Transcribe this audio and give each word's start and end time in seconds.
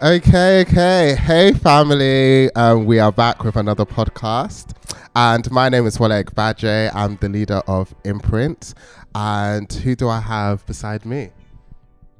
Okay, 0.00 0.62
okay. 0.62 1.16
Hey, 1.16 1.52
family. 1.52 2.50
Um, 2.54 2.86
we 2.86 2.98
are 2.98 3.10
back 3.12 3.42
with 3.44 3.56
another 3.56 3.84
podcast. 3.84 4.72
And 5.14 5.50
my 5.50 5.68
name 5.68 5.86
is 5.86 5.98
Wale 5.98 6.22
Badje. 6.22 6.94
I'm 6.94 7.16
the 7.16 7.28
leader 7.28 7.62
of 7.66 7.94
Imprint. 8.04 8.74
And 9.14 9.70
who 9.70 9.94
do 9.94 10.08
I 10.08 10.20
have 10.20 10.64
beside 10.66 11.04
me? 11.04 11.30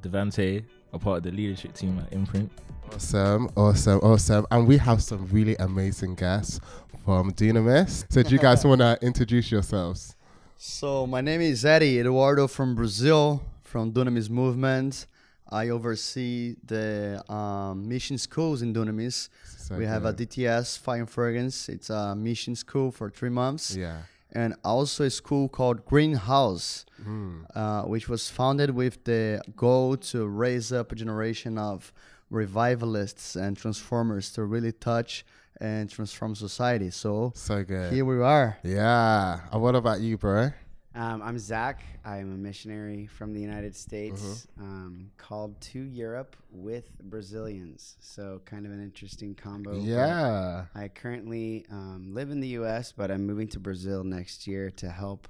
Devante, 0.02 0.64
a 0.92 0.98
part 0.98 1.18
of 1.18 1.22
the 1.22 1.30
leadership 1.30 1.72
team 1.72 1.98
at 1.98 2.12
Imprint. 2.12 2.50
Awesome, 2.92 3.48
awesome, 3.56 4.00
awesome. 4.00 4.46
And 4.50 4.66
we 4.66 4.76
have 4.78 5.02
some 5.02 5.26
really 5.26 5.56
amazing 5.56 6.16
guests 6.16 6.60
from 7.04 7.32
Dunamis. 7.32 8.04
So, 8.10 8.22
do 8.22 8.30
you 8.30 8.38
guys 8.38 8.64
want 8.66 8.80
to 8.80 8.98
introduce 9.00 9.50
yourselves? 9.50 10.16
So 10.58 11.06
my 11.06 11.20
name 11.20 11.40
is 11.40 11.64
Eddie 11.64 11.98
Eduardo 11.98 12.46
from 12.46 12.74
Brazil, 12.74 13.42
from 13.62 13.92
Dunamis 13.92 14.30
Movement. 14.30 15.06
I 15.52 15.68
oversee 15.68 16.56
the 16.66 17.22
um, 17.32 17.86
mission 17.88 18.16
schools 18.18 18.62
in 18.62 18.72
Dunamis. 18.74 19.28
So 19.58 19.76
we 19.76 19.84
have 19.86 20.04
a. 20.04 20.12
DTS 20.12 20.78
Fire 20.78 21.00
and 21.00 21.10
Fragrance. 21.10 21.68
It's 21.68 21.90
a 21.90 22.14
mission 22.16 22.54
school 22.56 22.90
for 22.90 23.10
three 23.10 23.30
months, 23.30 23.76
Yeah. 23.76 24.02
and 24.32 24.54
also 24.64 25.04
a 25.04 25.10
school 25.10 25.48
called 25.48 25.84
Greenhouse, 25.84 26.84
Mm. 27.04 27.44
uh, 27.54 27.82
which 27.92 28.08
was 28.08 28.30
founded 28.30 28.70
with 28.70 29.04
the 29.04 29.42
goal 29.56 29.96
to 30.12 30.26
raise 30.26 30.72
up 30.72 30.92
a 30.92 30.94
generation 30.94 31.58
of 31.58 31.92
revivalists 32.30 33.36
and 33.36 33.56
transformers 33.56 34.30
to 34.32 34.44
really 34.44 34.72
touch 34.72 35.24
and 35.60 35.88
transform 35.90 36.34
society. 36.34 36.90
So 36.90 37.32
So 37.34 37.62
good. 37.62 37.92
here 37.92 38.04
we 38.04 38.20
are. 38.22 38.58
Yeah. 38.64 39.40
And 39.52 39.60
what 39.62 39.74
about 39.74 40.00
you, 40.00 40.16
bro? 40.18 40.50
Um, 40.94 41.22
I'm 41.22 41.38
Zach. 41.38 41.82
I'm 42.04 42.34
a 42.34 42.36
missionary 42.36 43.06
from 43.06 43.32
the 43.32 43.40
United 43.40 43.74
States, 43.74 44.46
um, 44.58 45.10
called 45.16 45.58
to 45.72 45.80
Europe 45.80 46.36
with 46.50 47.00
Brazilians. 47.02 47.96
So 48.00 48.42
kind 48.44 48.66
of 48.66 48.72
an 48.72 48.82
interesting 48.82 49.34
combo. 49.34 49.74
Yeah. 49.78 50.66
I 50.74 50.88
currently 50.88 51.64
um, 51.70 52.08
live 52.12 52.30
in 52.30 52.40
the 52.40 52.48
U.S., 52.48 52.92
but 52.92 53.10
I'm 53.10 53.24
moving 53.26 53.48
to 53.48 53.58
Brazil 53.58 54.04
next 54.04 54.46
year 54.46 54.70
to 54.72 54.90
help, 54.90 55.28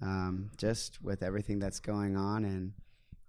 um, 0.00 0.50
just 0.56 1.02
with 1.02 1.22
everything 1.24 1.58
that's 1.58 1.80
going 1.80 2.16
on, 2.16 2.44
and 2.44 2.72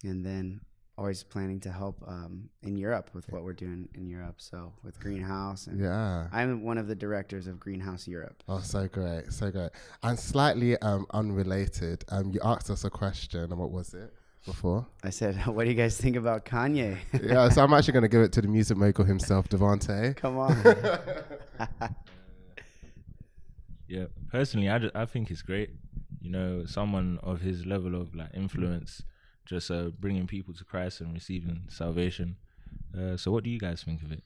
and 0.04 0.24
then 0.26 0.62
always 1.02 1.24
planning 1.24 1.60
to 1.60 1.72
help 1.72 1.98
um, 2.08 2.48
in 2.62 2.78
Europe 2.78 3.10
with 3.14 3.26
what 3.32 3.44
we're 3.44 3.54
doing 3.66 3.90
in 3.96 4.08
Europe. 4.08 4.36
So 4.38 4.72
with 4.84 5.00
Greenhouse, 5.00 5.68
and 5.68 5.80
Yeah. 5.80 6.28
I'm 6.32 6.64
one 6.64 6.78
of 6.78 6.88
the 6.88 6.96
directors 6.96 7.48
of 7.48 7.60
Greenhouse 7.60 8.08
Europe. 8.08 8.44
Oh, 8.48 8.60
so 8.62 8.88
great, 8.88 9.34
so 9.34 9.50
great. 9.52 9.72
And 10.04 10.18
slightly 10.18 10.78
um, 10.90 11.06
unrelated, 11.12 12.06
um, 12.10 12.26
you 12.34 12.40
asked 12.44 12.70
us 12.70 12.84
a 12.86 12.90
question, 12.90 13.42
and 13.52 13.58
what 13.58 13.72
was 13.72 13.94
it 13.96 14.14
before? 14.46 14.86
I 15.04 15.10
said, 15.10 15.36
"What 15.56 15.64
do 15.66 15.70
you 15.72 15.76
guys 15.84 15.98
think 15.98 16.16
about 16.16 16.46
Kanye?" 16.46 16.98
yeah, 17.34 17.50
so 17.50 17.64
I'm 17.64 17.74
actually 17.74 17.94
going 17.94 18.04
to 18.10 18.14
give 18.16 18.22
it 18.22 18.32
to 18.34 18.42
the 18.42 18.48
music 18.48 18.78
mogul 18.78 19.06
himself, 19.06 19.50
Devante. 19.50 20.16
Come 20.16 20.38
on. 20.38 20.56
Yeah, 23.88 24.06
personally, 24.32 24.70
I, 24.70 24.78
just, 24.80 24.96
I 24.96 25.06
think 25.06 25.30
it's 25.32 25.42
great. 25.42 25.72
You 26.22 26.32
know, 26.32 26.66
someone 26.66 27.20
of 27.24 27.42
his 27.42 27.66
level 27.66 27.94
of 28.00 28.16
like 28.16 28.30
influence, 28.34 29.04
just 29.46 29.72
uh, 29.72 29.90
bringing 30.00 30.28
people 30.28 30.54
to 30.54 30.64
Christ 30.64 31.02
and 31.02 31.14
receiving 31.14 31.64
salvation. 31.70 32.38
Uh, 32.98 33.18
so, 33.18 33.32
what 33.32 33.44
do 33.44 33.50
you 33.50 33.60
guys 33.60 33.84
think 33.84 34.02
of 34.04 34.12
it? 34.12 34.24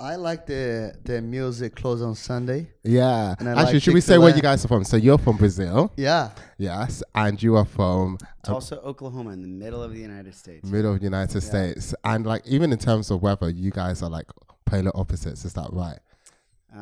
I 0.00 0.14
like 0.14 0.46
the 0.46 0.94
the 1.04 1.20
music 1.20 1.74
close 1.74 2.02
on 2.02 2.14
Sunday. 2.14 2.70
Yeah. 2.84 3.32
Actually, 3.32 3.54
like 3.54 3.82
should 3.82 3.94
we 3.94 4.00
say 4.00 4.16
where 4.16 4.34
you 4.34 4.40
guys 4.40 4.64
are 4.64 4.68
from? 4.68 4.84
So 4.84 4.96
you're 4.96 5.18
from 5.18 5.36
Brazil, 5.38 5.92
Yeah, 5.96 6.30
yes, 6.56 7.02
and 7.16 7.42
you 7.42 7.56
are 7.56 7.64
from 7.64 8.16
Tulsa, 8.44 8.80
Oklahoma, 8.82 9.30
in 9.30 9.42
the 9.42 9.48
middle 9.48 9.82
of 9.82 9.92
the 9.92 9.98
United 9.98 10.36
States. 10.36 10.64
middle 10.70 10.92
of 10.92 11.00
the 11.00 11.04
United 11.04 11.40
States. 11.40 11.94
And 12.04 12.24
like 12.24 12.46
even 12.46 12.72
in 12.72 12.78
terms 12.78 13.10
of 13.10 13.22
weather, 13.22 13.50
you 13.50 13.72
guys 13.72 14.00
are 14.02 14.08
like 14.10 14.26
polar 14.66 14.96
opposites. 14.96 15.44
Is 15.44 15.54
that 15.54 15.68
right? 15.72 15.98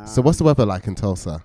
so 0.07 0.21
what's 0.21 0.37
the 0.37 0.45
Um, 0.45 0.49
weather 0.49 0.67
like 0.67 0.87
in 0.87 0.95
Tulsa? 0.95 1.43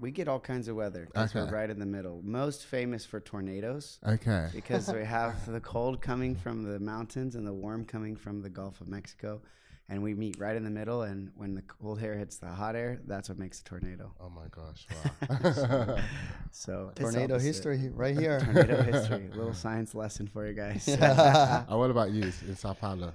We 0.00 0.10
get 0.10 0.28
all 0.28 0.40
kinds 0.40 0.66
of 0.68 0.76
weather 0.76 1.06
because 1.06 1.30
Okay. 1.36 1.44
we're 1.44 1.54
right 1.56 1.68
in 1.68 1.78
the 1.78 1.86
middle. 1.86 2.20
Most 2.24 2.64
famous 2.64 3.04
for 3.04 3.20
tornadoes 3.20 3.98
Okay. 4.06 4.48
because 4.54 4.90
we 4.92 5.04
have 5.18 5.44
the 5.46 5.60
cold 5.60 6.00
coming 6.00 6.34
from 6.34 6.62
the 6.64 6.78
mountains 6.80 7.34
and 7.36 7.46
the 7.46 7.52
warm 7.52 7.84
coming 7.84 8.16
from 8.16 8.40
the 8.42 8.48
Gulf 8.48 8.80
of 8.80 8.88
Mexico. 8.88 9.42
And 9.90 10.02
we 10.04 10.14
meet 10.14 10.38
right 10.38 10.54
in 10.56 10.62
the 10.62 10.70
middle. 10.70 11.02
And 11.02 11.32
when 11.36 11.54
the 11.54 11.62
cold 11.62 12.00
air 12.00 12.14
hits 12.14 12.36
the 12.38 12.46
hot 12.46 12.76
air, 12.76 13.00
that's 13.08 13.28
what 13.28 13.38
makes 13.38 13.60
a 13.60 13.64
tornado. 13.64 14.14
Oh 14.20 14.30
my 14.30 14.46
gosh! 14.50 14.86
Wow. 15.28 15.96
So 16.52 16.90
it's 16.92 17.00
tornado 17.00 17.34
opposite. 17.34 17.46
history 17.46 17.90
right 17.94 18.16
here. 18.16 18.40
Tornado 18.40 18.82
history. 18.82 19.28
A 19.32 19.36
little 19.36 19.54
science 19.54 19.94
lesson 19.94 20.26
for 20.28 20.46
you 20.46 20.52
guys. 20.54 20.86
and 20.88 21.02
uh, 21.02 21.64
what 21.76 21.90
about 21.90 22.10
you 22.10 22.22
in 22.48 22.56
Sao 22.56 22.72
Paulo? 22.72 23.12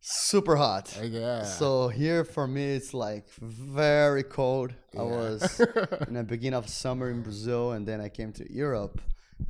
Super 0.00 0.56
hot. 0.56 0.96
Yeah. 1.02 1.42
So 1.42 1.88
here 1.88 2.24
for 2.24 2.46
me 2.46 2.64
it's 2.64 2.94
like 2.94 3.28
very 3.34 4.22
cold. 4.22 4.72
I 4.96 5.02
was 5.02 5.60
in 6.08 6.14
the 6.14 6.24
beginning 6.24 6.58
of 6.58 6.68
summer 6.68 7.10
in 7.10 7.22
Brazil 7.22 7.72
and 7.72 7.86
then 7.86 8.00
I 8.00 8.08
came 8.08 8.32
to 8.34 8.52
Europe. 8.52 9.00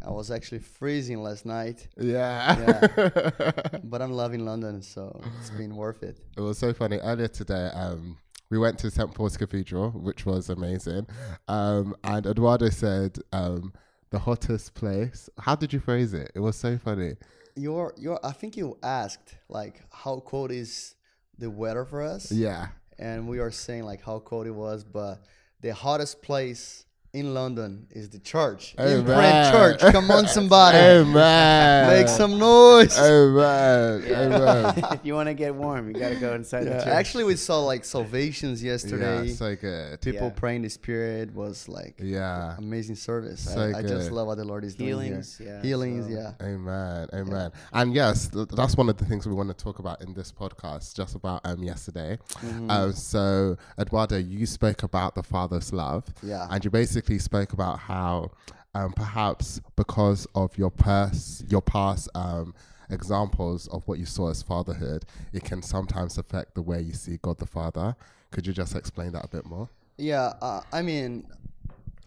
I 0.05 0.11
was 0.11 0.31
actually 0.31 0.59
freezing 0.59 1.23
last 1.23 1.47
night, 1.47 1.87
yeah. 1.97 2.81
but 3.85 4.03
I'm 4.03 4.11
loving 4.11 4.45
London, 4.45 4.83
so 4.83 5.21
it's 5.39 5.51
been 5.51 5.77
worth 5.77 6.03
it. 6.03 6.19
It 6.37 6.41
was 6.41 6.59
so 6.59 6.73
funny. 6.73 6.99
Earlier 6.99 7.29
today, 7.29 7.71
um, 7.73 8.19
we 8.51 8.59
went 8.59 8.79
to 8.81 8.91
St. 8.91 9.15
Paul's 9.15 9.37
Cathedral, 9.37 9.91
which 9.91 10.27
was 10.27 10.51
amazing. 10.51 11.07
Um, 11.47 11.95
and 12.03 12.27
Eduardo 12.27 12.69
said, 12.69 13.19
um, 13.33 13.73
the 14.11 14.19
hottest 14.19 14.75
place. 14.75 15.29
How 15.39 15.57
did 15.57 15.73
you 15.73 15.81
phrase 15.81 16.15
it? 16.15 16.33
It 16.35 16.41
was 16.41 16.57
so 16.57 16.79
funny. 16.79 17.17
You're 17.57 17.93
you're 17.97 18.21
I 18.23 18.33
think 18.33 18.57
you 18.57 18.79
asked 18.83 19.35
like 19.49 19.83
how 19.91 20.21
cold 20.21 20.51
is 20.53 20.95
the 21.39 21.51
weather 21.51 21.85
for 21.85 22.03
us? 22.03 22.31
Yeah. 22.33 22.69
and 22.99 23.29
we 23.29 23.39
are 23.41 23.51
saying 23.51 23.85
like 23.85 24.03
how 24.03 24.19
cold 24.21 24.47
it 24.47 24.53
was, 24.53 24.85
but 24.85 25.23
the 25.61 25.75
hottest 25.75 26.23
place 26.23 26.86
in 27.17 27.33
London 27.33 27.87
is 27.91 28.11
the 28.11 28.19
church. 28.19 28.75
Amen. 28.79 28.99
Imprint 28.99 29.51
Church. 29.81 29.93
Come 29.93 30.11
on, 30.11 30.27
somebody. 30.29 30.77
Amen. 30.77 31.89
Make 31.89 32.09
some 32.09 32.39
noise. 32.39 32.99
Amen. 32.99 34.03
Amen. 34.05 34.75
if 34.93 35.01
you 35.03 35.15
want 35.15 35.29
to 35.29 35.35
get 35.35 35.55
warm, 35.55 35.89
you 35.89 35.95
got 35.99 36.11
to 36.11 36.17
go 36.17 36.35
inside 36.35 36.65
the 36.65 36.71
church. 36.73 36.87
actually, 36.87 37.25
we 37.25 37.37
saw 37.37 37.61
like 37.61 37.85
salvations 37.87 38.63
yesterday. 38.63 39.05
yeah, 39.17 39.23
yesterday. 39.23 39.57
so 39.57 39.57
good. 39.57 40.01
People 40.03 40.27
Yeah. 40.29 40.33
praying 40.41 40.63
the 40.63 40.69
Spirit 40.69 41.35
was 41.35 41.69
like 41.69 41.95
Yeah. 42.03 42.55
amazing 42.59 42.97
service. 42.97 43.41
So 43.41 43.61
I, 43.61 43.79
I 43.79 43.83
just 43.83 44.09
good. 44.09 44.13
love 44.13 44.27
what 44.27 44.37
the 44.37 44.45
Lord 44.45 44.65
is 44.65 44.75
doing 44.75 44.89
Healings, 44.91 45.39
here. 45.39 45.55
yeah, 45.57 45.63
Healings, 45.63 46.07
so- 46.07 46.13
yeah. 46.13 46.33
Amen, 46.47 47.09
amen. 47.15 47.51
And 47.73 47.95
yes, 47.95 48.29
th- 48.29 48.49
that's 48.49 48.77
one 48.77 48.89
of 48.91 48.99
the 48.99 49.07
things 49.07 49.27
we 49.27 49.33
want 49.35 49.49
to 49.49 49.55
talk 49.65 49.79
about 49.79 50.03
in 50.03 50.13
this 50.13 50.33
podcast, 50.33 50.95
just 50.95 51.15
about 51.15 51.41
um 51.45 51.63
yesterday. 51.63 52.19
Mm-hmm. 52.45 52.71
Um, 52.71 52.93
so 52.93 53.57
Eduardo, 53.79 54.19
you 54.19 54.45
spoke 54.45 54.83
about 54.83 55.15
the 55.15 55.23
Father's 55.23 55.73
love, 55.73 56.05
Yeah. 56.23 56.47
and 56.51 56.63
you 56.65 56.71
basically 56.71 57.06
spoke 57.19 57.53
about 57.53 57.79
how 57.79 58.31
um, 58.75 58.93
perhaps 58.93 59.61
because 59.75 60.27
of 60.35 60.57
your 60.59 60.71
past, 60.71 61.51
your 61.51 61.63
past 61.63 62.09
um, 62.15 62.55
examples 62.91 63.69
of 63.69 63.87
what 63.89 63.99
you 63.99 64.05
saw 64.05 64.31
as 64.31 64.43
fatherhood, 64.43 65.05
it 65.33 65.45
can 65.45 65.63
sometimes 65.63 66.19
affect 66.19 66.55
the 66.55 66.63
way 66.63 66.81
you 66.83 66.93
see 66.93 67.19
God 67.23 67.39
the 67.39 67.47
Father. 67.47 67.97
Could 68.31 68.47
you 68.47 68.53
just 68.53 68.77
explain 68.77 69.13
that 69.13 69.25
a 69.25 69.29
bit 69.29 69.47
more? 69.47 69.69
Yeah, 69.97 70.35
uh, 70.43 70.61
I 70.73 70.83
mean, 70.83 71.27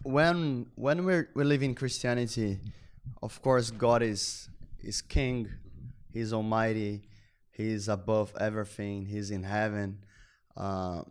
when 0.04 0.66
when 0.76 1.04
we're 1.04 1.28
we 1.34 1.44
live 1.44 1.62
in 1.62 1.74
Christianity, 1.74 2.58
of 3.22 3.42
course 3.42 3.70
God 3.70 4.02
is 4.02 4.48
is 4.80 5.02
King, 5.02 5.48
He's 6.12 6.32
Almighty, 6.32 7.02
He's 7.50 7.88
above 7.88 8.32
everything, 8.38 9.06
He's 9.06 9.30
in 9.30 9.42
heaven. 9.42 9.98
Uh, 10.56 11.02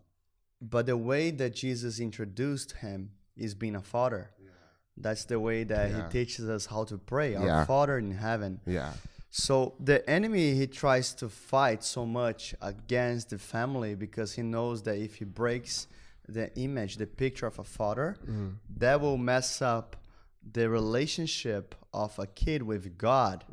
but 0.62 0.86
the 0.86 0.98
way 0.98 1.32
that 1.32 1.54
Jesus 1.54 2.00
introduced 2.00 2.78
Him 2.78 3.12
is 3.40 3.56
being 3.56 3.76
a 3.76 3.82
father. 3.82 4.30
That's 4.98 5.26
the 5.26 5.40
way 5.40 5.64
that 5.64 5.90
Yeah. 5.90 5.96
He 5.98 6.12
teaches 6.12 6.50
us 6.50 6.66
how 6.66 6.84
to 6.86 6.98
pray, 6.98 7.36
our 7.36 7.46
Yeah. 7.46 7.66
Father 7.66 7.98
in 7.98 8.12
heaven. 8.12 8.60
Yeah, 8.66 8.94
So 9.30 9.76
the 9.80 10.00
enemy 10.10 10.56
he 10.56 10.68
tries 10.68 11.14
to 11.22 11.30
fight 11.30 11.84
so 11.84 12.06
much 12.06 12.54
against 12.62 13.30
the 13.30 13.38
family 13.38 13.96
because 13.96 14.34
he 14.34 14.42
knows 14.44 14.84
that 14.84 14.98
if 14.98 15.16
he 15.20 15.26
breaks 15.26 15.88
the 16.28 16.46
image, 16.60 16.98
the 16.98 17.08
picture 17.08 17.48
of 17.48 17.58
a 17.60 17.64
father, 17.64 18.18
Mm-hmm. 18.22 18.50
that 18.78 19.00
will 19.02 19.18
mess 19.18 19.62
up 19.62 19.96
the 20.54 20.70
relationship 20.70 21.76
of 21.94 22.18
a 22.20 22.28
kid 22.28 22.62
with 22.64 22.98
God. 22.98 23.46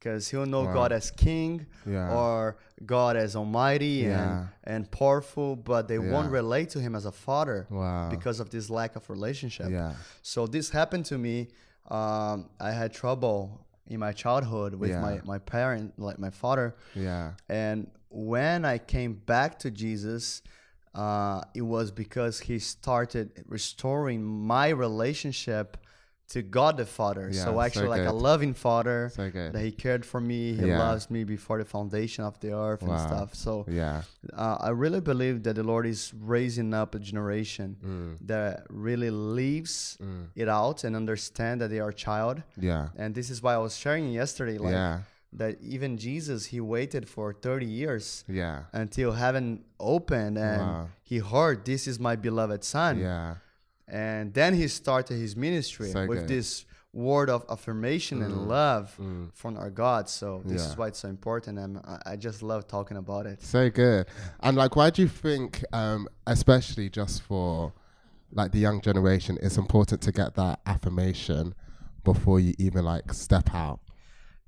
Because 0.00 0.28
he'll 0.30 0.46
know. 0.46 0.62
Wow. 0.64 0.72
God 0.72 0.92
as 0.92 1.10
king 1.10 1.66
Yeah. 1.86 2.10
or 2.16 2.56
God 2.86 3.16
as 3.16 3.36
almighty 3.36 4.04
Yeah. 4.06 4.22
and, 4.22 4.48
and 4.64 4.90
powerful, 4.90 5.56
but 5.56 5.88
they 5.88 5.98
won't 5.98 6.30
relate 6.32 6.70
to 6.70 6.80
him 6.80 6.94
as 6.94 7.04
a 7.04 7.12
father 7.12 7.66
Wow. 7.70 8.08
because 8.08 8.40
of 8.40 8.48
this 8.50 8.70
lack 8.70 8.96
of 8.96 9.08
relationship. 9.10 9.68
yeah, 9.70 9.92
So 10.22 10.46
this 10.46 10.70
happened 10.70 11.04
to 11.06 11.18
me. 11.18 11.48
Um, 11.90 12.48
I 12.58 12.70
had 12.72 12.94
trouble 12.94 13.66
in 13.86 14.00
my 14.00 14.12
childhood 14.12 14.74
with 14.74 14.90
Yeah. 14.90 15.00
my, 15.02 15.20
my 15.24 15.38
parent, 15.38 15.98
like 15.98 16.18
my 16.18 16.30
father. 16.30 16.74
yeah, 16.94 17.32
And 17.48 17.90
when 18.08 18.64
I 18.64 18.78
came 18.78 19.12
back 19.14 19.58
to 19.60 19.70
Jesus, 19.70 20.40
uh, 20.94 21.42
it 21.54 21.62
was 21.62 21.90
because 21.90 22.40
he 22.40 22.58
started 22.58 23.44
restoring 23.46 24.24
my 24.24 24.68
relationship 24.70 25.76
to 26.30 26.42
God 26.42 26.76
the 26.76 26.86
Father. 26.86 27.28
Yeah, 27.32 27.44
so 27.44 27.52
so 27.52 27.60
actually, 27.60 27.88
like 27.88 28.06
a 28.06 28.12
loving 28.12 28.54
Father 28.54 29.10
So 29.14 29.28
that 29.30 29.60
He 29.68 29.72
cared 29.72 30.04
for 30.06 30.20
me. 30.20 30.54
He 30.54 30.66
Yeah. 30.68 30.78
loves 30.78 31.10
me 31.10 31.24
before 31.24 31.58
the 31.58 31.64
foundation 31.64 32.22
of 32.24 32.38
the 32.40 32.52
earth 32.54 32.82
and 32.82 32.98
stuff. 33.08 33.34
So 33.34 33.64
Yeah. 33.68 34.02
uh, 34.32 34.56
I 34.68 34.70
really 34.70 35.00
believe 35.00 35.42
that 35.42 35.54
the 35.56 35.64
Lord 35.72 35.86
is 35.86 36.12
raising 36.14 36.72
up 36.72 36.94
a 36.94 37.00
generation 37.12 37.68
Mm. 37.84 38.26
that 38.32 38.64
really 38.88 39.10
leaves 39.10 39.98
Mm. 40.00 40.26
it 40.42 40.48
out 40.48 40.84
and 40.84 40.94
understand 40.94 41.60
that 41.60 41.68
they 41.72 41.80
are 41.80 41.90
a 41.90 41.94
child. 42.08 42.36
Yeah. 42.56 42.88
And 42.96 43.14
this 43.14 43.28
is 43.30 43.42
why 43.42 43.54
I 43.54 43.58
was 43.58 43.74
sharing 43.76 44.12
yesterday, 44.12 44.56
like 44.58 44.72
yeah. 44.72 44.98
that 45.32 45.52
even 45.62 45.96
Jesus, 45.98 46.46
he 46.46 46.60
waited 46.60 47.08
for 47.08 47.32
30 47.32 47.66
years 47.66 48.24
Yeah. 48.28 48.56
until 48.72 49.12
heaven 49.12 49.64
opened 49.78 50.36
and 50.38 50.60
Wow. 50.62 50.88
he 51.02 51.18
heard, 51.18 51.64
This 51.64 51.86
is 51.86 51.98
my 51.98 52.14
beloved 52.16 52.62
son. 52.64 52.98
Yeah. 53.00 53.36
And 53.90 54.32
then 54.34 54.54
he 54.54 54.68
started 54.68 55.16
his 55.16 55.34
ministry 55.36 55.92
with 56.06 56.28
this 56.28 56.64
word 56.92 57.30
of 57.30 57.44
affirmation 57.48 58.20
and 58.22 58.48
love 58.48 58.96
Mm. 58.98 59.32
from 59.32 59.56
our 59.56 59.70
God. 59.70 60.08
So 60.08 60.42
this 60.44 60.62
Yeah. 60.62 60.68
is 60.70 60.76
why 60.76 60.88
it's 60.88 60.98
so 61.00 61.08
important. 61.08 61.58
And 61.58 61.78
I- 61.78 62.02
I 62.12 62.16
just 62.16 62.42
love 62.42 62.66
talking 62.66 62.96
about 62.96 63.26
it. 63.26 63.42
So 63.42 63.70
good. 63.70 64.06
And 64.40 64.56
like, 64.56 64.74
why 64.74 64.90
do 64.90 65.02
you 65.02 65.08
think, 65.08 65.64
um, 65.72 66.08
especially 66.26 66.88
just 66.90 67.22
for 67.22 67.72
like 68.32 68.50
the 68.52 68.58
young 68.58 68.80
generation, 68.80 69.38
it's 69.40 69.56
important 69.56 70.00
to 70.02 70.12
get 70.12 70.34
that 70.34 70.60
affirmation 70.66 71.54
before 72.04 72.40
you 72.40 72.54
even 72.58 72.84
like 72.84 73.12
step 73.14 73.54
out? 73.54 73.80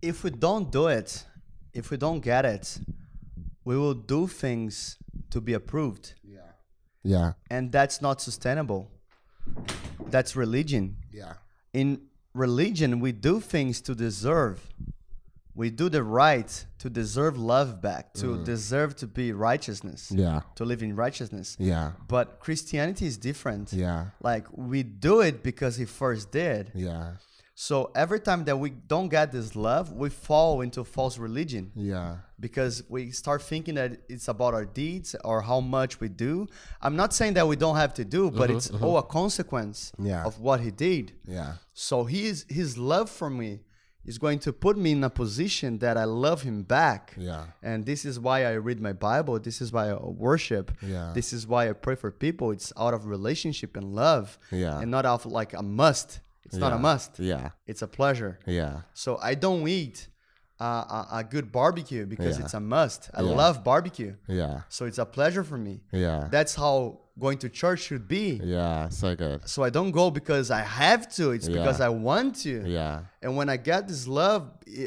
If 0.00 0.25
we 0.25 0.31
don't 0.31 0.71
do 0.73 0.89
it, 0.89 1.25
if 1.73 1.91
we 1.93 1.97
don't 1.97 2.21
get 2.21 2.44
it, 2.44 2.81
we 3.65 3.77
will 3.77 3.94
do 3.94 4.27
things 4.27 4.99
to 5.31 5.41
be 5.41 5.53
approved. 5.53 6.15
Yeah. 6.25 6.41
Yeah. 7.05 7.33
And 7.50 7.71
that's 7.71 8.03
not 8.03 8.21
sustainable. 8.21 8.91
That's 10.11 10.37
religion. 10.37 10.97
Yeah. 11.12 11.35
in 11.73 12.00
religion 12.35 13.00
we 13.00 13.12
do 13.12 13.41
things 13.41 13.81
to 13.83 13.94
deserve 13.94 14.59
we 15.55 15.69
do 15.71 15.89
the 15.91 16.03
right 16.03 16.67
to 16.79 16.89
deserve 16.89 17.37
love 17.39 17.83
back 17.83 18.15
to 18.15 18.27
mm. 18.27 18.44
deserve 18.44 18.97
to 18.97 19.06
be 19.06 19.33
righteousness 19.33 20.11
Yeah. 20.11 20.41
to 20.55 20.65
live 20.65 20.83
in 20.83 20.97
righteousness 20.97 21.56
Yeah. 21.59 21.93
but 22.09 22.41
christianity 22.41 23.06
is 23.06 23.17
different 23.19 23.73
Yeah. 23.73 24.06
like 24.23 24.47
we 24.53 24.83
do 24.83 25.21
it 25.21 25.43
because 25.43 25.77
he 25.77 25.85
first 25.85 26.31
did 26.33 26.73
Yeah. 26.75 27.12
So 27.62 27.93
every 27.94 28.19
time 28.19 28.43
that 28.47 28.59
we 28.59 28.70
don't 28.70 29.09
get 29.09 29.31
this 29.31 29.55
love 29.55 29.93
we 29.93 30.09
fall 30.11 30.62
into 30.62 30.82
false 30.82 31.17
religion 31.17 31.70
Yeah. 31.76 32.17
because 32.41 32.82
we 32.88 33.12
start 33.12 33.41
thinking 33.41 33.76
that 33.76 33.91
it's 34.09 34.26
about 34.26 34.53
our 34.53 34.64
deeds 34.64 35.14
or 35.25 35.43
how 35.43 35.61
much 35.61 36.00
we 36.00 36.09
do. 36.09 36.49
I'm 36.81 36.97
not 36.97 37.14
saying 37.14 37.35
that 37.35 37.47
we 37.47 37.55
don't 37.55 37.76
have 37.76 37.94
to 37.94 38.05
do, 38.05 38.32
but 38.32 38.49
mm-hmm, 38.49 38.56
it's 38.56 38.69
mm-hmm. 38.69 38.85
all 38.85 38.99
a 38.99 39.05
consequence 39.05 39.93
Yeah. 39.97 40.25
of 40.25 40.41
what 40.41 40.59
he 40.61 40.73
did. 40.73 41.12
Yeah. 41.25 41.53
So 41.73 42.03
his 42.03 42.47
his 42.49 42.76
love 42.76 43.09
for 43.09 43.31
me 43.31 43.61
is 44.05 44.19
going 44.19 44.41
to 44.47 44.53
put 44.53 44.76
me 44.76 44.91
in 44.97 45.05
a 45.05 45.11
position 45.25 45.79
that 45.79 45.97
I 45.97 46.06
love 46.26 46.43
him 46.43 46.65
back. 46.65 47.15
Yeah. 47.17 47.44
And 47.62 47.87
this 47.87 48.05
is 48.05 48.19
why 48.19 48.44
I 48.44 48.55
read 48.55 48.81
my 48.81 48.94
Bible. 49.11 49.38
This 49.38 49.61
is 49.61 49.73
why 49.73 49.91
I 49.91 49.94
worship. 49.94 50.67
Yeah. 50.82 51.12
This 51.15 51.32
is 51.32 51.47
why 51.47 51.69
I 51.70 51.75
pray 51.75 51.94
for 51.94 52.11
people. 52.11 52.50
It's 52.50 52.73
out 52.76 52.94
of 52.94 53.06
relationship 53.06 53.76
and 53.76 53.94
love. 53.94 54.37
Yeah. 54.50 54.81
And 54.81 54.91
not 54.91 55.06
out 55.06 55.25
of 55.25 55.31
like 55.41 55.53
a 55.53 55.62
must. 55.62 56.19
It's 56.53 56.61
not 56.61 56.73
a 56.73 56.79
must. 56.79 57.19
Yeah. 57.19 57.51
It's 57.67 57.83
a 57.83 57.87
pleasure. 57.89 58.39
Yeah. 58.47 58.83
So 58.95 59.19
I 59.23 59.35
don't 59.35 59.67
eat 59.67 60.09
uh, 60.61 60.65
a, 60.65 61.07
a 61.21 61.25
good 61.25 61.51
barbecue 61.51 62.05
because 62.07 62.39
Yeah. 62.39 62.45
it's 62.45 62.55
a 62.55 62.61
must. 62.61 63.11
I 63.15 63.23
Yeah. 63.23 63.31
love 63.31 63.65
barbecue. 63.65 64.15
Yeah. 64.29 64.61
So 64.69 64.85
it's 64.85 64.99
a 64.99 65.07
pleasure 65.07 65.45
for 65.45 65.59
me. 65.59 65.81
Yeah. 65.91 66.29
That's 66.31 66.55
how 66.55 67.01
going 67.19 67.39
to 67.39 67.49
church 67.49 67.81
should 67.81 68.07
be. 68.07 68.41
Yeah. 68.45 68.89
So 68.91 69.17
good. 69.17 69.49
So 69.49 69.65
I 69.65 69.71
don't 69.71 69.91
go 69.93 70.11
because 70.11 70.51
I 70.51 70.61
have 70.61 71.03
to. 71.17 71.31
It's 71.33 71.49
Yeah. 71.49 71.57
because 71.59 71.81
I 71.81 71.89
want 71.89 72.37
to. 72.47 72.55
Yeah. 72.69 73.05
And 73.23 73.37
when 73.39 73.49
I 73.49 73.57
get 73.57 73.89
this 73.89 74.07
love, 74.07 74.43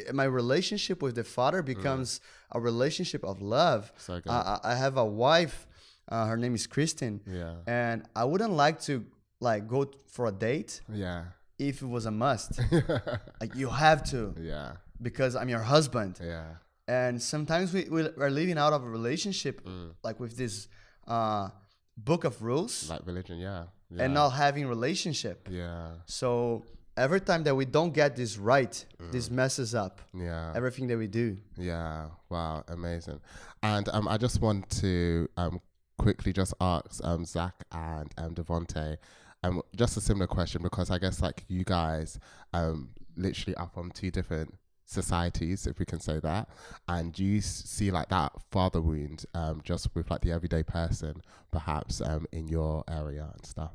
i 0.08 0.12
my 0.12 0.24
relationship 0.24 1.02
with 1.02 1.14
the 1.16 1.24
Father 1.24 1.62
becomes 1.62 2.20
a 2.52 2.60
relationship 2.60 3.22
of 3.24 3.42
love. 3.42 3.82
Mm. 3.96 4.00
So 4.06 4.12
good. 4.20 4.30
I, 4.30 4.40
I 4.62 4.72
I 4.72 4.74
have 4.84 4.96
a 4.96 5.04
wife. 5.26 5.66
Uh, 6.08 6.26
her 6.30 6.36
name 6.36 6.54
is 6.54 6.66
Kristen. 6.74 7.20
Yeah. 7.26 7.56
And 7.66 7.96
I 8.14 8.24
wouldn't 8.30 8.52
like 8.64 8.78
to 8.88 9.04
like 9.40 9.62
go 9.68 9.80
for 10.14 10.24
a 10.26 10.32
date 10.32 10.80
Yeah. 11.04 11.24
If 11.58 11.82
it 11.82 11.86
was 11.86 12.06
a 12.06 12.10
must. 12.10 12.60
like 13.40 13.54
you 13.54 13.68
have 13.70 14.02
to 14.10 14.34
Yeah. 14.40 14.72
because 15.00 15.36
I'm 15.36 15.48
your 15.48 15.62
husband. 15.62 16.18
Yeah. 16.22 16.44
And 16.88 17.20
sometimes 17.20 17.72
we, 17.72 17.88
we 17.90 18.02
are 18.02 18.30
living 18.30 18.58
out 18.58 18.72
of 18.72 18.82
a 18.84 18.88
relationship 18.88 19.64
Mm. 19.66 19.94
like 20.04 20.20
with 20.20 20.36
this 20.36 20.68
uh, 21.06 21.48
book 21.96 22.24
of 22.24 22.42
rules 22.42 22.88
Like 22.90 23.06
religion. 23.06 23.38
Yeah. 23.38 23.64
Yeah. 23.90 24.04
and 24.04 24.14
not 24.14 24.30
having 24.30 24.66
relationship. 24.66 25.48
Yeah. 25.50 25.92
So 26.06 26.64
every 26.96 27.20
time 27.20 27.44
that 27.44 27.54
we 27.54 27.64
don't 27.64 27.92
get 27.94 28.16
this 28.16 28.36
right, 28.38 28.74
Mm. 29.00 29.12
this 29.12 29.30
messes 29.30 29.74
up 29.74 30.00
Yeah. 30.14 30.52
everything 30.54 30.86
that 30.88 30.98
we 30.98 31.06
do. 31.06 31.36
Yeah. 31.56 32.08
Wow. 32.28 32.64
Amazing. 32.68 33.20
And 33.62 33.88
um, 33.88 34.06
I 34.08 34.16
just 34.18 34.40
want 34.40 34.68
to 34.82 35.28
um 35.36 35.60
quickly 35.98 36.32
just 36.32 36.52
ask 36.60 37.02
um 37.04 37.24
Zach 37.24 37.54
and 37.72 38.12
um 38.18 38.34
Devonte 38.34 38.98
um 39.46 39.62
just 39.74 39.96
a 39.96 40.00
similar 40.00 40.26
question 40.26 40.62
because 40.62 40.90
I 40.90 40.98
guess 40.98 41.20
like 41.22 41.44
you 41.48 41.64
guys 41.64 42.18
um 42.52 42.90
literally 43.16 43.56
are 43.56 43.70
from 43.72 43.90
two 43.90 44.10
different 44.10 44.54
societies 44.84 45.66
if 45.66 45.78
we 45.78 45.84
can 45.84 46.00
say 46.00 46.20
that 46.20 46.48
and 46.88 47.12
do 47.12 47.24
you 47.24 47.40
see 47.40 47.90
like 47.90 48.08
that 48.08 48.32
father 48.52 48.80
wound 48.80 49.24
um 49.34 49.60
just 49.64 49.88
with 49.94 50.10
like 50.10 50.20
the 50.20 50.30
everyday 50.30 50.62
person 50.62 51.22
perhaps 51.50 52.00
um 52.00 52.26
in 52.32 52.46
your 52.48 52.84
area 52.88 53.28
and 53.34 53.44
stuff 53.44 53.72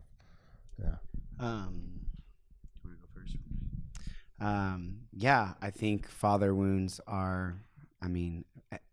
yeah 0.79 0.95
Um, 1.39 2.01
you 2.83 2.89
want 2.89 3.01
to 3.01 3.07
go 3.07 3.09
first? 3.13 3.37
Um, 4.39 5.01
yeah, 5.13 5.53
I 5.61 5.69
think 5.69 6.07
father 6.07 6.53
wounds 6.53 6.99
are. 7.07 7.55
I 8.01 8.07
mean, 8.07 8.45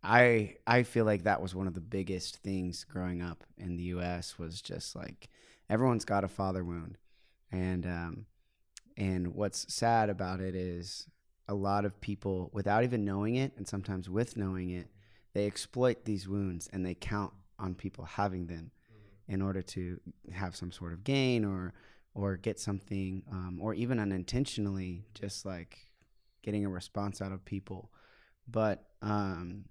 I 0.03 0.57
I 0.67 0.83
feel 0.83 1.05
like 1.05 1.25
that 1.25 1.41
was 1.41 1.55
one 1.55 1.67
of 1.67 1.75
the 1.75 1.81
biggest 1.81 2.37
things 2.37 2.85
growing 2.85 3.23
up 3.23 3.45
in 3.57 3.77
the 3.77 3.85
U.S. 3.85 4.39
was 4.39 4.61
just 4.61 4.95
like 4.95 5.29
everyone's 5.69 6.05
got 6.05 6.25
a 6.25 6.29
father 6.29 6.65
wound, 6.65 6.99
and 7.51 7.87
um, 7.87 8.27
and 8.97 9.35
what's 9.35 9.73
sad 9.73 10.11
about 10.11 10.41
it 10.41 10.55
is 10.55 11.07
a 11.49 11.55
lot 11.55 11.85
of 11.85 12.01
people, 12.01 12.51
without 12.53 12.85
even 12.85 13.05
knowing 13.05 13.37
it, 13.37 13.53
and 13.57 13.67
sometimes 13.67 14.11
with 14.11 14.37
knowing 14.37 14.71
it, 14.71 14.89
they 15.33 15.47
exploit 15.47 16.05
these 16.05 16.29
wounds 16.29 16.69
and 16.73 16.85
they 16.85 16.95
count 16.95 17.33
on 17.59 17.75
people 17.75 18.05
having 18.05 18.47
them 18.47 18.71
in 19.29 19.43
order 19.43 19.63
to 19.63 20.01
have 20.33 20.57
some 20.57 20.73
sort 20.73 20.93
of 20.93 21.05
gain 21.05 21.45
or 21.45 21.73
or 22.15 22.37
get 22.37 22.59
something 22.59 23.23
um, 23.31 23.59
or 23.61 23.75
even 23.75 23.99
unintentionally 23.99 25.05
just 25.15 25.47
like 25.47 25.79
getting 26.43 26.65
a 26.65 26.69
response 26.69 27.23
out 27.23 27.31
of 27.33 27.45
people. 27.45 27.93
But 28.49 28.85
um, 29.03 29.67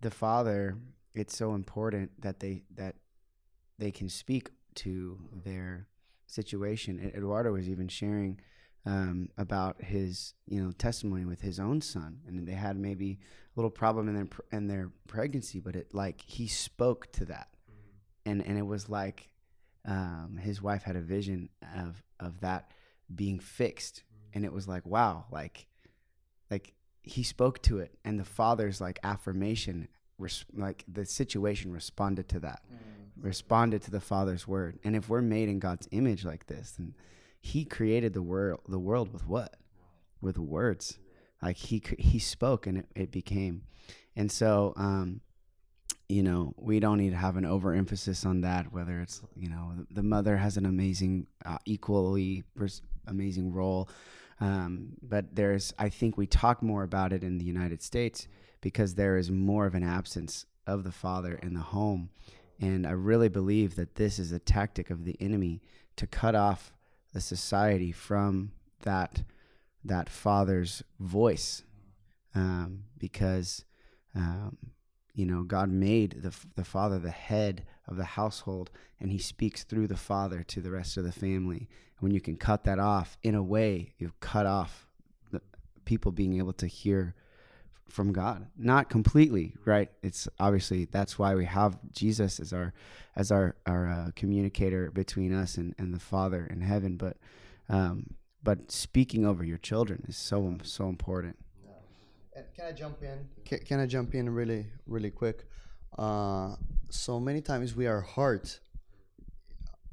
the 0.00 0.10
father 0.10 0.76
it's 1.14 1.36
so 1.36 1.54
important 1.54 2.20
that 2.20 2.40
they 2.40 2.62
that 2.74 2.96
they 3.78 3.90
can 3.90 4.08
speak 4.08 4.50
to 4.76 5.18
their 5.44 5.88
situation. 6.26 7.12
Eduardo 7.14 7.52
was 7.52 7.68
even 7.68 7.88
sharing 7.88 8.40
um, 8.86 9.28
about 9.38 9.82
his 9.82 10.34
you 10.46 10.62
know 10.62 10.70
testimony 10.72 11.24
with 11.24 11.40
his 11.40 11.58
own 11.58 11.80
son 11.80 12.18
and 12.26 12.46
they 12.46 12.52
had 12.52 12.76
maybe 12.76 13.12
a 13.12 13.58
little 13.58 13.70
problem 13.70 14.08
in 14.08 14.14
their 14.14 14.28
in 14.52 14.66
their 14.66 14.90
pregnancy 15.08 15.58
but 15.58 15.74
it 15.74 15.94
like 15.94 16.22
he 16.26 16.46
spoke 16.46 17.10
to 17.12 17.24
that. 17.26 17.48
And 18.26 18.46
and 18.46 18.58
it 18.58 18.66
was 18.66 18.88
like 18.88 19.28
um, 19.86 20.38
his 20.40 20.62
wife 20.62 20.82
had 20.82 20.96
a 20.96 21.00
vision 21.00 21.48
of 21.76 22.02
of 22.20 22.40
that 22.40 22.72
being 23.14 23.38
fixed. 23.38 24.02
And 24.34 24.44
it 24.44 24.52
was 24.52 24.68
like 24.68 24.84
wow 24.86 25.24
like 25.30 25.66
like 26.50 26.74
he 27.02 27.22
spoke 27.22 27.62
to 27.62 27.78
it. 27.78 27.96
And 28.04 28.18
the 28.18 28.24
father's 28.24 28.80
like 28.80 28.98
affirmation 29.02 29.88
res- 30.24 30.44
like 30.54 30.84
the 30.88 31.04
situation 31.04 31.72
responded 31.72 32.28
to 32.30 32.40
that 32.40 32.62
responded 33.20 33.80
to 33.82 33.90
the 33.90 34.00
father's 34.00 34.46
word. 34.46 34.78
And 34.84 34.96
if 34.96 35.08
we're 35.08 35.22
made 35.22 35.48
in 35.48 35.58
god's 35.58 35.86
image 35.92 36.24
like 36.24 36.46
this 36.46 36.72
then 36.72 36.94
he 37.40 37.64
created 37.64 38.12
the 38.14 38.22
world 38.22 38.60
the 38.68 38.78
world 38.78 39.12
with 39.12 39.26
what? 39.28 39.56
With 40.20 40.38
words. 40.38 40.98
Like 41.42 41.56
he 41.56 41.82
he 41.98 42.18
spoke 42.18 42.66
and 42.66 42.78
it, 42.78 42.86
it 42.94 43.10
became. 43.12 43.62
And 44.16 44.30
so 44.32 44.72
um 44.76 45.20
you 46.08 46.22
know 46.22 46.54
we 46.56 46.80
don't 46.80 46.98
need 46.98 47.10
to 47.10 47.16
have 47.16 47.36
an 47.36 47.46
overemphasis 47.46 48.26
on 48.26 48.40
that 48.42 48.72
whether 48.72 49.00
it's 49.00 49.22
you 49.36 49.48
know 49.48 49.72
the 49.90 50.02
mother 50.02 50.36
has 50.36 50.56
an 50.56 50.66
amazing 50.66 51.26
uh, 51.46 51.58
equally 51.66 52.44
pers- 52.56 52.82
amazing 53.06 53.52
role. 53.52 53.88
Um, 54.40 54.94
but 55.00 55.36
there's 55.36 55.72
i 55.78 55.88
think 55.88 56.16
we 56.16 56.26
talk 56.26 56.60
more 56.60 56.82
about 56.82 57.12
it 57.12 57.22
in 57.22 57.38
the 57.38 57.44
united 57.44 57.80
states 57.80 58.26
because 58.64 58.94
there 58.94 59.16
is 59.16 59.30
more 59.30 59.66
of 59.66 59.74
an 59.74 59.82
absence 59.82 60.46
of 60.66 60.82
the 60.84 60.90
father 60.90 61.38
in 61.42 61.52
the 61.52 61.60
home 61.60 62.08
and 62.58 62.86
i 62.86 62.90
really 62.90 63.28
believe 63.28 63.76
that 63.76 63.96
this 63.96 64.18
is 64.18 64.32
a 64.32 64.38
tactic 64.38 64.88
of 64.88 65.04
the 65.04 65.16
enemy 65.20 65.60
to 65.96 66.06
cut 66.06 66.34
off 66.34 66.72
the 67.12 67.20
society 67.20 67.92
from 67.92 68.50
that 68.82 69.22
that 69.84 70.08
father's 70.08 70.82
voice 70.98 71.62
um, 72.34 72.84
because 72.98 73.64
um, 74.16 74.56
you 75.14 75.26
know 75.26 75.42
god 75.42 75.68
made 75.68 76.22
the, 76.22 76.34
the 76.56 76.64
father 76.64 76.98
the 76.98 77.10
head 77.10 77.64
of 77.86 77.96
the 77.96 78.04
household 78.04 78.70
and 79.00 79.10
he 79.10 79.18
speaks 79.18 79.64
through 79.64 79.86
the 79.86 79.96
father 79.96 80.42
to 80.42 80.60
the 80.60 80.70
rest 80.70 80.96
of 80.96 81.04
the 81.04 81.12
family. 81.12 81.68
When 82.00 82.12
you 82.12 82.20
can 82.20 82.36
cut 82.36 82.64
that 82.64 82.78
off, 82.78 83.16
in 83.22 83.34
a 83.34 83.42
way, 83.42 83.92
you've 83.98 84.18
cut 84.20 84.46
off 84.46 84.86
the 85.30 85.40
people 85.84 86.12
being 86.12 86.38
able 86.38 86.52
to 86.54 86.66
hear 86.66 87.14
from 87.88 88.12
God. 88.12 88.46
Not 88.56 88.88
completely, 88.88 89.54
right? 89.64 89.90
It's 90.02 90.28
obviously 90.38 90.86
that's 90.86 91.18
why 91.18 91.34
we 91.34 91.44
have 91.44 91.78
Jesus 91.92 92.40
as 92.40 92.52
our 92.52 92.72
as 93.16 93.30
our 93.30 93.56
our 93.66 93.88
uh, 93.88 94.10
communicator 94.16 94.90
between 94.90 95.32
us 95.32 95.56
and, 95.56 95.74
and 95.78 95.94
the 95.94 96.00
Father 96.00 96.46
in 96.46 96.60
heaven. 96.60 96.96
But 96.96 97.16
um, 97.68 98.14
but 98.42 98.70
speaking 98.70 99.26
over 99.26 99.44
your 99.44 99.58
children 99.58 100.04
is 100.08 100.16
so 100.16 100.56
so 100.62 100.88
important. 100.88 101.36
Can 102.56 102.66
I 102.66 102.72
jump 102.72 103.02
in? 103.02 103.28
Can, 103.44 103.58
can 103.60 103.80
I 103.80 103.86
jump 103.86 104.14
in 104.14 104.28
really, 104.28 104.66
really 104.86 105.10
quick? 105.10 105.46
Uh, 105.96 106.56
so 106.90 107.20
many 107.20 107.40
times 107.40 107.76
we 107.76 107.86
are 107.86 108.00
hurt, 108.00 108.58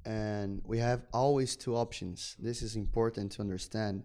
and 0.05 0.61
we 0.65 0.79
have 0.79 1.01
always 1.13 1.55
two 1.55 1.75
options. 1.75 2.35
This 2.39 2.63
is 2.63 2.75
important 2.75 3.31
to 3.33 3.41
understand. 3.41 4.03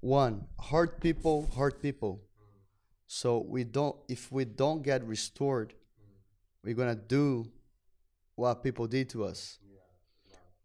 One, 0.00 0.46
hurt 0.70 1.00
people, 1.00 1.50
hurt 1.56 1.80
people. 1.80 2.20
So 3.06 3.38
we 3.38 3.64
don't. 3.64 3.96
If 4.08 4.32
we 4.32 4.44
don't 4.44 4.82
get 4.82 5.04
restored, 5.04 5.74
we're 6.62 6.74
gonna 6.74 6.94
do 6.94 7.50
what 8.34 8.62
people 8.62 8.86
did 8.86 9.08
to 9.10 9.24
us, 9.24 9.58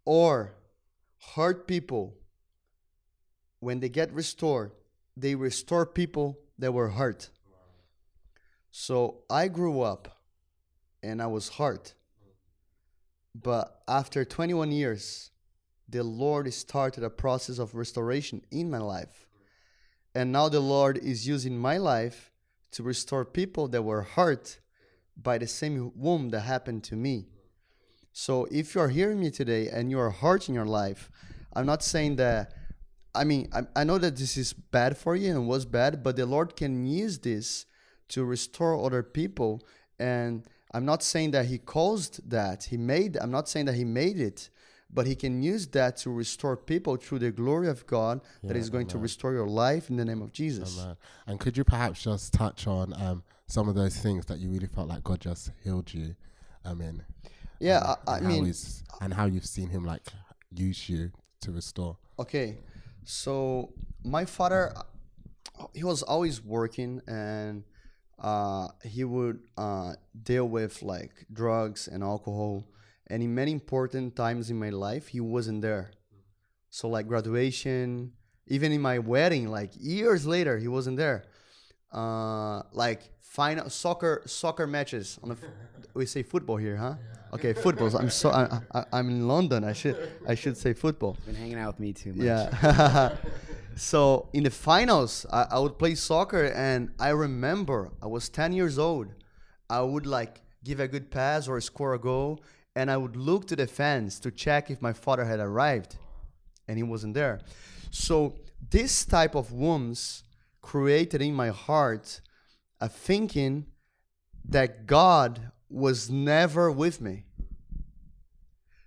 or 0.05 0.55
hurt 1.35 1.67
people. 1.67 2.15
When 3.59 3.81
they 3.81 3.89
get 3.89 4.13
restored, 4.13 4.71
they 5.17 5.35
restore 5.35 5.85
people 5.85 6.39
that 6.57 6.71
were 6.71 6.89
hurt. 6.89 7.29
So 8.71 9.23
I 9.29 9.49
grew 9.49 9.81
up 9.81 10.21
and 11.03 11.21
I 11.21 11.27
was 11.27 11.49
hurt. 11.49 11.93
But 13.35 13.81
after 13.87 14.23
21 14.23 14.71
years, 14.71 15.31
the 15.87 16.03
Lord 16.03 16.51
started 16.53 17.03
a 17.03 17.09
process 17.09 17.59
of 17.59 17.75
restoration 17.75 18.41
in 18.51 18.69
my 18.69 18.77
life. 18.77 19.27
And 20.15 20.31
now 20.31 20.49
the 20.49 20.59
Lord 20.59 20.97
is 20.97 21.27
using 21.27 21.57
my 21.57 21.77
life 21.77 22.31
to 22.71 22.83
restore 22.83 23.25
people 23.25 23.67
that 23.69 23.83
were 23.83 24.03
hurt 24.03 24.59
by 25.15 25.37
the 25.37 25.47
same 25.47 25.91
wound 25.95 26.31
that 26.31 26.41
happened 26.41 26.83
to 26.85 26.95
me. 26.95 27.27
So 28.11 28.47
if 28.51 28.75
you 28.75 28.81
are 28.81 28.89
hearing 28.89 29.19
me 29.19 29.31
today 29.31 29.69
and 29.69 29.89
you 29.89 29.99
are 29.99 30.09
hurt 30.09 30.49
in 30.49 30.55
your 30.55 30.65
life, 30.65 31.09
I'm 31.53 31.65
not 31.65 31.83
saying 31.83 32.15
that 32.17 32.53
I 33.15 33.23
mean, 33.23 33.49
I, 33.53 33.63
I 33.75 33.83
know 33.83 33.97
that 33.97 34.15
this 34.15 34.37
is 34.37 34.53
bad 34.53 34.97
for 34.97 35.15
you 35.15 35.31
and 35.31 35.47
was 35.47 35.65
bad, 35.65 36.03
but 36.03 36.15
the 36.15 36.25
Lord 36.25 36.55
can 36.55 36.85
use 36.85 37.19
this 37.19 37.65
to 38.09 38.23
restore 38.23 38.83
other 38.85 39.03
people. 39.03 39.61
And 39.99 40.43
I'm 40.73 40.85
not 40.85 41.03
saying 41.03 41.31
that 41.31 41.47
He 41.47 41.57
caused 41.57 42.29
that. 42.29 42.65
He 42.65 42.77
made, 42.77 43.17
I'm 43.17 43.31
not 43.31 43.49
saying 43.49 43.65
that 43.65 43.75
He 43.75 43.85
made 43.85 44.19
it, 44.19 44.49
but 44.93 45.05
He 45.07 45.15
can 45.15 45.41
use 45.43 45.67
that 45.67 45.97
to 45.97 46.09
restore 46.09 46.55
people 46.57 46.95
through 46.97 47.19
the 47.19 47.31
glory 47.31 47.67
of 47.67 47.85
God 47.87 48.21
that 48.43 48.55
Yeah, 48.55 48.59
is 48.61 48.69
going 48.69 48.87
to 48.87 48.97
restore 48.97 49.33
your 49.33 49.47
life 49.47 49.89
in 49.89 49.97
the 49.97 50.05
name 50.05 50.21
of 50.21 50.31
Jesus. 50.31 50.79
Amen. 50.79 50.95
And 51.27 51.39
could 51.39 51.55
you 51.57 51.63
perhaps 51.63 52.01
just 52.03 52.33
touch 52.33 52.67
on 52.67 52.93
um, 53.01 53.23
some 53.47 53.69
of 53.69 53.75
those 53.75 53.95
things 53.97 54.25
that 54.27 54.39
you 54.39 54.49
really 54.49 54.67
felt 54.67 54.87
like 54.87 55.03
God 55.03 55.19
just 55.19 55.51
healed 55.63 55.93
you? 55.93 56.15
I 56.65 56.73
mean, 56.73 57.03
Yeah, 57.59 57.77
and- 57.77 57.97
I, 58.07 58.11
I 58.17 58.21
how 58.21 58.27
mean, 58.27 58.53
and 59.01 59.13
how 59.13 59.25
you've 59.25 59.45
seen 59.45 59.69
Him 59.69 59.83
like 59.85 60.03
use 60.51 60.89
you 60.89 61.11
to 61.41 61.51
restore. 61.51 61.97
okay 62.17 62.57
so 63.05 63.71
my 64.03 64.25
father 64.25 64.73
he 65.73 65.83
was 65.83 66.01
always 66.03 66.43
working 66.43 67.01
and 67.07 67.63
uh, 68.19 68.67
he 68.83 69.03
would 69.03 69.39
uh, 69.57 69.93
deal 70.23 70.45
with 70.49 70.81
like 70.81 71.25
drugs 71.31 71.87
and 71.87 72.03
alcohol 72.03 72.65
and 73.09 73.23
in 73.23 73.33
many 73.33 73.51
important 73.51 74.15
times 74.15 74.49
in 74.49 74.57
my 74.59 74.69
life 74.69 75.07
he 75.07 75.19
wasn't 75.19 75.61
there. 75.61 75.91
So 76.69 76.87
like 76.87 77.07
graduation 77.07 78.13
even 78.47 78.71
in 78.71 78.81
my 78.81 78.99
wedding 78.99 79.47
like 79.49 79.71
years 79.77 80.25
later 80.25 80.57
he 80.57 80.67
wasn't 80.67 80.97
there. 80.97 81.23
Uh, 81.91 82.61
like 82.71 83.01
final 83.21 83.69
soccer 83.69 84.21
soccer 84.25 84.67
matches 84.67 85.19
on 85.23 85.29
the 85.29 85.35
f- 85.35 85.49
we 85.93 86.05
say 86.05 86.21
football 86.21 86.57
here 86.57 86.75
huh? 86.77 86.95
Okay 87.33 87.53
football. 87.53 87.95
I'm 87.97 88.09
so 88.09 88.29
I, 88.29 88.59
I, 88.73 88.85
i'm 88.93 89.09
in 89.09 89.27
london. 89.27 89.63
I 89.63 89.73
should 89.73 89.97
i 90.27 90.35
should 90.35 90.57
say 90.57 90.73
football. 90.73 91.17
Been 91.25 91.35
hanging 91.35 91.57
out 91.57 91.73
with 91.73 91.79
me 91.79 91.93
too 91.93 92.13
much. 92.13 92.25
yeah. 92.25 93.15
so 93.75 94.29
in 94.33 94.43
the 94.43 94.49
finals, 94.51 95.25
I, 95.31 95.47
I 95.51 95.59
would 95.59 95.77
play 95.79 95.95
soccer, 95.95 96.45
and 96.45 96.91
I 96.99 97.09
remember 97.09 97.91
I 98.01 98.07
was 98.07 98.29
10 98.29 98.53
years 98.53 98.77
old. 98.77 99.07
I 99.69 99.81
would 99.81 100.05
like 100.05 100.41
give 100.63 100.79
a 100.79 100.87
good 100.87 101.09
pass 101.11 101.47
or 101.47 101.61
score 101.61 101.93
a 101.93 101.99
goal, 101.99 102.41
and 102.75 102.89
I 102.89 102.97
would 102.97 103.15
look 103.15 103.47
to 103.47 103.55
the 103.55 103.67
fence 103.67 104.19
to 104.19 104.31
check 104.31 104.69
if 104.69 104.81
my 104.81 104.93
father 104.93 105.25
had 105.25 105.39
arrived, 105.39 105.97
and 106.67 106.77
he 106.77 106.83
wasn't 106.83 107.13
there. 107.13 107.41
So 107.91 108.35
this 108.69 109.05
type 109.05 109.35
of 109.35 109.51
wounds 109.51 110.23
created 110.61 111.21
in 111.21 111.33
my 111.33 111.49
heart 111.49 112.21
a 112.79 112.87
thinking 112.87 113.65
that 114.45 114.85
God 114.85 115.51
was 115.69 116.09
never 116.09 116.71
with 116.71 117.01
me. 117.01 117.25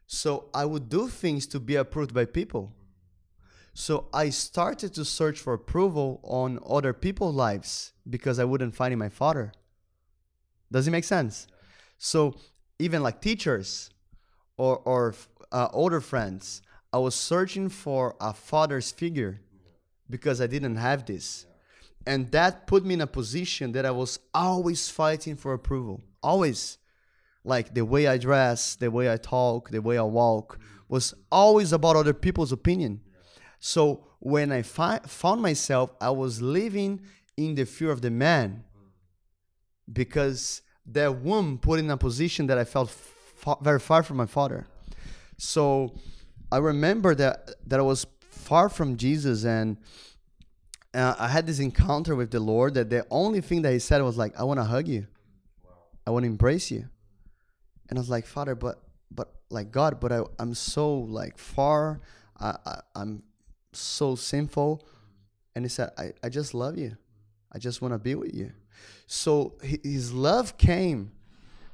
So 0.07 0.51
I 0.53 0.65
would 0.65 0.89
do 0.89 1.09
things 1.09 1.47
to 1.49 1.61
be 1.61 1.77
approved 1.77 2.13
by 2.13 2.25
people. 2.27 2.73
So 3.75 4.09
I 4.13 4.29
started 4.29 4.93
to 4.95 5.05
search 5.05 5.39
for 5.41 5.55
approval 5.55 6.21
on 6.23 6.59
other 6.69 6.93
people's 6.93 7.35
lives 7.35 7.93
because 8.09 8.39
I 8.39 8.45
wouldn't 8.45 8.75
find 8.75 8.93
in 8.93 8.99
my 8.99 9.09
father. 9.09 9.53
Does 10.71 10.87
it 10.87 10.91
make 10.91 11.05
sense? 11.05 11.47
So 11.97 12.35
even 12.83 13.03
like 13.03 13.21
teachers 13.21 13.91
or 14.57 14.79
or 14.85 15.15
uh, 15.53 15.69
older 15.73 16.01
friends, 16.01 16.63
I 16.93 16.99
was 16.99 17.15
searching 17.15 17.69
for 17.69 18.17
a 18.21 18.33
father's 18.33 18.91
figure 18.91 19.41
because 20.11 20.41
I 20.41 20.47
didn't 20.47 20.77
have 20.77 21.07
this. 21.07 21.47
And 22.07 22.31
that 22.33 22.67
put 22.67 22.85
me 22.85 22.95
in 22.95 23.01
a 23.01 23.07
position 23.07 23.73
that 23.73 23.87
I 23.87 23.93
was 23.93 24.19
always 24.35 24.89
fighting 24.89 25.37
for 25.37 25.53
approval. 25.53 26.03
Always. 26.23 26.79
Like 27.45 27.75
the 27.75 27.85
way 27.85 28.07
I 28.07 28.19
dress, 28.19 28.77
the 28.77 28.91
way 28.91 29.13
I 29.13 29.17
talk, 29.17 29.71
the 29.71 29.81
way 29.81 29.99
I 29.99 30.03
walk 30.03 30.59
was 30.89 31.15
always 31.31 31.73
about 31.73 31.97
other 31.97 32.13
people's 32.13 32.53
opinion. 32.53 33.01
So 33.59 34.07
when 34.19 34.53
I 34.53 34.63
fi- 34.63 35.01
found 35.07 35.41
myself, 35.41 35.93
I 36.01 36.11
was 36.11 36.43
living 36.43 37.01
in 37.37 37.55
the 37.55 37.65
fear 37.65 37.91
of 37.91 38.03
the 38.03 38.11
man 38.11 38.65
because 39.93 40.63
that 40.87 41.17
womb 41.21 41.59
put 41.59 41.79
in 41.79 41.91
a 41.91 41.97
position 41.97 42.47
that 42.49 42.59
I 42.59 42.65
felt 42.65 42.95
very 43.61 43.79
far 43.79 44.03
from 44.03 44.17
my 44.17 44.27
father. 44.27 44.67
So 45.37 45.95
I 46.51 46.59
remember 46.59 47.15
that 47.15 47.51
that 47.67 47.79
I 47.81 47.83
was 47.83 48.07
far 48.31 48.69
from 48.69 48.97
Jesus 48.97 49.45
and 49.45 49.77
uh, 50.95 51.15
I 51.19 51.29
had 51.29 51.47
this 51.47 51.59
encounter 51.59 52.15
with 52.15 52.31
the 52.31 52.41
Lord 52.41 52.75
that 52.75 52.91
the 52.91 53.07
only 53.11 53.41
thing 53.41 53.63
that 53.63 53.73
He 53.73 53.79
said 53.79 54.03
was 54.03 54.19
like, 54.19 54.39
"I 54.39 54.45
want 54.45 54.61
to 54.61 54.65
hug 54.65 54.89
you, 54.89 55.07
I 56.07 56.11
want 56.11 56.25
to 56.25 56.27
embrace 56.27 56.71
you," 56.71 56.89
and 57.89 57.99
I 57.99 58.01
was 58.01 58.11
like, 58.11 58.27
"Father, 58.27 58.55
but 58.55 58.83
but 59.11 59.33
like 59.51 59.71
God, 59.71 60.01
but 60.01 60.13
I 60.13 60.23
I'm 60.39 60.55
so 60.55 60.95
like 60.95 61.39
far, 61.39 62.01
I, 62.39 62.57
I 62.67 62.81
I'm 62.95 63.23
so 63.73 64.15
sinful," 64.15 64.87
and 65.55 65.65
He 65.65 65.71
said, 65.71 65.91
"I 65.97 66.13
I 66.23 66.29
just 66.29 66.53
love 66.53 66.77
you, 66.77 66.97
I 67.51 67.59
just 67.59 67.81
want 67.81 67.95
to 67.95 67.99
be 67.99 68.15
with 68.15 68.35
you." 68.35 68.53
So 69.13 69.53
His 69.61 70.11
love 70.15 70.57
came, 70.57 71.13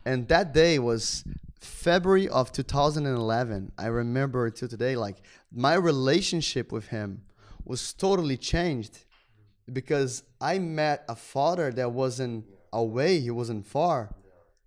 and 0.05 0.27
that 0.27 0.53
day 0.53 0.81
was 0.81 1.23
February 1.61 2.29
of 2.29 2.51
2011. 2.51 3.71
I 3.79 3.87
remember 3.87 4.51
till 4.51 4.67
today, 4.67 4.97
like 4.97 5.19
my 5.53 5.75
relationship 5.75 6.73
with 6.73 6.89
Him 6.89 7.23
was 7.65 7.93
totally 7.93 8.37
changed 8.37 9.05
because 9.73 10.25
I 10.41 10.59
met 10.59 11.05
a 11.09 11.15
father 11.15 11.71
that 11.71 11.93
wasn't 11.93 12.45
away, 12.73 13.21
he 13.21 13.31
wasn't 13.31 13.67
far. 13.67 14.13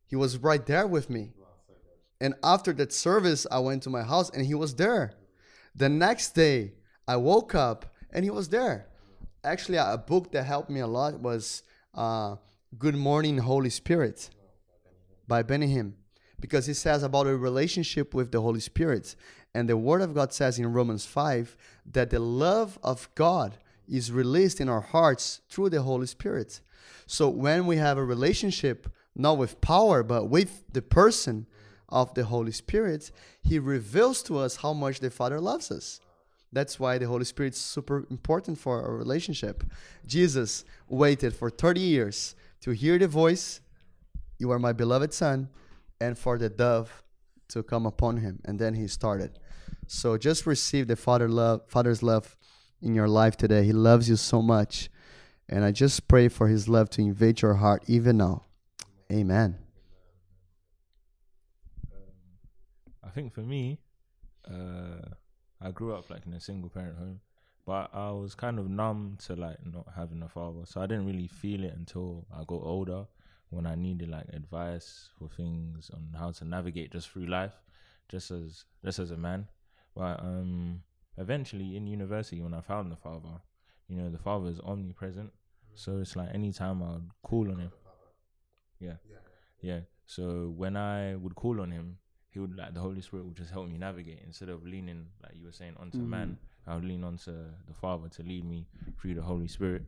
He 0.07 0.15
was 0.15 0.37
right 0.37 0.65
there 0.65 0.87
with 0.87 1.09
me. 1.09 1.33
And 2.21 2.35
after 2.41 2.71
that 2.71 2.93
service, 2.93 3.45
I 3.51 3.59
went 3.59 3.83
to 3.83 3.89
my 3.89 4.03
house 4.03 4.29
and 4.29 4.45
he 4.45 4.53
was 4.53 4.75
there. 4.75 5.11
The 5.75 5.89
next 5.89 6.35
day, 6.35 6.71
I 7.05 7.17
woke 7.17 7.53
up 7.53 7.93
and 8.11 8.23
he 8.23 8.31
was 8.31 8.47
there. 8.47 8.87
Actually, 9.43 9.79
a 9.79 9.97
book 9.97 10.31
that 10.31 10.43
helped 10.43 10.69
me 10.69 10.79
a 10.79 10.87
lot 10.87 11.19
was 11.19 11.63
uh, 11.93 12.35
Good 12.79 12.95
Morning, 12.95 13.39
Holy 13.39 13.69
Spirit 13.69 14.29
by 15.27 15.43
Benny 15.43 15.75
Hinn 15.75 15.91
because 16.39 16.67
he 16.67 16.73
says 16.73 17.03
about 17.03 17.27
a 17.27 17.35
relationship 17.35 18.13
with 18.13 18.31
the 18.31 18.39
Holy 18.39 18.61
Spirit. 18.61 19.13
And 19.53 19.67
the 19.67 19.75
Word 19.75 20.01
of 20.01 20.15
God 20.15 20.31
says 20.31 20.57
in 20.57 20.71
Romans 20.71 21.05
5 21.05 21.57
that 21.91 22.11
the 22.11 22.19
love 22.19 22.79
of 22.81 23.09
God 23.13 23.57
is 23.89 24.11
released 24.11 24.61
in 24.61 24.69
our 24.69 24.79
hearts 24.79 25.41
through 25.49 25.69
the 25.69 25.81
Holy 25.81 26.07
Spirit. 26.07 26.61
So 27.05 27.27
when 27.27 27.67
we 27.67 27.75
have 27.75 27.97
a 27.97 28.05
relationship, 28.05 28.87
not 29.15 29.37
with 29.37 29.59
power, 29.59 30.01
but 30.01 30.29
with 30.29 30.63
the 30.71 30.81
person 30.81 31.47
of 31.89 32.13
the 32.13 32.23
Holy 32.23 32.53
Spirit, 32.53 33.11
He 33.43 33.59
reveals 33.59 34.23
to 34.23 34.37
us 34.39 34.55
how 34.55 34.71
much 34.71 35.01
the 35.01 35.09
Father 35.11 35.41
loves 35.41 35.71
us. 35.71 35.99
That's 36.53 36.79
why 36.79 36.97
the 36.97 37.07
Holy 37.07 37.25
Spirit 37.25 37.53
is 37.53 37.59
super 37.59 38.05
important 38.09 38.57
for 38.57 38.81
our 38.81 38.95
relationship. 38.95 39.63
Jesus 40.07 40.63
waited 40.87 41.35
for 41.35 41.49
30 41.49 41.81
years 41.81 42.35
to 42.61 42.71
hear 42.71 42.97
the 42.97 43.07
voice, 43.07 43.61
You 44.37 44.51
are 44.51 44.59
my 44.59 44.73
beloved 44.73 45.13
Son, 45.13 45.49
and 45.99 46.17
for 46.17 46.37
the 46.37 46.49
dove 46.49 47.03
to 47.49 47.63
come 47.63 47.85
upon 47.85 48.17
him, 48.17 48.39
and 48.45 48.57
then 48.59 48.73
he 48.73 48.87
started. 48.87 49.39
So 49.87 50.17
just 50.17 50.45
receive 50.45 50.87
the 50.87 50.95
Father 50.95 51.27
love, 51.27 51.61
Father's 51.67 52.01
love 52.01 52.37
in 52.81 52.95
your 52.95 53.07
life 53.07 53.37
today. 53.37 53.63
He 53.63 53.73
loves 53.73 54.09
you 54.09 54.15
so 54.15 54.41
much, 54.41 54.89
and 55.49 55.63
I 55.63 55.71
just 55.71 56.07
pray 56.07 56.27
for 56.27 56.47
His 56.47 56.67
love 56.67 56.89
to 56.91 57.01
invade 57.01 57.41
your 57.41 57.55
heart 57.55 57.83
even 57.87 58.17
now. 58.17 58.45
Amen. 59.11 59.57
I 63.03 63.09
think 63.09 63.33
for 63.33 63.41
me, 63.41 63.79
uh, 64.49 65.09
I 65.61 65.71
grew 65.71 65.93
up 65.93 66.09
like 66.09 66.25
in 66.25 66.33
a 66.33 66.39
single 66.39 66.69
parent 66.69 66.97
home, 66.97 67.19
but 67.65 67.89
I 67.93 68.11
was 68.11 68.35
kind 68.35 68.59
of 68.59 68.69
numb 68.69 69.17
to 69.25 69.35
like 69.35 69.57
not 69.65 69.87
having 69.95 70.21
a 70.23 70.29
father, 70.29 70.61
so 70.65 70.81
I 70.81 70.87
didn't 70.87 71.05
really 71.05 71.27
feel 71.27 71.63
it 71.63 71.73
until 71.75 72.25
I 72.33 72.39
got 72.45 72.61
older 72.63 73.05
when 73.49 73.65
I 73.65 73.75
needed 73.75 74.09
like 74.09 74.27
advice 74.33 75.09
for 75.19 75.27
things 75.29 75.89
on 75.93 76.15
how 76.17 76.31
to 76.31 76.45
navigate 76.45 76.91
just 76.91 77.09
through 77.09 77.27
life, 77.27 77.53
just 78.09 78.31
as 78.31 78.65
just 78.83 78.99
as 78.99 79.11
a 79.11 79.17
man. 79.17 79.47
But 79.95 80.19
um, 80.21 80.83
eventually 81.17 81.75
in 81.75 81.85
university, 81.87 82.41
when 82.41 82.53
I 82.53 82.61
found 82.61 82.91
the 82.91 82.95
father, 82.95 83.41
you 83.87 83.97
know, 83.97 84.09
the 84.09 84.17
father 84.17 84.49
is 84.49 84.59
omnipresent, 84.61 85.31
so 85.75 85.99
it's 85.99 86.15
like 86.15 86.33
anytime 86.33 86.81
I 86.81 86.93
would 86.93 87.09
call 87.23 87.51
on 87.51 87.59
him, 87.59 87.71
yeah, 88.79 88.93
yeah. 89.09 89.17
yeah. 89.61 89.79
So 90.05 90.53
when 90.55 90.75
I 90.75 91.15
would 91.15 91.35
call 91.35 91.61
on 91.61 91.71
him, 91.71 91.97
he 92.29 92.39
would 92.39 92.55
like 92.57 92.73
the 92.73 92.79
Holy 92.79 93.01
Spirit 93.01 93.25
would 93.25 93.35
just 93.35 93.51
help 93.51 93.67
me 93.67 93.77
navigate 93.77 94.19
instead 94.25 94.49
of 94.49 94.65
leaning 94.65 95.07
like 95.21 95.33
you 95.35 95.45
were 95.45 95.51
saying 95.51 95.75
onto 95.77 95.99
Mhm. 95.99 96.07
man. 96.07 96.37
I 96.67 96.75
would 96.75 96.85
lean 96.85 97.03
onto 97.03 97.31
the 97.67 97.73
Father 97.73 98.07
to 98.09 98.23
lead 98.23 98.45
me 98.45 98.67
through 98.99 99.15
the 99.15 99.21
Holy 99.21 99.47
Spirit, 99.47 99.83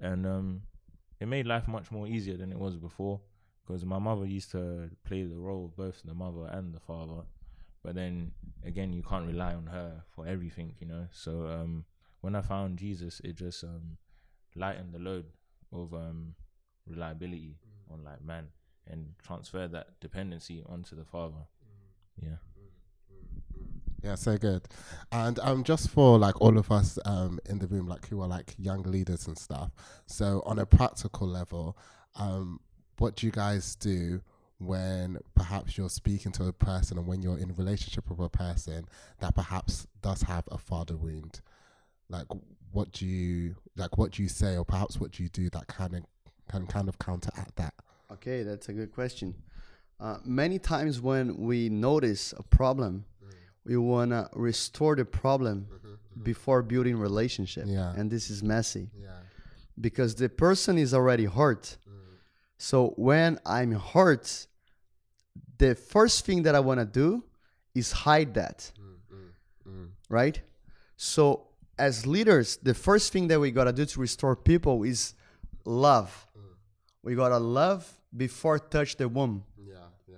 and 0.00 0.26
um, 0.26 0.62
it 1.18 1.26
made 1.26 1.46
life 1.46 1.66
much 1.68 1.90
more 1.90 2.06
easier 2.06 2.36
than 2.36 2.52
it 2.52 2.58
was 2.58 2.76
before. 2.76 3.20
Because 3.66 3.84
my 3.84 3.98
mother 3.98 4.26
used 4.26 4.50
to 4.50 4.90
play 5.04 5.22
the 5.22 5.38
role 5.38 5.66
of 5.66 5.76
both 5.76 6.02
the 6.04 6.14
mother 6.14 6.46
and 6.50 6.74
the 6.74 6.80
father, 6.80 7.22
but 7.84 7.94
then 7.94 8.32
again, 8.64 8.92
you 8.92 9.02
can't 9.02 9.26
rely 9.26 9.54
on 9.54 9.66
her 9.66 10.02
for 10.14 10.26
everything, 10.26 10.74
you 10.80 10.86
know. 10.86 11.06
So 11.12 11.46
um, 11.46 11.84
when 12.20 12.34
I 12.34 12.42
found 12.42 12.78
Jesus, 12.78 13.20
it 13.22 13.36
just 13.36 13.62
um, 13.64 13.96
lightened 14.56 14.92
the 14.92 14.98
load 14.98 15.26
of 15.72 15.94
um, 15.94 16.34
reliability 16.86 17.58
on 17.90 18.02
like 18.04 18.24
man 18.24 18.48
and 18.88 19.14
transferred 19.22 19.72
that 19.72 20.00
dependency 20.00 20.64
onto 20.68 20.96
the 20.96 21.04
father. 21.04 21.46
Yeah. 22.20 22.36
Yeah, 24.02 24.14
so 24.14 24.38
good. 24.38 24.62
And 25.12 25.38
um, 25.40 25.62
just 25.62 25.90
for 25.90 26.18
like 26.18 26.40
all 26.40 26.56
of 26.56 26.70
us 26.72 26.98
um 27.04 27.38
in 27.48 27.58
the 27.58 27.66
room, 27.66 27.86
like 27.86 28.08
who 28.08 28.20
are 28.22 28.28
like 28.28 28.54
young 28.58 28.82
leaders 28.82 29.26
and 29.26 29.36
stuff. 29.38 29.70
So 30.06 30.42
on 30.46 30.58
a 30.58 30.66
practical 30.66 31.28
level, 31.28 31.76
um, 32.16 32.60
what 32.98 33.16
do 33.16 33.26
you 33.26 33.32
guys 33.32 33.76
do 33.76 34.20
when 34.58 35.18
perhaps 35.34 35.78
you're 35.78 35.88
speaking 35.88 36.32
to 36.32 36.44
a 36.44 36.52
person 36.52 36.98
and 36.98 37.06
when 37.06 37.22
you're 37.22 37.38
in 37.38 37.50
a 37.50 37.54
relationship 37.54 38.08
with 38.10 38.20
a 38.20 38.28
person 38.28 38.86
that 39.20 39.34
perhaps 39.34 39.86
does 40.02 40.22
have 40.22 40.44
a 40.50 40.58
father 40.58 40.96
wound? 40.96 41.40
Like, 42.08 42.26
what 42.72 42.92
do 42.92 43.06
you 43.06 43.56
like? 43.76 43.98
What 43.98 44.12
do 44.12 44.22
you 44.22 44.28
say, 44.28 44.56
or 44.56 44.64
perhaps 44.64 44.98
what 44.98 45.12
do 45.12 45.22
you 45.22 45.28
do 45.28 45.50
that 45.50 45.66
kind 45.66 45.94
of 45.94 46.04
can 46.50 46.66
kind 46.66 46.88
of 46.88 46.98
counteract 46.98 47.56
that? 47.56 47.74
Okay, 48.12 48.42
that's 48.42 48.68
a 48.68 48.72
good 48.72 48.92
question. 48.92 49.34
Uh, 50.00 50.16
many 50.24 50.58
times 50.58 51.00
when 51.00 51.36
we 51.36 51.68
notice 51.68 52.32
a 52.36 52.42
problem, 52.42 53.04
we 53.64 53.76
want 53.76 54.10
to 54.10 54.28
restore 54.34 54.96
the 54.96 55.04
problem 55.04 55.66
mm-hmm, 55.66 55.88
mm-hmm. 55.88 56.22
before 56.22 56.62
building 56.62 56.96
relationship. 56.98 57.64
Yeah. 57.66 57.92
And 57.96 58.10
this 58.10 58.30
is 58.30 58.42
messy 58.42 58.90
Yeah. 58.96 59.10
because 59.78 60.14
the 60.14 60.28
person 60.28 60.78
is 60.78 60.94
already 60.94 61.26
hurt. 61.26 61.76
Mm. 61.88 61.92
So 62.58 62.94
when 62.96 63.38
I'm 63.44 63.72
hurt, 63.72 64.46
the 65.58 65.74
first 65.74 66.24
thing 66.24 66.42
that 66.44 66.54
I 66.54 66.60
want 66.60 66.80
to 66.80 66.86
do 66.86 67.24
is 67.74 67.92
hide 67.92 68.34
that. 68.34 68.72
Mm, 68.80 69.70
mm, 69.70 69.88
right? 70.08 70.40
So 70.96 71.48
as 71.78 72.06
leaders, 72.06 72.58
the 72.62 72.74
first 72.74 73.12
thing 73.12 73.28
that 73.28 73.40
we 73.40 73.50
got 73.50 73.64
to 73.64 73.72
do 73.72 73.84
to 73.84 74.00
restore 74.00 74.36
people 74.36 74.82
is 74.84 75.14
love. 75.64 76.26
We 77.02 77.14
got 77.14 77.30
to 77.30 77.38
love 77.38 77.90
before 78.14 78.58
touch 78.58 78.96
the 78.96 79.08
womb 79.08 79.44
Yeah. 79.56 79.74
Yeah. 80.06 80.16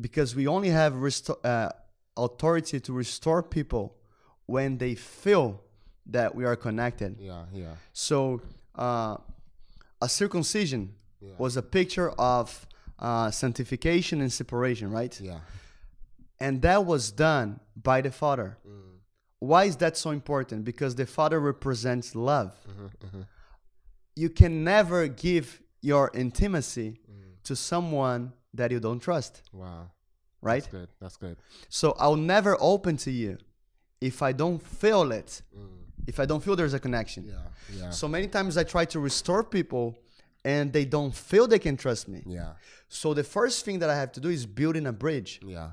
because 0.00 0.34
we 0.34 0.46
only 0.46 0.70
have 0.70 0.94
resto- 0.94 1.44
uh, 1.44 1.70
authority 2.16 2.80
to 2.80 2.92
restore 2.92 3.42
people 3.42 3.96
when 4.46 4.78
they 4.78 4.94
feel 4.94 5.60
that 6.06 6.34
we 6.34 6.44
are 6.44 6.56
connected. 6.56 7.16
Yeah. 7.18 7.44
Yeah. 7.52 7.74
So, 7.92 8.40
uh, 8.74 9.16
a 10.02 10.08
circumcision 10.08 10.94
Yeah. 11.20 11.32
was 11.38 11.56
a 11.56 11.62
picture 11.62 12.10
of 12.18 12.66
uh, 12.98 13.30
sanctification 13.30 14.20
and 14.20 14.32
separation, 14.32 14.90
right? 14.90 15.18
Yeah. 15.20 15.40
And 16.38 16.62
that 16.62 16.84
was 16.84 17.10
done 17.10 17.60
by 17.76 18.00
the 18.02 18.10
Father. 18.10 18.58
Mm. 18.66 18.98
Why 19.40 19.64
is 19.64 19.76
that 19.78 19.96
so 19.96 20.10
important? 20.10 20.64
Because 20.64 20.94
the 20.94 21.06
Father 21.06 21.40
represents 21.40 22.14
love. 22.14 22.52
Mm-hmm, 22.68 23.22
You 24.16 24.30
can 24.30 24.62
never 24.62 25.08
give 25.08 25.60
your 25.80 26.10
intimacy 26.14 27.00
Mm. 27.10 27.42
to 27.44 27.56
someone 27.56 28.32
that 28.52 28.70
you 28.70 28.80
don't 28.80 29.00
trust, 29.00 29.42
Wow. 29.52 29.90
Right? 30.44 30.62
That's 30.62 30.72
good. 30.78 30.88
That's 31.00 31.16
good. 31.16 31.36
So 31.68 31.86
I'll 31.98 32.16
never 32.34 32.56
open 32.60 32.96
to 32.98 33.10
you 33.10 33.38
if 34.00 34.22
I 34.22 34.32
don't 34.32 34.60
feel 34.62 35.10
it, 35.12 35.42
Mm. 35.56 35.68
if 36.06 36.16
I 36.20 36.26
don't 36.26 36.42
feel 36.44 36.54
there's 36.56 36.74
a 36.74 36.80
connection. 36.80 37.22
Yeah. 37.24 37.78
Yeah. 37.80 37.90
So 37.90 38.06
many 38.08 38.28
times 38.28 38.56
I 38.56 38.64
try 38.64 38.84
to 38.94 38.98
restore 39.00 39.42
people 39.42 39.84
and 40.44 40.72
they 40.72 40.84
don't 40.84 41.14
feel 41.14 41.46
they 41.46 41.58
can 41.58 41.76
trust 41.76 42.06
me. 42.08 42.20
yeah. 42.26 42.52
So 42.88 43.14
the 43.14 43.24
first 43.24 43.64
thing 43.64 43.78
that 43.80 43.90
I 43.90 43.96
have 44.02 44.12
to 44.12 44.20
do 44.20 44.28
is 44.28 44.46
building 44.46 44.86
a 44.86 44.92
bridge. 44.92 45.40
Yeah. 45.42 45.70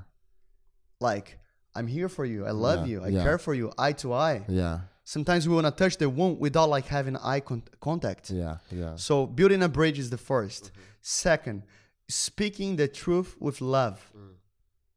Like, 1.00 1.38
I'm 1.74 1.86
here 1.86 2.08
for 2.08 2.24
you. 2.24 2.46
I 2.46 2.50
love 2.52 2.80
Yeah, 2.86 2.92
you. 2.92 3.04
I 3.04 3.08
yeah. 3.08 3.22
care 3.22 3.38
for 3.38 3.54
you, 3.54 3.70
eye 3.78 3.92
to 4.02 4.12
eye. 4.12 4.44
Yeah. 4.48 4.80
Sometimes 5.04 5.48
we 5.48 5.54
want 5.54 5.66
to 5.66 5.72
touch 5.82 5.96
the 5.98 6.08
wound 6.08 6.38
without 6.40 6.68
like 6.70 6.86
having 6.86 7.16
eye 7.16 7.40
con- 7.40 7.64
contact. 7.80 8.30
Yeah. 8.30 8.58
Yeah. 8.70 8.96
So 8.96 9.26
building 9.26 9.62
a 9.62 9.68
bridge 9.68 9.98
is 9.98 10.10
the 10.10 10.16
1st 10.18 10.70
Second, 11.00 11.64
speaking 12.08 12.76
the 12.76 12.88
truth 12.88 13.36
with 13.40 13.60
love. 13.60 13.98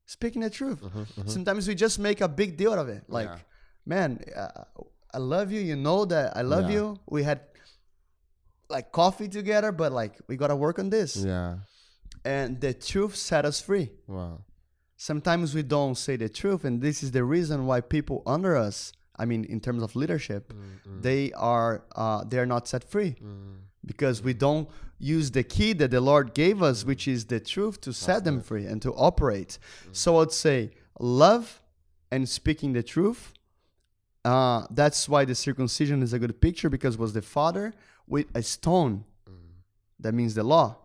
Speaking 0.06 0.42
the 0.42 0.50
truth. 0.50 0.82
Mm-hmm, 0.82 1.00
mm-hmm. 1.00 1.28
Sometimes 1.28 1.68
we 1.68 1.76
just 1.76 1.98
make 2.00 2.22
a 2.22 2.28
big 2.28 2.58
deal 2.58 2.74
of 2.74 2.88
it. 2.90 3.04
Like, 3.08 3.30
Yeah. 3.30 3.40
man, 3.86 4.20
uh, 4.36 4.64
I 5.14 5.18
love 5.18 5.52
you. 5.52 5.62
You 5.62 5.76
know 5.76 6.06
that 6.06 6.38
I 6.38 6.42
love 6.42 6.70
Yeah. 6.70 6.76
you. 6.76 7.00
We 7.08 7.24
had 7.24 7.42
like 8.70 8.92
coffee 8.92 9.28
together, 9.28 9.72
but 9.72 9.92
like 9.92 10.14
we 10.28 10.38
gotta 10.38 10.56
work 10.56 10.80
on 10.80 10.90
this. 10.90 11.16
Yeah. 11.16 11.58
And 12.24 12.60
the 12.60 12.74
truth 12.74 13.16
set 13.16 13.46
us 13.46 13.62
free. 13.62 13.92
Wow. 14.08 14.42
Sometimes 14.98 15.54
we 15.54 15.62
don't 15.62 15.96
say 15.96 16.16
the 16.16 16.30
truth, 16.30 16.64
and 16.66 16.82
this 16.82 17.04
is 17.04 17.12
the 17.12 17.24
reason 17.24 17.66
why 17.66 17.82
people 17.82 18.24
under 18.26 18.56
us, 18.56 18.92
I 19.18 19.26
mean, 19.26 19.44
in 19.46 19.60
terms 19.60 19.84
of 19.84 19.96
leadership, 19.96 20.54
mm, 20.54 20.58
mm. 20.88 21.02
they 21.02 21.32
are 21.34 21.84
uh, 21.96 22.24
they're 22.24 22.46
not 22.46 22.68
set 22.68 22.84
free 22.84 23.18
mm. 23.22 23.58
Because 23.86 24.22
we 24.22 24.34
don't 24.34 24.70
use 24.98 25.32
the 25.32 25.44
key 25.44 25.74
that 25.74 25.92
the 25.92 26.02
Lord 26.02 26.34
gave 26.34 26.64
us, 26.64 26.86
which 26.86 27.08
is 27.08 27.26
the 27.26 27.40
truth, 27.40 27.82
to 27.82 27.94
set 27.94 28.24
them 28.24 28.42
free 28.42 28.66
and 28.66 28.82
to 28.82 28.94
operate. 28.94 29.58
So 29.92 30.22
I'd 30.22 30.32
say 30.32 30.72
love 31.00 31.62
and 32.12 32.28
speaking 32.28 32.74
the 32.74 32.84
truth. 32.84 33.34
Uh, 34.24 34.66
that's 34.72 35.08
why 35.08 35.26
the 35.26 35.36
circumcision 35.36 36.02
is 36.02 36.14
a 36.14 36.20
good 36.20 36.42
picture 36.42 36.70
because 36.70 36.96
it 36.96 37.00
was 37.00 37.14
the 37.14 37.22
father 37.22 37.74
with 38.08 38.26
a 38.34 38.42
stone. 38.42 39.04
Mm. 39.30 39.34
That 40.00 40.14
means 40.14 40.34
the 40.34 40.44
law. 40.44 40.78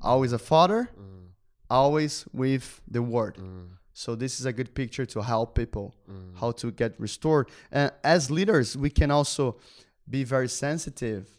Always 0.00 0.32
a 0.32 0.38
father, 0.38 0.88
mm. 0.98 1.26
always 1.68 2.24
with 2.32 2.80
the 2.88 3.02
word. 3.02 3.36
Mm. 3.36 3.66
So 3.92 4.14
this 4.14 4.40
is 4.40 4.46
a 4.46 4.52
good 4.52 4.74
picture 4.74 5.06
to 5.06 5.22
help 5.22 5.54
people 5.54 5.94
how 6.38 6.52
to 6.52 6.70
get 6.70 7.00
restored. 7.00 7.48
And 7.72 7.90
as 8.04 8.30
leaders, 8.30 8.76
we 8.76 8.90
can 8.90 9.10
also 9.10 9.56
be 10.08 10.22
very 10.22 10.48
sensitive 10.48 11.30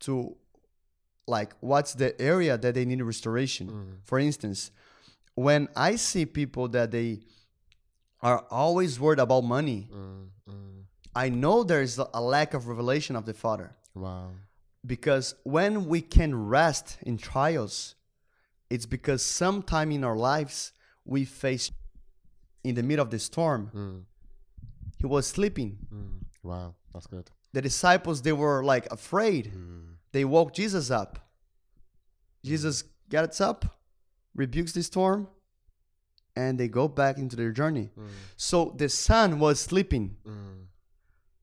to 0.00 0.36
like 1.26 1.54
what's 1.60 1.94
the 1.94 2.20
area 2.20 2.56
that 2.58 2.74
they 2.74 2.84
need 2.84 3.02
restoration. 3.02 3.68
Mm-hmm. 3.68 3.92
For 4.04 4.18
instance, 4.18 4.70
when 5.34 5.68
I 5.74 5.96
see 5.96 6.26
people 6.26 6.68
that 6.68 6.90
they 6.90 7.20
are 8.22 8.44
always 8.50 9.00
worried 9.00 9.18
about 9.18 9.44
money, 9.44 9.88
mm-hmm. 9.92 10.80
I 11.14 11.28
know 11.28 11.62
there's 11.62 11.98
a 11.98 12.20
lack 12.20 12.54
of 12.54 12.66
revelation 12.68 13.14
of 13.16 13.24
the 13.24 13.34
Father 13.34 13.76
Wow. 13.94 14.30
because 14.84 15.36
when 15.44 15.86
we 15.86 16.00
can 16.00 16.48
rest 16.48 16.98
in 17.02 17.18
trials, 17.18 17.94
it's 18.68 18.86
because 18.86 19.24
sometime 19.24 19.92
in 19.92 20.02
our 20.02 20.16
lives 20.16 20.72
we 21.04 21.24
face 21.24 21.70
in 22.64 22.74
the 22.74 22.82
middle 22.82 23.02
of 23.04 23.10
the 23.10 23.18
storm. 23.18 23.70
Mm. 23.74 24.02
He 24.98 25.06
was 25.06 25.26
sleeping. 25.26 25.78
Mm. 25.94 26.24
Wow. 26.42 26.74
That's 26.92 27.06
good. 27.06 27.30
The 27.52 27.62
disciples 27.62 28.22
they 28.22 28.32
were 28.32 28.64
like 28.64 28.86
afraid. 28.90 29.52
Mm. 29.54 29.93
They 30.14 30.24
woke 30.24 30.54
Jesus 30.54 30.92
up. 30.92 31.18
Jesus 32.44 32.84
gets 33.10 33.40
up, 33.40 33.64
rebukes 34.36 34.72
the 34.72 34.82
storm, 34.84 35.26
and 36.36 36.56
they 36.56 36.68
go 36.68 36.86
back 36.86 37.18
into 37.18 37.34
their 37.34 37.50
journey. 37.50 37.90
So 38.36 38.72
the 38.76 38.88
son 38.88 39.40
was 39.40 39.58
sleeping. 39.58 40.16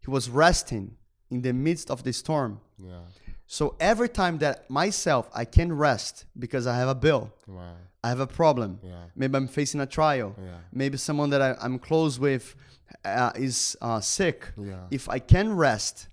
He 0.05 0.09
was 0.09 0.29
resting 0.29 0.95
in 1.29 1.41
the 1.41 1.51
midst 1.51 1.91
of 1.91 2.03
the 2.03 2.13
storm. 2.13 2.61
Yeah. 2.81 3.01
So 3.45 3.75
every 3.79 4.07
time 4.07 4.37
that 4.37 4.69
myself 4.69 5.29
I 5.35 5.43
can 5.43 5.73
rest 5.73 6.25
because 6.39 6.65
I 6.65 6.77
have 6.77 6.87
a 6.87 6.95
bill, 6.95 7.33
Wow. 7.47 7.75
I 8.05 8.07
have 8.07 8.21
a 8.21 8.27
problem. 8.27 8.79
Yeah. 8.81 9.03
Maybe 9.17 9.35
I'm 9.35 9.47
facing 9.49 9.81
a 9.81 9.85
trial. 9.85 10.33
Yeah. 10.41 10.59
Maybe 10.71 10.97
someone 10.97 11.29
that 11.31 11.41
I, 11.41 11.55
I'm 11.61 11.77
close 11.77 12.17
with 12.19 12.55
uh, 13.03 13.31
is 13.35 13.75
uh, 13.81 13.99
sick. 13.99 14.47
Yeah. 14.57 14.87
If 14.89 15.09
I 15.09 15.19
can 15.19 15.55
rest 15.57 16.07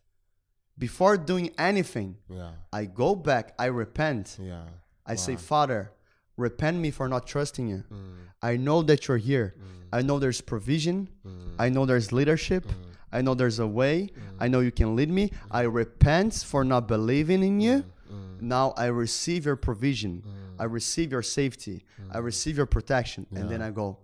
before 0.79 1.17
doing 1.17 1.51
anything, 1.59 2.17
Yeah. 2.29 2.53
I 2.73 2.85
go 2.87 3.15
back, 3.15 3.55
I 3.59 3.67
repent. 3.67 4.39
Yeah. 4.41 4.65
I 5.05 5.17
say, 5.17 5.37
Father, 5.37 5.91
repent 6.37 6.79
me 6.79 6.91
for 6.91 7.09
not 7.09 7.27
trusting 7.27 7.69
you. 7.69 7.85
Mm. 7.91 8.15
I 8.43 8.57
know 8.57 8.83
that 8.83 9.09
you're 9.09 9.17
here. 9.17 9.55
Mm. 9.59 9.99
I 9.99 10.03
know 10.03 10.19
there's 10.19 10.41
provision. 10.41 11.09
Mm. 11.27 11.55
I 11.59 11.69
know 11.71 11.87
there's 11.87 12.13
leadership. 12.13 12.65
Mm. 12.67 12.75
I 13.11 13.23
know 13.23 13.35
there's 13.35 13.59
a 13.59 13.67
way. 13.67 14.11
Mm. 14.13 14.21
I 14.39 14.49
know 14.49 14.61
you 14.61 14.71
can 14.71 14.95
lead 14.95 15.11
me. 15.11 15.33
I 15.51 15.63
repent 15.63 16.35
for 16.35 16.63
not 16.63 16.87
believing 16.87 17.43
in 17.43 17.61
you. 17.61 17.85
Mm. 18.13 18.43
Now 18.43 18.75
I 18.77 18.87
receive 18.87 19.47
your 19.47 19.57
provision. 19.57 20.23
I 20.59 20.65
receive 20.65 21.11
your 21.13 21.23
safety. 21.23 21.85
I 22.11 22.19
receive 22.19 22.57
your 22.57 22.67
protection. 22.67 23.27
And 23.35 23.49
then 23.51 23.63
I 23.63 23.71
go. 23.71 23.99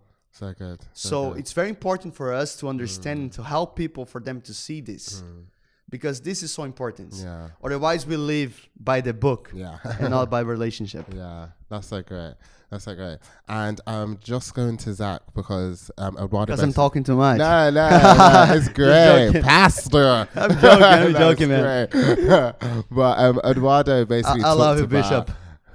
So. 0.94 1.08
So 1.08 1.32
it's 1.34 1.52
very 1.52 1.68
important 1.68 2.14
for 2.16 2.32
us 2.32 2.56
to 2.56 2.68
understand 2.68 3.20
and 3.20 3.32
to 3.32 3.42
help 3.42 3.76
people 3.76 4.04
for 4.04 4.20
them 4.20 4.40
to 4.42 4.52
see 4.54 4.80
this. 4.80 5.22
Because 5.94 6.20
this 6.20 6.42
is 6.42 6.52
so 6.52 6.64
important. 6.64 7.14
Yeah. 7.14 7.50
Otherwise, 7.62 8.04
we 8.04 8.16
live 8.16 8.52
by 8.90 9.00
the 9.00 9.14
book 9.14 9.52
Yeah. 9.54 9.78
and 10.00 10.10
not 10.10 10.28
by 10.28 10.40
relationship. 10.56 11.06
Yeah, 11.14 11.50
that's 11.68 11.86
so 11.86 12.02
great. 12.02 12.34
That's 12.68 12.82
so 12.82 12.96
great. 12.96 13.18
And 13.48 13.80
um, 13.86 14.18
just 14.20 14.54
going 14.56 14.76
to 14.78 14.92
Zach 14.92 15.20
because 15.36 15.92
um, 15.96 16.16
Eduardo. 16.16 16.46
Because 16.46 16.64
I'm 16.64 16.72
talking 16.72 17.04
too 17.04 17.14
much. 17.14 17.38
No, 17.38 17.70
no, 17.70 17.88
no, 17.90 18.46
it's 18.56 18.68
great. 18.70 19.40
Pastor. 19.44 20.26
I'm 20.34 20.50
joking, 20.60 20.82
I'm 20.82 21.12
joking, 21.14 21.48
man. 21.50 21.88
but 22.90 23.18
um, 23.24 23.40
Eduardo 23.44 24.00
I, 24.00 24.04
basically. 24.04 24.42
I 24.42 24.52
love 24.52 24.80
you, 24.80 24.88
Bishop. 24.88 25.30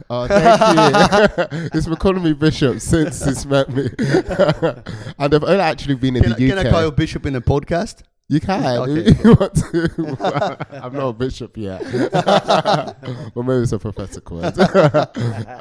Oh, 0.09 0.27
thank 0.27 1.53
you. 1.53 1.69
he's 1.71 1.85
been 1.87 1.95
calling 1.95 2.23
me 2.23 2.33
Bishop 2.33 2.81
since 2.81 3.23
he's 3.23 3.45
met 3.45 3.69
me, 3.69 3.87
and 3.97 5.33
I've 5.33 5.43
only 5.43 5.59
actually 5.61 5.95
been 5.95 6.15
in 6.17 6.23
Can, 6.23 6.31
the 6.33 6.37
I- 6.45 6.49
UK. 6.51 6.57
can 6.57 6.67
I 6.67 6.71
call 6.71 6.83
you 6.83 6.91
Bishop 6.91 7.25
in 7.25 7.33
the 7.33 7.41
podcast? 7.41 8.01
You 8.29 8.39
can 8.39 8.63
Okay, 8.63 9.11
you 9.23 9.33
want 9.33 9.55
to. 9.55 10.67
I'm 10.83 10.93
not 10.93 11.07
a 11.07 11.13
bishop 11.13 11.57
yet. 11.57 11.81
well, 13.33 13.43
maybe 13.43 13.63
it's 13.63 13.71
a 13.71 13.79
prophetic 13.79 14.29
word. 14.29 14.55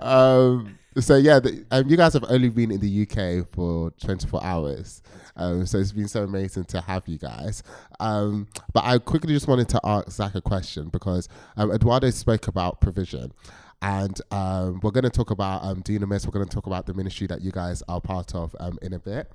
um, 0.02 0.78
so 0.98 1.16
yeah, 1.16 1.40
the, 1.40 1.64
um, 1.70 1.88
you 1.88 1.96
guys 1.96 2.12
have 2.12 2.26
only 2.28 2.50
been 2.50 2.70
in 2.70 2.81
the 2.81 3.02
UK 3.02 3.48
for 3.54 3.90
24 4.02 4.44
hours. 4.44 5.02
Um, 5.35 5.64
so 5.64 5.78
it's 5.78 5.92
been 5.92 6.09
so 6.09 6.24
amazing 6.24 6.64
to 6.64 6.83
have 6.83 7.09
you 7.09 7.16
guys. 7.16 7.62
Um, 8.00 8.48
but 8.74 8.85
I 8.85 8.98
quickly 8.98 9.33
just 9.33 9.48
wanted 9.48 9.70
to 9.70 9.81
ask 9.83 10.11
Zach 10.11 10.35
a 10.35 10.42
question 10.42 10.90
because 10.90 11.26
um, 11.57 11.72
Eduardo 11.72 12.11
spoke 12.11 12.48
about 12.48 12.83
provision. 12.83 13.33
And 13.81 14.20
um, 14.31 14.81
we're 14.83 14.90
going 14.90 15.04
to 15.04 15.11
talk 15.11 15.31
about 15.31 15.64
um, 15.64 15.83
Dunamis. 15.83 16.26
We're 16.26 16.33
going 16.33 16.46
to 16.46 16.54
talk 16.54 16.66
about 16.66 16.85
the 16.85 16.92
ministry 16.92 17.26
that 17.28 17.40
you 17.40 17.50
guys 17.50 17.83
are 17.88 18.00
part 18.00 18.35
of 18.35 18.54
um, 18.61 18.78
in 18.83 18.92
a 18.92 18.98
bit. 18.98 19.31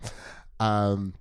Um, 0.60 1.16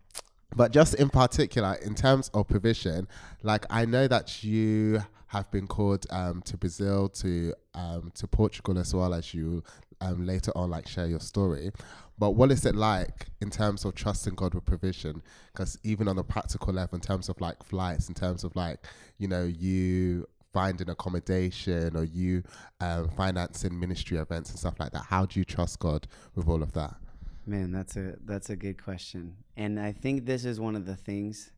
but 0.55 0.73
just 0.73 0.95
in 0.95 1.09
particular, 1.09 1.75
in 1.83 1.95
terms 1.95 2.31
of 2.35 2.49
provision, 2.49 3.09
like 3.43 3.65
I 3.71 3.85
know 3.85 4.09
that 4.09 4.43
you 4.45 5.03
have 5.29 5.51
been 5.51 5.67
called 5.67 6.07
um, 6.11 6.43
to 6.43 6.57
Brazil, 6.57 7.09
to 7.09 7.55
um, 7.75 8.12
to 8.15 8.27
Portugal 8.27 8.79
as 8.79 8.95
well 8.95 9.15
as 9.15 9.33
you 9.33 9.62
um, 10.03 10.27
later 10.27 10.53
on 10.55 10.71
like 10.71 10.87
share 10.87 11.07
your 11.07 11.21
story. 11.21 11.71
But 12.19 12.33
what 12.33 12.53
is 12.53 12.67
it 12.67 12.75
like 12.75 13.27
in 13.41 13.51
terms 13.51 13.85
of 13.85 13.95
trusting 13.95 14.35
God 14.35 14.55
with 14.55 14.65
provision? 14.65 15.23
Because 15.53 15.79
even 15.83 16.07
on 16.07 16.19
a 16.19 16.25
practical 16.25 16.73
level, 16.75 16.97
in 16.97 17.01
terms 17.01 17.29
of 17.29 17.41
like 17.41 17.62
flights, 17.62 18.09
in 18.09 18.15
terms 18.15 18.45
of 18.45 18.55
like 18.55 18.85
you 19.19 19.29
know 19.29 19.45
you 19.45 20.27
finding 20.53 20.91
accommodation 20.91 21.97
or 21.97 22.05
you 22.05 22.43
um, 22.81 23.09
financing 23.09 23.79
ministry 23.81 24.19
events 24.19 24.51
and 24.51 24.59
stuff 24.59 24.79
like 24.79 24.93
that, 24.93 25.05
how 25.09 25.25
do 25.25 25.41
you 25.41 25.45
trust 25.45 25.79
God 25.79 26.07
with 26.35 26.47
all 26.47 26.62
of 26.62 26.73
that? 26.73 26.95
Man, 27.44 27.72
that's 27.72 27.96
a 27.96 28.14
that's 28.24 28.50
a 28.50 28.57
good 28.57 28.83
question, 28.83 29.37
and 29.57 29.81
I 29.81 29.92
think 29.92 30.26
this 30.26 30.44
is 30.44 30.61
one 30.61 30.76
of 30.76 30.87
the 30.87 30.94
things 30.94 31.50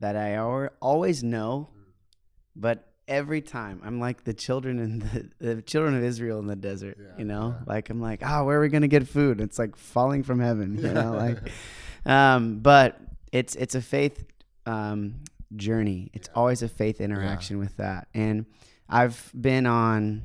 that 0.00 0.16
I 0.16 0.34
al- 0.34 0.70
always 0.80 1.24
know, 1.24 1.68
but 2.54 2.92
every 3.08 3.40
time 3.40 3.80
I'm 3.84 4.00
like 4.00 4.24
the 4.24 4.34
children 4.34 4.78
in 4.78 4.98
the, 4.98 5.54
the 5.54 5.62
children 5.62 5.96
of 5.96 6.02
Israel 6.02 6.38
in 6.38 6.46
the 6.46 6.56
desert. 6.56 6.96
Yeah, 7.00 7.18
you 7.18 7.24
know, 7.24 7.56
yeah. 7.58 7.64
like 7.66 7.90
I'm 7.90 8.00
like, 8.00 8.20
ah, 8.24 8.44
where 8.44 8.58
are 8.58 8.60
we 8.60 8.68
gonna 8.68 8.88
get 8.88 9.08
food? 9.08 9.40
It's 9.40 9.58
like 9.58 9.76
falling 9.76 10.22
from 10.22 10.40
heaven. 10.40 10.78
You 10.78 10.92
know, 10.92 11.12
like, 11.16 11.50
um, 12.04 12.60
but 12.60 13.00
it's 13.32 13.54
it's 13.56 13.74
a 13.74 13.82
faith 13.82 14.24
um, 14.64 15.24
journey. 15.54 16.10
It's 16.14 16.28
always 16.34 16.62
a 16.62 16.68
faith 16.68 17.00
interaction 17.00 17.58
with 17.58 17.76
that, 17.78 18.08
and 18.14 18.46
I've 18.88 19.32
been 19.38 19.66
on 19.66 20.22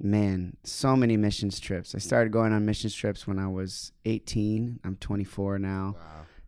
man, 0.00 0.56
so 0.64 0.96
many 0.96 1.16
missions 1.16 1.60
trips. 1.60 1.94
I 1.94 1.98
started 1.98 2.32
going 2.32 2.52
on 2.52 2.64
missions 2.64 2.94
trips 2.94 3.26
when 3.26 3.38
I 3.38 3.48
was 3.48 3.92
18. 4.04 4.80
I'm 4.84 4.96
24 4.96 5.58
now. 5.58 5.96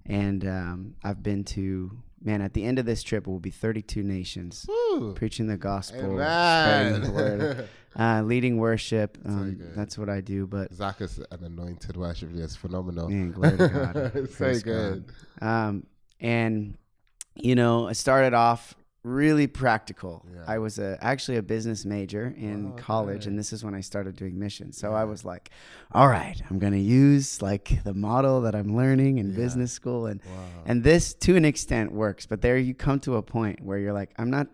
And 0.06 0.46
um, 0.46 0.94
I've 1.02 1.22
been 1.22 1.44
to, 1.44 1.90
man, 2.22 2.42
at 2.42 2.52
the 2.52 2.62
end 2.64 2.78
of 2.78 2.84
this 2.84 3.02
trip, 3.02 3.26
it 3.26 3.30
will 3.30 3.40
be 3.40 3.50
32 3.50 4.02
nations 4.02 4.66
Woo. 4.68 5.14
preaching 5.14 5.46
the 5.46 5.56
gospel, 5.56 5.98
spreading 5.98 7.02
the 7.02 7.10
word, 7.10 7.68
uh, 7.98 8.22
leading 8.22 8.58
worship. 8.58 9.16
Um, 9.24 9.58
that's 9.74 9.96
what 9.96 10.10
I 10.10 10.20
do. 10.20 10.46
But, 10.46 10.74
Zach 10.74 11.00
is 11.00 11.18
an 11.30 11.42
anointed 11.42 11.96
worship 11.96 12.32
leader. 12.32 12.44
It's 12.44 12.54
phenomenal. 12.54 13.08
man, 13.08 13.32
glory 13.32 13.56
to 13.56 13.68
God. 13.68 14.12
It's 14.14 14.36
so 14.36 14.60
good. 14.60 15.06
Um, 15.40 15.86
and, 16.20 16.76
you 17.34 17.54
know, 17.54 17.88
I 17.88 17.92
started 17.94 18.34
off 18.34 18.74
really 19.04 19.46
practical. 19.46 20.24
Yeah. 20.34 20.44
I 20.48 20.58
was 20.58 20.78
a, 20.78 20.98
actually 21.02 21.36
a 21.36 21.42
business 21.42 21.84
major 21.84 22.34
in 22.36 22.72
Oh, 22.72 22.76
college, 22.76 23.22
okay. 23.22 23.28
and 23.30 23.38
this 23.38 23.52
is 23.52 23.62
when 23.62 23.74
I 23.74 23.80
started 23.82 24.16
doing 24.16 24.38
missions. 24.38 24.76
So 24.78 24.92
I 24.94 25.04
was 25.04 25.24
like, 25.24 25.50
all 25.92 26.08
right, 26.08 26.40
I'm 26.50 26.58
going 26.58 26.72
to 26.72 26.78
use 26.80 27.40
like 27.42 27.84
the 27.84 27.94
model 27.94 28.40
that 28.40 28.54
I'm 28.54 28.74
learning 28.74 29.18
in 29.18 29.30
Yeah. 29.30 29.36
business 29.36 29.72
school. 29.72 30.06
And, 30.06 30.20
Wow. 30.24 30.32
and 30.66 30.82
this 30.82 31.14
to 31.14 31.36
an 31.36 31.44
extent 31.44 31.92
works, 31.92 32.26
but 32.26 32.40
there 32.40 32.56
you 32.56 32.74
come 32.74 32.98
to 33.00 33.16
a 33.16 33.22
point 33.22 33.60
where 33.60 33.78
you're 33.78 33.92
like, 33.92 34.10
I'm 34.18 34.30
not, 34.30 34.48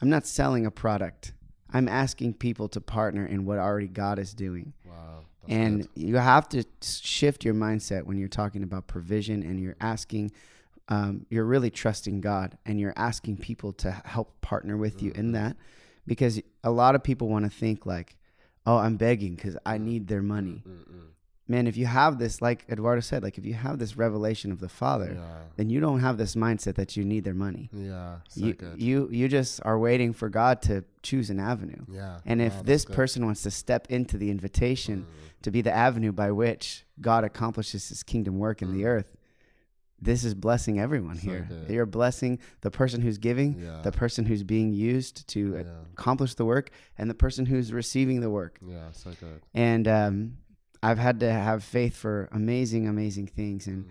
I'm 0.00 0.08
not 0.08 0.26
selling 0.26 0.64
a 0.64 0.70
product. 0.70 1.32
I'm 1.72 1.88
asking 1.88 2.34
people 2.34 2.68
to 2.70 2.80
partner 2.80 3.26
in 3.26 3.44
what 3.44 3.58
already 3.58 3.88
God 3.88 4.18
is 4.18 4.32
doing. 4.32 4.72
wow. 4.86 5.24
And 5.48 5.82
good. 5.82 5.88
you 5.96 6.16
have 6.16 6.48
to 6.50 6.62
shift 6.82 7.44
your 7.44 7.54
mindset 7.54 8.04
when 8.04 8.16
you're 8.18 8.28
talking 8.28 8.62
about 8.62 8.86
provision 8.86 9.42
and 9.42 9.58
you're 9.58 9.76
asking, 9.80 10.30
um, 10.88 11.26
you're 11.28 11.44
really 11.44 11.70
trusting 11.70 12.20
God 12.20 12.56
and 12.64 12.80
you're 12.80 12.94
asking 12.96 13.36
people 13.38 13.72
to 13.74 13.90
help 14.04 14.40
partner 14.40 14.76
with 14.76 15.02
you 15.02 15.10
Mm-hmm. 15.10 15.20
in 15.20 15.32
that 15.32 15.56
because 16.06 16.40
a 16.64 16.70
lot 16.70 16.94
of 16.94 17.02
people 17.02 17.28
want 17.28 17.44
to 17.44 17.50
think 17.50 17.84
like, 17.86 18.16
oh, 18.66 18.76
I'm 18.78 18.96
begging 18.96 19.34
because 19.34 19.56
I 19.66 19.78
need 19.78 20.08
their 20.08 20.22
money. 20.22 20.62
Mm-mm. 20.66 21.02
Man, 21.50 21.66
if 21.66 21.78
you 21.78 21.86
have 21.86 22.18
this, 22.18 22.42
like 22.42 22.66
Eduardo 22.70 23.00
said, 23.00 23.22
like 23.22 23.38
if 23.38 23.46
you 23.46 23.54
have 23.54 23.78
this 23.78 23.96
revelation 23.96 24.52
of 24.52 24.60
the 24.60 24.68
Father, 24.68 25.12
Yeah. 25.14 25.24
then 25.56 25.70
you 25.70 25.80
don't 25.80 26.00
have 26.00 26.18
this 26.18 26.34
mindset 26.34 26.74
that 26.74 26.94
you 26.96 27.04
need 27.04 27.24
their 27.24 27.32
money. 27.34 27.70
Yeah. 27.72 28.16
So 28.28 28.44
you, 28.46 28.52
good. 28.54 28.80
you 28.82 29.08
you 29.10 29.28
just 29.28 29.60
are 29.64 29.78
waiting 29.78 30.12
for 30.12 30.28
God 30.28 30.60
to 30.62 30.84
choose 31.02 31.30
an 31.30 31.40
avenue. 31.40 31.84
yeah. 31.90 32.20
And 32.26 32.42
if 32.42 32.54
Wow, 32.54 32.62
this 32.64 32.84
good. 32.84 32.96
person 32.96 33.24
wants 33.24 33.42
to 33.44 33.50
step 33.50 33.86
into 33.90 34.18
the 34.18 34.30
invitation 34.30 35.06
to 35.42 35.50
be 35.50 35.62
the 35.62 35.72
avenue 35.72 36.12
by 36.12 36.30
which 36.32 36.84
God 37.00 37.24
accomplishes 37.24 37.88
his 37.88 38.02
kingdom 38.02 38.38
work 38.38 38.60
in 38.60 38.72
the 38.74 38.84
earth, 38.84 39.16
this 40.00 40.22
is 40.24 40.34
blessing 40.34 40.78
everyone 40.78 41.16
Mm. 41.16 41.24
So 41.24 41.30
here. 41.30 41.48
You're 41.68 41.86
blessing 41.86 42.38
the 42.60 42.70
person 42.70 43.00
who's 43.00 43.18
giving, 43.18 43.58
Yeah. 43.60 43.80
the 43.82 43.92
person 43.92 44.24
who's 44.24 44.42
being 44.44 44.72
used 44.72 45.26
to 45.28 45.54
Yeah. 45.56 45.62
accomplish 45.92 46.34
the 46.34 46.44
work, 46.44 46.70
and 46.96 47.10
the 47.10 47.14
person 47.14 47.46
who's 47.46 47.72
receiving 47.72 48.20
the 48.20 48.30
work. 48.30 48.58
Yeah. 48.66 48.90
So 48.92 49.10
good. 49.18 49.40
And 49.54 49.88
um, 49.88 50.36
I've 50.82 50.98
had 50.98 51.20
to 51.20 51.32
have 51.32 51.64
faith 51.64 51.96
for 51.96 52.28
amazing, 52.32 52.86
amazing 52.86 53.26
things. 53.26 53.66
And 53.66 53.86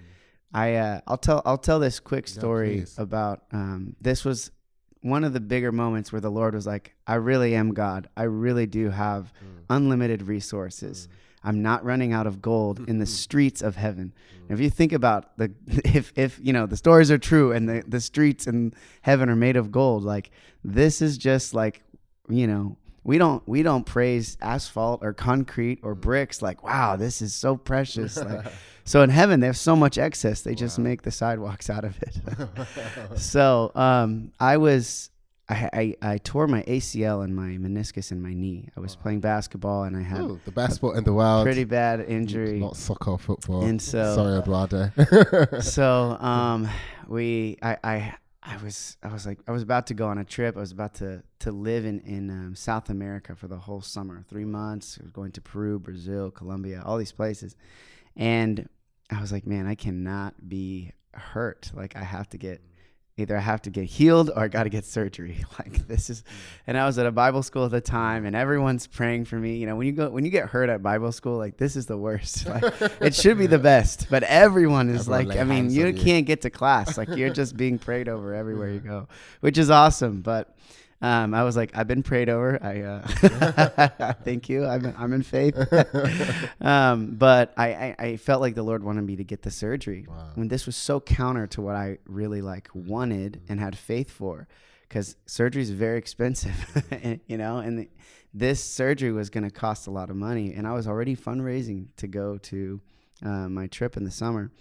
I, 0.53 0.75
uh, 0.75 1.01
I'll 1.07 1.17
tell, 1.17 1.41
I'll 1.45 1.57
tell 1.57 1.79
this 1.79 1.99
quick 1.99 2.25
Mm. 2.25 2.35
Yeah, 2.35 2.39
story 2.39 2.85
about. 2.97 3.43
Um, 3.51 3.95
this 4.01 4.23
was 4.23 4.51
one 5.01 5.23
of 5.25 5.33
the 5.33 5.39
bigger 5.41 5.71
moments 5.71 6.11
where 6.11 6.21
the 6.21 6.31
Lord 6.31 6.55
was 6.55 6.65
like, 6.65 6.95
"I 7.05 7.15
really 7.15 7.53
am 7.55 7.73
God. 7.73 8.07
I 8.17 8.23
really 8.23 8.65
do 8.65 8.89
have 8.89 9.25
Mm. 9.33 9.63
unlimited 9.69 10.23
resources. 10.23 11.07
I'm 11.47 11.61
not 11.61 11.83
running 11.83 12.13
out 12.13 12.27
of 12.27 12.41
gold 12.41 12.87
in 12.87 12.99
the 12.99 13.05
streets 13.05 13.61
of 13.61 13.75
heaven." 13.75 14.13
Mm. 14.47 14.53
If 14.53 14.59
you 14.59 14.69
think 14.69 14.91
about 14.91 15.37
the, 15.37 15.51
if 15.67 16.11
if 16.15 16.39
you 16.41 16.53
know 16.53 16.65
the 16.65 16.77
stories 16.77 17.09
are 17.11 17.17
true 17.17 17.51
and 17.51 17.67
the 17.67 17.83
the 17.87 18.01
streets 18.01 18.47
in 18.47 18.73
heaven 19.01 19.29
are 19.29 19.35
made 19.35 19.55
of 19.55 19.71
gold, 19.71 20.03
like 20.03 20.31
this 20.63 21.01
is 21.01 21.17
just 21.17 21.53
like, 21.53 21.83
you 22.29 22.47
know. 22.47 22.77
We 23.03 23.17
don't 23.17 23.41
we 23.47 23.63
don't 23.63 23.85
praise 23.85 24.37
asphalt 24.41 24.99
or 25.01 25.13
concrete 25.13 25.79
or 25.81 25.95
bricks 25.95 26.41
like 26.41 26.61
wow 26.61 26.97
this 26.97 27.21
is 27.21 27.33
so 27.33 27.55
precious 27.55 28.17
like 28.17 28.47
so 28.83 29.01
in 29.01 29.09
heaven 29.09 29.39
they 29.39 29.47
have 29.47 29.55
so 29.55 29.77
much 29.77 29.97
excess 29.97 30.41
they 30.41 30.55
just 30.55 30.77
make 30.77 31.03
the 31.03 31.11
sidewalks 31.11 31.69
out 31.75 31.85
of 31.85 31.97
it 32.03 33.17
so 33.17 33.71
um, 33.75 34.33
I 34.41 34.57
was 34.57 35.09
I, 35.49 35.69
I 35.73 35.95
I 36.13 36.17
tore 36.17 36.47
my 36.47 36.63
ACL 36.63 37.23
and 37.23 37.35
my 37.35 37.51
meniscus 37.57 38.11
in 38.11 38.21
my 38.21 38.33
knee. 38.33 38.67
I 38.75 38.79
was 38.81 38.95
playing 38.95 39.21
basketball 39.21 39.83
and 39.83 39.95
I 39.95 40.01
had 40.01 40.21
Ooh, 40.21 40.39
the 40.43 40.51
best 40.51 40.75
sport 40.75 40.97
in 40.97 41.03
the 41.05 41.13
world. 41.13 41.45
pretty 41.45 41.63
bad 41.63 42.01
injury. 42.01 42.59
Not 42.59 42.75
soccer 42.75 43.17
football. 43.17 43.63
And 43.63 43.81
so- 43.81 44.15
Sorry, 44.15 44.39
Eduardo. 44.39 44.91
so 45.61 46.17
um, 46.19 46.67
we 47.07 47.57
I, 47.61 47.77
I 47.83 48.15
I 48.43 48.57
was 48.57 48.97
I 49.01 49.07
was 49.11 49.25
like 49.25 49.39
I 49.47 49.51
was 49.51 49.61
about 49.61 49.87
to 49.87 49.93
go 49.93 50.07
on 50.07 50.17
a 50.17 50.25
trip. 50.25 50.57
I 50.57 50.59
was 50.59 50.71
about 50.71 50.95
to 50.95 51.23
to 51.39 51.51
live 51.51 51.85
in 51.85 51.99
in 52.01 52.29
um, 52.29 52.55
South 52.55 52.89
America 52.89 53.35
for 53.35 53.47
the 53.47 53.57
whole 53.57 53.81
summer, 53.81 54.23
three 54.29 54.45
months. 54.45 54.97
I 54.99 55.03
was 55.03 55.11
going 55.11 55.31
to 55.33 55.41
Peru, 55.41 55.79
Brazil, 55.79 56.29
Colombia, 56.31 56.81
all 56.85 56.97
these 56.97 57.11
places, 57.13 57.55
and 58.15 58.67
I 59.09 59.21
was 59.21 59.31
like, 59.31 59.47
man, 59.47 59.65
I 59.67 59.75
cannot 59.75 60.49
be 60.49 60.91
hurt. 61.13 61.71
Like 61.73 61.95
I 61.95 62.03
have 62.03 62.29
to 62.29 62.37
get 62.37 62.61
either 63.17 63.35
I 63.35 63.39
have 63.41 63.61
to 63.63 63.69
get 63.71 63.85
healed 63.85 64.29
or 64.29 64.43
I 64.43 64.47
got 64.47 64.63
to 64.63 64.69
get 64.69 64.85
surgery. 64.85 65.43
Like 65.59 65.87
this 65.87 66.11
is, 66.11 66.23
and 66.67 66.77
I 66.77 66.85
was 66.85 66.99
at 66.99 67.07
a 67.07 67.11
Bible 67.11 67.41
school 67.41 67.65
at 67.65 67.71
the 67.71 67.81
time, 67.81 68.25
and 68.27 68.35
everyone's 68.35 68.85
praying 68.85 69.25
for 69.25 69.37
me. 69.37 69.57
You 69.57 69.65
know, 69.65 69.75
when 69.75 69.87
you 69.87 69.93
go 69.93 70.07
when 70.09 70.23
you 70.23 70.29
get 70.29 70.49
hurt 70.49 70.69
at 70.69 70.83
Bible 70.83 71.11
school, 71.11 71.35
like 71.37 71.57
this 71.57 71.75
is 71.75 71.87
the 71.87 71.97
worst. 71.97 72.47
Like, 72.57 72.63
it 73.01 73.15
should 73.15 73.37
be 73.39 73.47
the 73.47 73.57
best, 73.59 74.07
but 74.09 74.21
everyone 74.23 74.89
is 74.89 75.09
Everyone 75.09 75.27
like, 75.29 75.37
I 75.39 75.43
mean, 75.43 75.71
you 75.71 75.87
you. 75.87 75.93
can't 75.93 76.25
get 76.27 76.41
to 76.41 76.51
class. 76.51 76.95
Like 76.97 77.09
you're 77.09 77.33
just 77.33 77.57
being 77.57 77.79
prayed 77.79 78.07
over 78.07 78.33
everywhere 78.35 78.69
you 78.69 78.79
go, 78.93 79.07
which 79.39 79.57
is 79.57 79.69
awesome. 79.71 80.21
But 80.21 80.55
um, 81.01 81.33
I 81.33 81.43
was 81.43 81.55
like, 81.55 81.71
I've 81.77 81.87
been 81.87 82.01
prayed 82.03 82.27
over. 82.29 82.57
I 82.63 82.81
uh, 82.81 84.13
thank 84.23 84.49
you. 84.49 84.65
I'm 84.65 84.93
I'm 84.97 85.13
in 85.13 85.21
faith. 85.23 85.55
um, 86.61 87.15
but 87.15 87.53
I, 87.57 87.67
I 87.67 87.95
I 87.99 88.17
felt 88.17 88.41
like 88.41 88.55
the 88.55 88.63
Lord 88.63 88.83
wanted 88.83 89.03
me 89.03 89.15
to 89.17 89.23
get 89.23 89.41
the 89.43 89.51
surgery 89.51 90.05
Wow. 90.07 90.31
when 90.35 90.47
this 90.47 90.65
was 90.65 90.75
so 90.75 90.99
counter 90.99 91.47
to 91.47 91.61
what 91.61 91.75
I 91.75 91.97
really 92.07 92.41
like 92.41 92.69
wanted 92.73 93.41
and 93.49 93.59
had 93.59 93.77
faith 93.77 94.09
for, 94.09 94.47
because 94.87 95.15
surgery 95.25 95.61
is 95.61 95.69
very 95.69 95.97
expensive, 95.97 96.85
and, 96.91 97.19
you 97.27 97.37
know, 97.37 97.57
and 97.59 97.79
the, 97.79 97.89
this 98.33 98.63
surgery 98.63 99.11
was 99.11 99.29
going 99.29 99.43
to 99.43 99.49
cost 99.51 99.87
a 99.87 99.91
lot 99.91 100.09
of 100.09 100.15
money, 100.15 100.53
and 100.53 100.67
I 100.67 100.73
was 100.73 100.87
already 100.87 101.15
fundraising 101.15 101.87
to 101.97 102.07
go 102.07 102.37
to 102.37 102.81
uh, 103.25 103.49
my 103.49 103.67
trip 103.67 103.97
in 103.97 104.03
the 104.03 104.11
summer, 104.11 104.51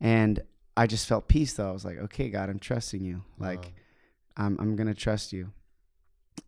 and 0.00 0.42
I 0.76 0.86
just 0.86 1.06
felt 1.06 1.28
peace 1.28 1.52
though. 1.54 1.68
I 1.68 1.72
was 1.72 1.84
like, 1.84 1.98
okay, 1.98 2.28
God, 2.30 2.48
I'm 2.50 2.58
trusting 2.58 3.04
you. 3.04 3.22
Like, 3.38 3.58
Wow. 3.64 3.70
I'm 4.38 4.56
I'm 4.60 4.76
gonna 4.76 4.92
trust 4.94 5.32
you. 5.32 5.50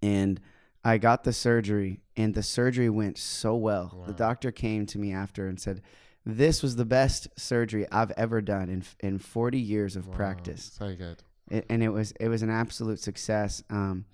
And 0.03 0.41
I 0.85 0.99
got 0.99 1.25
the 1.25 1.33
surgery, 1.33 2.01
and 2.17 2.35
the 2.35 2.43
surgery 2.43 2.89
went 2.89 3.19
so 3.19 3.57
well. 3.57 4.05
The 4.07 4.13
doctor 4.13 4.51
came 4.53 4.87
to 4.87 4.99
me 4.99 5.13
after 5.13 5.49
and 5.49 5.61
said, 5.61 5.83
"This 6.25 6.63
was 6.63 6.77
the 6.77 6.85
best 6.85 7.29
surgery 7.39 7.87
I've 7.91 8.13
ever 8.13 8.41
done 8.41 8.69
in 8.69 8.85
in 9.01 9.19
40 9.19 9.59
years 9.59 9.97
of 9.97 10.07
Wow. 10.09 10.15
practice." 10.15 10.73
So 10.79 10.95
good. 10.95 11.23
it, 11.51 11.67
and 11.69 11.83
it 11.83 11.89
was 11.91 12.13
it 12.21 12.29
was 12.29 12.43
an 12.43 12.51
absolute 12.51 13.01
success. 13.01 13.63
Um, 13.71 14.05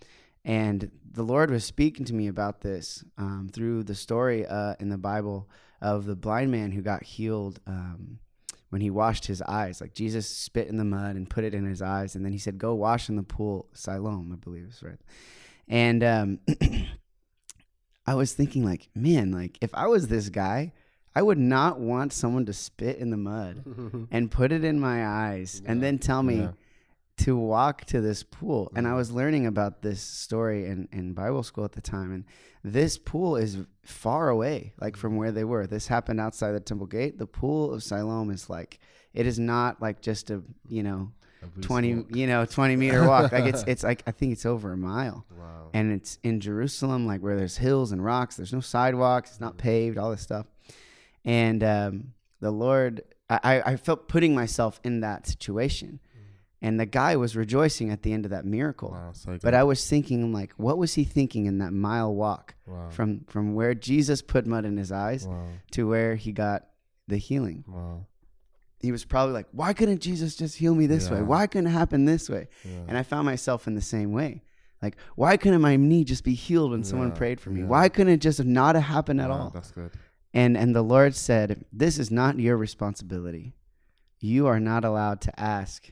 and 0.45 0.91
the 1.11 1.23
Lord 1.23 1.51
was 1.51 1.65
speaking 1.65 2.05
to 2.07 2.15
me 2.15 2.27
about 2.29 2.61
this 2.61 3.03
um, 3.19 3.49
through 3.53 3.85
the 3.85 3.95
story 3.95 4.47
uh, 4.47 4.75
in 4.81 4.89
the 4.89 4.99
Bible 4.99 5.49
of 5.81 6.07
the 6.07 6.17
blind 6.17 6.51
man 6.51 6.73
who 6.73 6.83
got 6.83 7.03
healed 7.03 7.61
um, 7.67 8.19
when 8.71 8.81
he 8.81 8.91
washed 8.91 9.27
his 9.27 9.41
eyes. 9.43 9.81
Like 9.81 9.95
Jesus 9.95 10.27
spit 10.29 10.69
in 10.69 10.77
the 10.77 10.85
mud 10.85 11.17
and 11.17 11.29
put 11.31 11.45
it 11.45 11.55
in 11.55 11.65
his 11.67 11.83
eyes, 11.83 12.15
and 12.17 12.25
then 12.25 12.33
he 12.33 12.39
said, 12.39 12.59
"Go 12.59 12.75
wash 12.75 13.09
in 13.11 13.17
the 13.17 13.23
pool, 13.23 13.69
Siloam, 13.75 14.33
I 14.33 14.37
believe 14.37 14.65
is 14.69 14.83
right." 14.83 15.01
And 15.69 16.03
um, 16.05 16.39
I 18.07 18.15
was 18.15 18.33
thinking, 18.35 18.65
like, 18.65 18.89
man, 18.95 19.33
like 19.33 19.59
if 19.61 19.71
I 19.75 19.87
was 19.87 20.09
this 20.09 20.29
guy, 20.29 20.73
I 21.15 21.23
would 21.23 21.39
not 21.39 21.81
want 21.81 22.13
someone 22.13 22.45
to 22.47 22.53
spit 22.53 22.99
in 22.99 23.11
the 23.11 23.17
mud 23.17 23.65
and 24.11 24.31
put 24.31 24.53
it 24.53 24.65
in 24.65 24.79
my 24.79 25.07
eyes 25.07 25.63
and 25.65 25.83
then 25.83 25.99
tell 25.99 26.23
me 26.23 26.39
Yeah. 26.41 26.51
to 27.19 27.37
walk 27.37 27.85
to 27.87 28.01
this 28.01 28.23
pool. 28.25 28.71
And 28.75 28.87
I 28.87 28.91
Mhm. 28.91 28.97
was 28.97 29.11
learning 29.13 29.47
about 29.47 29.81
this 29.83 30.01
story 30.03 30.67
in, 30.67 30.89
in 30.93 31.15
Bible 31.15 31.43
school 31.45 31.65
at 31.65 31.73
the 31.73 31.81
time. 31.81 32.13
And 32.13 32.25
this 32.65 32.99
pool 32.99 33.37
is 33.37 33.59
far 33.85 34.29
away, 34.29 34.75
like 34.81 34.97
from 34.97 35.17
where 35.17 35.31
they 35.33 35.45
were. 35.45 35.67
This 35.67 35.87
happened 35.87 36.21
outside 36.21 36.53
the 36.53 36.61
temple 36.61 36.87
gate. 36.89 37.19
The 37.19 37.27
pool 37.27 37.73
of 37.73 37.83
Siloam 37.83 38.31
is 38.31 38.51
like, 38.51 38.81
it 39.15 39.27
is 39.27 39.39
not 39.39 39.81
like 39.81 40.03
just 40.03 40.31
a, 40.31 40.43
you 40.69 40.83
know, 40.83 41.13
20, 41.61 41.95
walk. 41.95 42.07
you 42.17 42.27
know, 42.27 42.45
20 42.45 42.77
meter 42.77 43.07
walk. 43.07 43.33
Like 43.33 43.45
it's, 43.45 43.63
it's 43.67 43.83
like, 43.83 44.03
I 44.07 44.11
think 44.11 44.33
it's 44.33 44.47
over 44.47 44.73
a 44.73 44.77
mile. 44.77 45.27
Wow. 45.37 45.71
And 45.75 45.93
it's 45.93 46.19
in 46.23 46.41
Jerusalem, 46.41 47.05
like 47.05 47.21
where 47.21 47.37
there's 47.37 47.57
hills 47.57 47.91
and 47.91 48.03
rocks. 48.03 48.37
There's 48.37 48.53
no 48.53 48.61
sidewalks. 48.61 49.33
It's 49.33 49.41
not 49.41 49.59
paved, 49.59 49.99
all 49.99 50.11
this 50.11 50.21
stuff. 50.21 50.47
And 51.25 51.65
um, 51.65 52.13
the 52.41 52.53
Lord, 52.53 53.03
I, 53.29 53.61
I 53.67 53.77
felt 53.77 54.07
putting 54.09 54.35
myself 54.35 54.81
in 54.85 55.01
that 55.01 55.27
situation. 55.27 56.01
And 56.65 56.81
the 56.81 56.87
guy 56.87 57.17
was 57.17 57.37
rejoicing 57.37 57.91
at 57.91 58.03
the 58.03 58.13
end 58.15 58.25
of 58.25 58.31
that 58.31 58.47
miracle. 58.47 58.93
wow. 58.93 59.11
So. 59.13 59.39
But 59.43 59.53
I 59.53 59.65
was 59.65 59.87
thinking, 59.87 60.33
like, 60.33 60.53
what 60.57 60.79
was 60.79 60.95
he 60.95 61.05
thinking 61.05 61.45
in 61.45 61.59
that 61.59 61.75
mile 61.75 62.15
walk 62.15 62.55
wow. 62.67 62.89
from 62.89 63.27
from 63.29 63.55
where 63.55 63.75
Jesus 63.75 64.23
put 64.23 64.47
mud 64.47 64.65
in 64.65 64.79
his 64.79 64.91
eyes 64.91 65.27
wow. 65.27 65.47
to 65.73 65.87
where 65.87 66.15
he 66.15 66.33
got 66.33 66.69
the 67.07 67.19
healing? 67.19 67.65
He 68.85 68.93
was 68.93 69.05
probably 69.05 69.33
like, 69.33 69.47
why 69.53 69.73
couldn't 69.73 70.01
Jesus 70.01 70.37
just 70.37 70.57
heal 70.57 70.75
me 70.75 70.87
this 70.87 71.11
way? 71.11 71.23
Why 71.23 71.47
couldn't 71.47 71.69
it 71.69 71.71
happen 71.71 72.05
this 72.05 72.29
way? 72.29 72.49
Yeah. 72.65 72.83
And 72.89 72.99
I 72.99 73.03
found 73.03 73.25
myself 73.25 73.67
in 73.67 73.75
the 73.75 73.81
same 73.81 74.13
way. 74.13 74.43
Like, 74.83 74.97
why 75.17 75.39
couldn't 75.39 75.63
my 75.63 75.77
knee 75.77 76.05
just 76.05 76.25
be 76.25 76.35
healed 76.35 76.73
when 76.73 76.85
someone 76.85 77.13
prayed 77.13 77.41
for 77.41 77.49
me? 77.49 77.61
yeah. 77.61 77.67
Why 77.67 77.89
couldn't 77.89 78.13
it 78.13 78.21
just 78.21 78.45
not 78.45 78.75
have 78.75 78.85
happened 78.85 79.21
at 79.23 79.31
all? 79.31 79.51
That's 79.55 79.71
good. 79.71 79.91
And 80.35 80.57
and 80.57 80.75
the 80.75 80.83
Lord 80.83 81.15
said, 81.15 81.65
This 81.73 81.99
is 81.99 82.11
not 82.11 82.39
your 82.39 82.59
responsibility. 82.59 83.55
You 84.21 84.47
are 84.47 84.61
not 84.61 84.85
allowed 84.85 85.21
to 85.23 85.41
ask, 85.41 85.91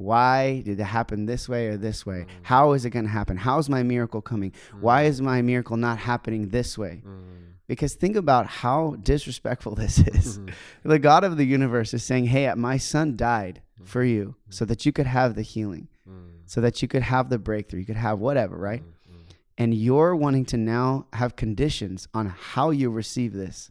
why 0.00 0.62
did 0.62 0.80
it 0.80 0.84
happen 0.84 1.26
this 1.26 1.48
way 1.48 1.68
or 1.68 1.76
this 1.76 2.06
way? 2.06 2.20
Mm. 2.20 2.26
How 2.42 2.72
is 2.72 2.84
it 2.84 2.90
going 2.90 3.04
to 3.04 3.10
happen? 3.10 3.36
How's 3.36 3.68
my 3.68 3.82
miracle 3.82 4.22
coming? 4.22 4.52
Why 4.80 5.02
is 5.02 5.20
my 5.20 5.42
miracle 5.42 5.76
not 5.76 5.98
happening 5.98 6.48
this 6.48 6.78
way? 6.78 7.02
Mm. 7.06 7.20
Because 7.66 7.94
think 7.94 8.16
about 8.16 8.46
how 8.46 8.96
disrespectful 9.02 9.74
this 9.82 9.98
is. 9.98 10.38
Mhm. 10.38 10.52
the 10.84 10.98
God 10.98 11.22
of 11.24 11.36
the 11.36 11.44
universe 11.44 11.92
is 11.94 12.02
saying, 12.02 12.24
Hey, 12.26 12.52
my 12.54 12.78
son 12.78 13.16
died 13.16 13.62
for 13.84 14.02
you 14.02 14.34
so 14.48 14.64
that 14.64 14.84
you 14.86 14.92
could 14.92 15.06
have 15.06 15.34
the 15.34 15.42
healing, 15.42 15.88
Mm. 16.08 16.30
so 16.46 16.60
that 16.60 16.80
you 16.82 16.88
could 16.88 17.02
have 17.02 17.28
the 17.28 17.38
breakthrough, 17.38 17.80
you 17.80 17.86
could 17.86 17.96
have 18.08 18.18
whatever, 18.18 18.56
right? 18.56 18.82
Mm. 18.82 19.34
And 19.58 19.74
you're 19.74 20.16
wanting 20.16 20.46
to 20.46 20.56
now 20.56 21.06
have 21.12 21.36
conditions 21.36 22.08
on 22.14 22.26
how 22.54 22.70
you 22.70 22.88
receive 22.90 23.32
this. 23.34 23.70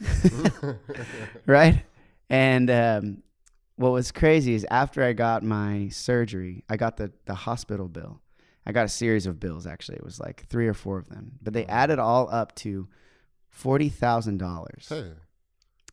Mm. 0.00 0.76
right? 1.46 1.84
And 2.30 2.70
um, 2.70 3.22
what 3.80 3.92
was 3.92 4.12
crazy 4.12 4.52
is 4.54 4.66
after 4.70 5.02
I 5.02 5.12
got 5.14 5.42
my 5.42 5.88
surgery, 5.88 6.64
I 6.68 6.76
got 6.76 6.96
the, 6.98 7.10
the 7.24 7.34
hospital 7.34 7.88
bill. 7.88 8.20
I 8.66 8.72
got 8.72 8.84
a 8.84 8.88
series 8.88 9.24
of 9.26 9.40
bills, 9.40 9.66
actually. 9.66 9.96
It 9.96 10.04
was 10.04 10.20
like 10.20 10.46
three 10.50 10.68
or 10.68 10.74
four 10.74 10.98
of 10.98 11.08
them. 11.08 11.32
But 11.42 11.54
they 11.54 11.64
added 11.64 11.98
all 11.98 12.28
up 12.30 12.54
to 12.56 12.88
$40,000. 13.64 14.88
Hey. 14.88 15.12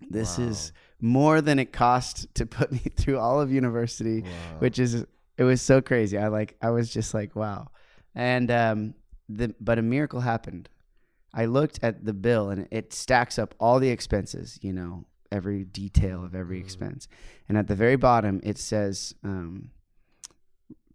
This 0.10 0.38
Wow. 0.38 0.46
is 0.46 0.74
more 1.02 1.42
than 1.42 1.60
it 1.60 1.72
cost 1.72 2.28
to 2.36 2.46
put 2.46 2.72
me 2.78 2.80
through 2.80 3.20
all 3.20 3.40
of 3.42 3.52
university, 3.52 4.22
Wow. 4.22 4.30
which 4.60 4.80
is, 4.80 5.06
it 5.38 5.44
was 5.44 5.62
so 5.62 5.82
crazy. 5.82 6.18
I 6.18 6.28
like, 6.28 6.56
I 6.62 6.70
was 6.72 6.90
just 6.92 7.14
like, 7.14 7.36
wow. 7.36 7.68
And, 8.14 8.52
um, 8.52 8.94
the, 9.30 9.54
but 9.60 9.80
a 9.80 9.82
miracle 9.82 10.20
happened. 10.22 10.70
I 11.34 11.46
looked 11.46 11.80
at 11.84 12.04
the 12.06 12.14
bill 12.14 12.50
and 12.50 12.68
it 12.72 12.94
stacks 12.94 13.38
up 13.38 13.54
all 13.60 13.80
the 13.80 13.90
expenses, 13.90 14.58
you 14.62 14.74
know, 14.74 15.06
every 15.32 15.64
detail 15.66 16.24
of 16.24 16.34
every 16.36 16.58
Mhm. 16.60 16.64
expense. 16.64 17.08
And 17.50 17.58
at 17.58 17.68
the 17.68 17.76
very 17.76 17.96
bottom, 17.96 18.40
it 18.44 18.58
says 18.58 19.14
um, 19.24 19.72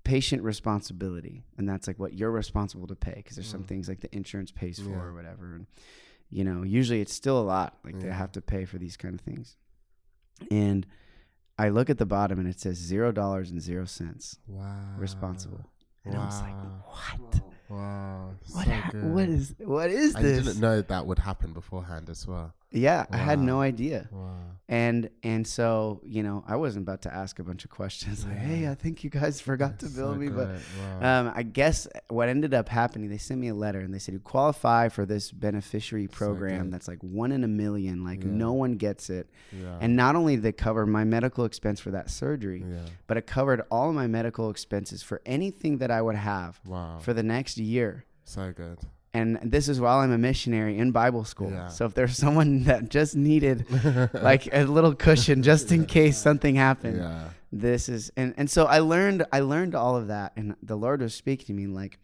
patient 0.05 0.43
responsibility. 0.43 1.45
And 1.57 1.69
that's 1.69 1.87
like 1.87 1.99
what 1.99 2.15
you're 2.15 2.31
responsible 2.31 2.87
to 2.89 2.97
pay 2.97 3.15
because 3.17 3.37
there's 3.37 3.49
some 3.49 3.63
Mm. 3.65 3.69
things 3.69 3.89
like 3.89 4.01
the 4.01 4.15
insurance 4.15 4.51
pays 4.51 4.79
for 4.81 4.91
Yeah. 4.91 5.03
or 5.03 5.15
whatever. 5.15 5.55
And, 5.55 5.67
you 6.29 6.45
know, 6.45 6.63
usually 6.63 7.01
it's 7.01 7.13
still 7.15 7.39
a 7.41 7.43
lot. 7.45 7.79
Like 7.85 8.01
they 8.01 8.09
have 8.09 8.33
to 8.33 8.41
pay 8.41 8.65
for 8.65 8.79
these 8.79 8.97
kind 8.97 9.15
of 9.15 9.21
things. 9.21 9.57
And 10.51 10.87
I 11.59 11.69
look 11.69 11.89
at 11.91 11.99
the 11.99 12.07
bottom 12.07 12.39
and 12.41 12.49
it 12.49 12.59
says 12.59 12.79
zero 12.79 13.13
dollars 13.13 13.51
and 13.51 13.61
zero 13.61 13.85
cents 13.85 14.39
wow. 14.49 14.97
responsible. 14.99 15.65
And 16.05 16.17
I 16.17 16.25
was 16.25 16.41
like, 16.41 16.55
Wow. 16.55 16.83
what? 16.87 17.41
Wow. 17.71 18.35
What, 18.51 18.65
so 18.67 18.71
ha- 18.71 18.91
what 19.03 19.29
is 19.29 19.55
what 19.59 19.89
is 19.91 20.17
I 20.17 20.23
this? 20.23 20.41
I 20.41 20.43
didn't 20.51 20.61
know 20.61 20.83
that 20.83 21.07
would 21.07 21.21
happen 21.21 21.53
beforehand 21.53 22.11
as 22.11 22.27
well. 22.27 22.55
Yeah, 22.73 23.07
I 23.11 23.17
had 23.17 23.39
no 23.39 23.61
idea. 23.61 24.09
Wow. 24.11 24.29
And 24.69 25.11
and 25.23 25.47
so, 25.47 26.01
you 26.05 26.23
know, 26.23 26.45
I 26.47 26.57
wasn't 26.57 26.85
about 26.85 27.03
to 27.03 27.13
ask 27.13 27.39
a 27.39 27.45
bunch 27.45 27.65
of 27.65 27.71
questions 27.71 28.25
like, 28.29 28.39
"Hey, 28.39 28.69
I 28.69 28.75
think 28.75 29.05
you 29.05 29.11
guys 29.11 29.39
forgot 29.39 29.81
to 29.81 29.87
bill 29.87 30.13
so 30.13 30.15
me." 30.15 30.29
But. 30.29 30.49
Wow. 31.03 31.21
um, 31.27 31.33
I 31.35 31.43
guess 31.43 31.87
what 32.09 32.31
ended 32.31 32.55
up 32.55 32.71
happening, 32.71 33.11
they 33.11 33.19
sent 33.19 33.39
me 33.39 33.49
a 33.49 33.55
letter 33.55 33.81
and 33.81 33.93
they 33.93 33.99
said 33.99 34.15
you 34.15 34.21
qualify 34.21 34.89
for 34.89 35.05
this 35.05 35.31
beneficiary 35.31 36.07
program 36.09 36.63
good. 36.67 36.73
that's 36.75 36.89
like 36.89 37.01
one 37.03 37.33
in 37.33 37.45
a 37.45 37.49
million. 37.49 38.03
Like 38.03 38.23
Yeah. 38.23 38.31
no 38.31 38.53
one 38.55 38.77
gets 38.77 39.11
it. 39.11 39.29
yeah. 39.53 39.77
And 39.81 39.95
not 39.95 40.17
only 40.17 40.37
did 40.37 40.43
they 40.45 40.53
cover 40.53 40.87
my 40.87 41.05
medical 41.05 41.45
expense 41.45 41.79
for 41.79 41.91
that 41.91 42.09
surgery, 42.09 42.65
yeah. 42.67 42.79
but 43.09 43.19
it 43.19 43.27
covered 43.27 43.63
all 43.71 43.91
of 43.91 43.95
my 43.95 44.07
medical 44.07 44.49
expenses 44.49 45.03
for 45.03 45.21
anything 45.27 45.79
that 45.79 45.91
I 45.91 46.01
would 46.01 46.17
have 46.17 46.61
Wow. 46.65 46.99
for 47.01 47.13
the 47.13 47.23
next 47.25 47.59
year. 47.59 48.05
so 48.25 48.53
good. 48.57 48.79
And 49.15 49.39
this 49.43 49.69
is 49.69 49.81
while 49.81 49.99
I'm 49.99 50.11
a 50.11 50.19
missionary 50.19 50.79
in 50.79 50.91
Bible 50.91 51.25
school. 51.25 51.51
Yeah. 51.51 51.69
So 51.69 51.85
if 51.85 51.95
there's 51.95 52.17
someone 52.25 52.65
that 52.65 52.89
just 52.89 53.15
needed 53.15 53.67
like 54.15 54.49
a 54.53 54.65
little 54.65 54.95
cushion 54.95 55.43
just 55.43 55.71
in 55.71 55.85
case 55.87 56.19
something 56.19 56.55
happened, 56.55 56.99
yeah. 56.99 57.29
this 57.51 57.89
is 57.89 58.11
and 58.17 58.35
and 58.37 58.51
so 58.51 58.67
I 58.67 58.79
learned 58.79 59.27
I 59.33 59.41
learned 59.41 59.75
all 59.75 59.97
of 59.97 60.09
that 60.09 60.33
and 60.37 60.57
the 60.63 60.77
Lord 60.77 61.03
was 61.03 61.15
speaking 61.15 61.47
to 61.47 61.53
me 61.53 61.67
like 61.67 61.99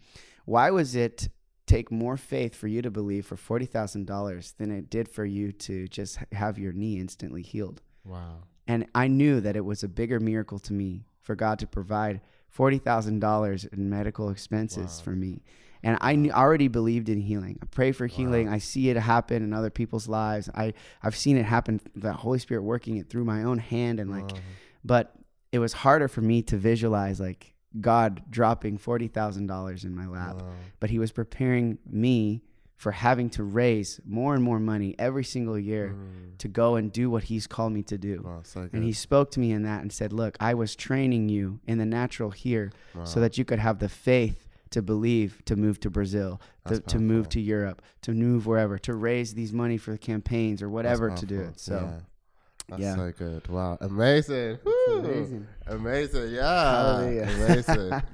why 0.44 0.70
was 0.70 0.94
it 0.94 1.28
take 1.66 1.90
more 1.90 2.16
faith 2.16 2.54
for 2.54 2.66
you 2.66 2.80
to 2.80 2.90
believe 2.90 3.26
for 3.26 3.36
$40,000 3.36 4.56
than 4.56 4.70
it 4.70 4.88
did 4.88 5.06
for 5.06 5.26
you 5.26 5.52
to 5.52 5.86
just 5.88 6.18
have 6.32 6.58
your 6.58 6.72
knee 6.72 6.98
instantly 6.98 7.42
healed? 7.42 7.82
Wow. 8.04 8.44
And 8.66 8.86
I 8.94 9.08
knew 9.08 9.40
that 9.40 9.56
it 9.56 9.64
was 9.64 9.82
a 9.82 9.88
bigger 9.88 10.18
miracle 10.18 10.58
to 10.60 10.72
me 10.72 11.04
for 11.20 11.34
God 11.34 11.58
to 11.58 11.66
provide 11.66 12.20
forty 12.48 12.78
thousand 12.78 13.20
dollars 13.20 13.64
in 13.64 13.90
medical 13.90 14.30
expenses 14.30 15.00
for 15.00 15.10
me. 15.10 15.42
And 15.82 15.96
I 16.00 16.16
knew, 16.16 16.30
already 16.30 16.68
believed 16.68 17.08
in 17.08 17.20
healing. 17.20 17.58
I 17.62 17.66
pray 17.66 17.92
for 17.92 18.06
healing. 18.06 18.48
I 18.48 18.58
see 18.58 18.90
it 18.90 18.96
happen 18.96 19.42
in 19.42 19.52
other 19.52 19.70
people's 19.70 20.08
lives. 20.08 20.48
I 20.54 20.74
I've 21.02 21.16
seen 21.16 21.36
it 21.36 21.44
happen. 21.44 21.80
The 21.94 22.12
Holy 22.12 22.38
Spirit 22.38 22.62
working 22.62 22.96
it 22.96 23.08
through 23.08 23.24
my 23.24 23.44
own 23.44 23.58
hand 23.58 24.00
and 24.00 24.10
like, 24.10 24.30
but 24.84 25.14
it 25.52 25.58
was 25.58 25.72
harder 25.72 26.08
for 26.08 26.20
me 26.20 26.42
to 26.42 26.56
visualize 26.56 27.20
like 27.20 27.54
God 27.80 28.22
dropping 28.30 28.78
forty 28.78 29.08
thousand 29.08 29.46
dollars 29.46 29.84
in 29.84 29.94
my 29.94 30.06
lap. 30.06 30.42
But 30.80 30.90
He 30.90 30.98
was 30.98 31.12
preparing 31.12 31.78
me 31.88 32.42
for 32.76 32.92
having 32.92 33.28
to 33.28 33.42
raise 33.42 34.00
more 34.06 34.34
and 34.34 34.42
more 34.42 34.60
money 34.60 34.94
every 35.00 35.24
single 35.24 35.58
year 35.58 35.96
mm. 35.96 36.38
to 36.38 36.46
go 36.46 36.76
and 36.76 36.92
do 36.92 37.10
what 37.10 37.24
He's 37.24 37.46
called 37.46 37.72
me 37.72 37.82
to 37.82 37.98
do. 37.98 38.22
Wow, 38.24 38.40
so. 38.44 38.68
And 38.72 38.84
he 38.84 38.92
spoke 38.92 39.32
to 39.32 39.40
me 39.40 39.50
in 39.50 39.64
that 39.64 39.82
and 39.82 39.92
said, 39.92 40.12
Look, 40.12 40.36
I 40.40 40.54
was 40.54 40.76
training 40.76 41.28
you 41.28 41.60
in 41.66 41.78
the 41.78 41.86
natural 41.86 42.30
here 42.30 42.72
so 43.04 43.20
that 43.20 43.36
you 43.36 43.44
could 43.44 43.58
have 43.58 43.80
the 43.80 43.88
faith 43.88 44.47
to 44.70 44.82
believe 44.82 45.42
to 45.46 45.56
move 45.56 45.80
to 45.80 45.90
Brazil, 45.90 46.40
to, 46.66 46.80
to 46.80 46.98
move 46.98 47.28
to 47.30 47.40
Europe, 47.40 47.82
to 48.02 48.12
move 48.12 48.46
wherever, 48.46 48.78
to 48.78 48.94
raise 48.94 49.34
these 49.34 49.52
money 49.52 49.78
for 49.78 49.92
the 49.92 49.98
campaigns 49.98 50.62
or 50.62 50.68
whatever 50.68 51.10
to 51.10 51.26
do 51.26 51.40
it. 51.40 51.58
So, 51.58 51.74
yeah. 51.74 52.00
That's 52.68 52.82
yeah. 52.82 52.96
so 52.96 53.12
good. 53.12 53.48
Wow. 53.48 53.78
Amazing. 53.80 54.58
Amazing. 54.88 55.46
Amazing. 55.66 56.34
Yeah. 56.34 56.82
Hallelujah. 56.82 57.22
Amazing. 57.22 58.02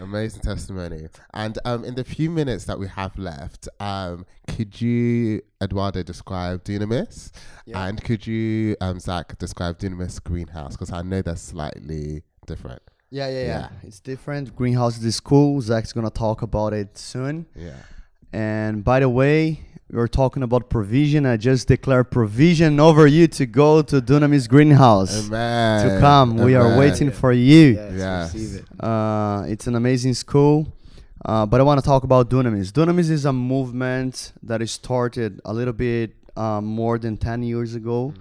Amazing 0.00 0.40
testimony. 0.40 1.08
And 1.34 1.58
um, 1.66 1.84
in 1.84 1.94
the 1.94 2.04
few 2.04 2.30
minutes 2.30 2.64
that 2.64 2.78
we 2.78 2.88
have 2.88 3.18
left, 3.18 3.68
um, 3.78 4.24
could 4.48 4.80
you, 4.80 5.42
Eduardo, 5.62 6.02
describe 6.02 6.64
Dunamis? 6.64 7.30
Yeah. 7.66 7.86
And 7.86 8.02
could 8.02 8.26
you, 8.26 8.76
um, 8.80 8.98
Zach, 8.98 9.36
describe 9.38 9.78
Dunamis 9.78 10.22
Greenhouse? 10.22 10.72
Because 10.72 10.92
I 10.92 11.02
know 11.02 11.20
they're 11.20 11.36
slightly 11.36 12.22
different. 12.46 12.80
Yeah, 13.10 13.28
yeah, 13.28 13.32
yeah, 13.40 13.46
Yeah. 13.46 13.68
It's 13.82 14.00
different. 14.00 14.54
Greenhouse 14.54 15.02
is 15.02 15.20
cool. 15.20 15.60
Zach's 15.60 15.92
gonna 15.92 16.10
talk 16.10 16.42
about 16.42 16.72
it 16.72 16.96
soon. 16.96 17.46
Yeah. 17.56 17.72
And 18.32 18.84
by 18.84 19.00
the 19.00 19.08
way, 19.08 19.60
we 19.90 19.98
are 19.98 20.06
talking 20.06 20.44
about 20.44 20.70
provision. 20.70 21.26
I 21.26 21.36
just 21.36 21.66
declared 21.66 22.12
provision 22.12 22.78
over 22.78 23.08
you 23.08 23.26
to 23.26 23.46
go 23.46 23.82
to 23.82 24.00
Dunamis 24.00 24.48
Greenhouse 24.48 25.26
Amen. 25.26 25.88
to 25.88 26.00
come. 26.00 26.36
We 26.36 26.54
are 26.54 26.66
Amen. 26.66 26.78
waiting 26.78 27.10
for 27.10 27.32
you. 27.32 27.72
yes, 27.74 28.32
Yes. 28.34 28.34
it. 28.54 28.64
Uh, 28.78 29.42
it's 29.48 29.66
an 29.66 29.74
amazing 29.74 30.14
school. 30.14 30.72
Uh, 31.24 31.44
but 31.44 31.60
I 31.60 31.64
want 31.64 31.80
to 31.80 31.84
talk 31.84 32.04
about 32.04 32.30
Dunamis. 32.30 32.70
Dunamis 32.70 33.10
is 33.10 33.24
a 33.24 33.32
movement 33.32 34.32
that 34.44 34.62
is 34.62 34.70
started 34.70 35.40
a 35.44 35.52
little 35.52 35.74
bit 35.74 36.14
uh, 36.36 36.60
more 36.60 36.96
than 36.98 37.16
10 37.16 37.42
years 37.42 37.74
ago 37.74 38.14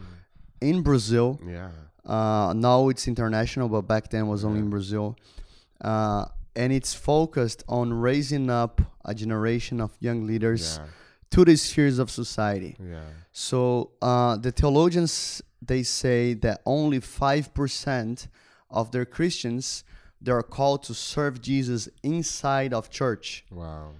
in 0.59 0.81
Brazil. 0.81 1.39
Yeah. 1.47 1.69
Uh, 2.05 2.53
now 2.55 2.89
it's 2.89 3.07
international, 3.07 3.69
but 3.69 3.81
back 3.83 4.09
then 4.09 4.27
was 4.27 4.43
only 4.43 4.59
in 4.59 4.69
Brazil. 4.69 5.15
Uh, 5.81 6.25
and 6.55 6.73
it's 6.73 6.93
focused 6.93 7.63
on 7.67 7.93
raising 7.93 8.49
up 8.49 8.81
a 9.05 9.13
generation 9.13 9.79
of 9.79 9.91
young 9.99 10.25
leaders 10.27 10.77
Yeah. 10.79 10.87
to 11.31 11.45
the 11.45 11.55
spheres 11.55 11.99
of 11.99 12.09
society. 12.11 12.75
Yeah. 12.79 13.01
So 13.31 13.91
uh, 14.01 14.37
the 14.37 14.51
theologians 14.51 15.41
they 15.61 15.83
say 15.83 16.33
that 16.35 16.61
only 16.65 16.99
five 16.99 17.53
percent 17.53 18.27
of 18.69 18.91
their 18.91 19.05
Christians 19.05 19.83
they 20.21 20.31
are 20.31 20.43
called 20.43 20.83
to 20.83 20.93
serve 20.93 21.41
Jesus 21.41 21.87
inside 22.03 22.73
of 22.73 22.89
church. 22.89 23.45
Wow. 23.51 23.91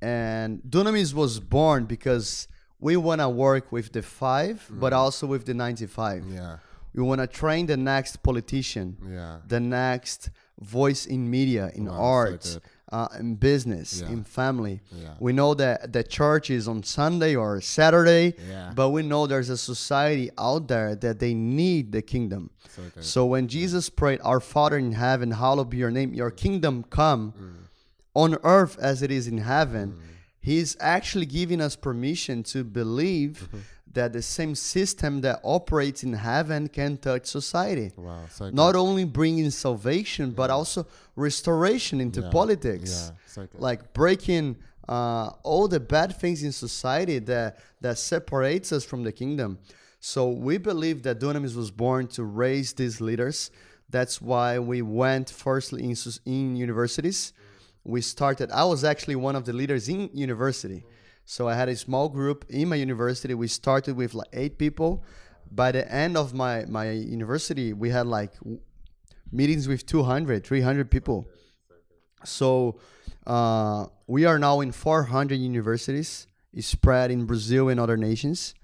And 0.00 0.62
Dunamis 0.62 1.12
was 1.14 1.40
born 1.40 1.84
because 1.86 2.46
we 2.78 2.96
want 2.96 3.20
to 3.20 3.28
work 3.28 3.72
with 3.72 3.92
the 3.92 4.02
five, 4.02 4.64
but 4.70 4.92
also 4.92 5.26
with 5.26 5.46
the 5.46 5.54
ninety-five. 5.54 6.24
Yeah. 6.32 6.58
We 6.98 7.04
want 7.04 7.20
to 7.20 7.28
train 7.28 7.66
the 7.66 7.76
next 7.76 8.22
politician, 8.24 8.96
Yeah. 9.08 9.36
the 9.46 9.60
next 9.60 10.30
voice 10.60 11.06
in 11.06 11.30
media, 11.30 11.70
in 11.78 11.84
Wow, 11.84 11.92
so 11.92 11.98
arts, 12.02 12.54
good. 12.54 12.62
uh, 12.90 13.08
in 13.20 13.36
business, 13.36 14.00
Yeah. 14.00 14.10
in 14.14 14.24
family. 14.24 14.80
Yeah. 14.90 15.14
We 15.20 15.32
know 15.32 15.54
that 15.54 15.92
the 15.92 16.02
church 16.02 16.50
is 16.50 16.66
on 16.66 16.82
Sunday 16.82 17.36
or 17.36 17.60
Saturday, 17.60 18.34
but 18.74 18.90
we 18.90 19.02
know 19.04 19.28
there's 19.28 19.48
a 19.48 19.56
society 19.56 20.28
out 20.36 20.66
there 20.66 20.96
that 20.96 21.20
they 21.20 21.34
need 21.34 21.92
the 21.92 22.02
kingdom. 22.02 22.50
So. 22.74 22.82
So 23.00 23.26
when 23.26 23.46
Jesus 23.46 23.88
prayed, 23.90 24.18
Our 24.24 24.40
Father 24.40 24.78
in 24.78 24.92
heaven, 24.92 25.30
hallowed 25.30 25.70
be 25.70 25.76
your 25.76 25.92
name, 25.92 26.12
your 26.14 26.32
kingdom 26.32 26.82
come 26.90 27.22
on 28.14 28.36
earth 28.42 28.76
as 28.80 29.02
it 29.02 29.12
is 29.12 29.28
in 29.28 29.38
heaven, 29.38 29.94
He's 30.40 30.76
actually 30.80 31.26
giving 31.26 31.60
us 31.60 31.76
permission 31.76 32.42
to 32.54 32.64
believe 32.64 33.48
that 33.98 34.12
the 34.12 34.22
same 34.22 34.54
system 34.54 35.12
that 35.26 35.36
operates 35.42 36.00
in 36.08 36.12
heaven 36.30 36.68
can 36.78 36.96
touch 37.08 37.24
society. 37.26 37.88
wow. 37.96 38.24
So. 38.36 38.42
Not 38.50 38.74
only 38.84 39.04
bringing 39.20 39.50
salvation, 39.50 40.26
but 40.40 40.48
also 40.58 40.80
restoration 41.16 41.96
into 42.06 42.20
Yeah. 42.20 42.30
politics 42.40 42.92
Yeah. 42.94 43.16
So 43.34 43.40
like 43.68 43.80
breaking 44.00 44.46
uh, 44.96 45.26
all 45.50 45.66
the 45.76 45.82
bad 45.94 46.10
things 46.22 46.38
in 46.48 46.52
society 46.66 47.18
that 47.32 47.48
that 47.84 47.96
separates 48.12 48.68
us 48.76 48.84
from 48.90 49.00
the 49.08 49.12
kingdom. 49.22 49.50
So 50.12 50.20
we 50.48 50.54
believe 50.70 50.98
that 51.06 51.14
Dunamis 51.24 51.54
was 51.62 51.70
born 51.84 52.02
to 52.16 52.22
raise 52.44 52.68
these 52.80 52.96
leaders. 53.08 53.38
That's 53.96 54.16
why 54.30 54.50
we 54.72 54.78
went 55.02 55.26
firstly 55.46 55.80
in, 55.90 55.94
in 56.34 56.56
universities. 56.66 57.20
We 57.94 58.00
started. 58.14 58.48
I 58.62 58.64
was 58.72 58.80
actually 58.92 59.16
one 59.28 59.36
of 59.40 59.44
the 59.48 59.54
leaders 59.60 59.84
in 59.88 60.00
university. 60.28 60.80
So 61.30 61.46
I 61.46 61.54
had 61.54 61.68
a 61.68 61.76
small 61.76 62.08
group 62.08 62.46
in 62.48 62.68
my 62.70 62.76
university. 62.76 63.34
We 63.34 63.48
started 63.48 63.96
with 63.96 64.14
like 64.14 64.28
eight 64.32 64.56
people. 64.56 65.04
By 65.50 65.72
the 65.72 65.84
end 65.92 66.16
of 66.16 66.32
my 66.32 66.64
my 66.66 66.90
university, 66.90 67.74
we 67.74 67.90
had 67.90 68.06
like 68.06 68.32
meetings 69.30 69.68
with 69.68 69.84
200, 69.84 70.42
300 70.42 70.90
people. 70.90 71.28
So 72.24 72.78
uh, 73.26 73.86
we 74.06 74.24
are 74.24 74.38
now 74.38 74.60
in 74.60 74.72
400 74.72 75.34
universities 75.34 76.26
spread 76.60 77.10
in 77.10 77.26
Brazil 77.26 77.68
and 77.68 77.78
other 77.78 77.98
nations. 77.98 78.54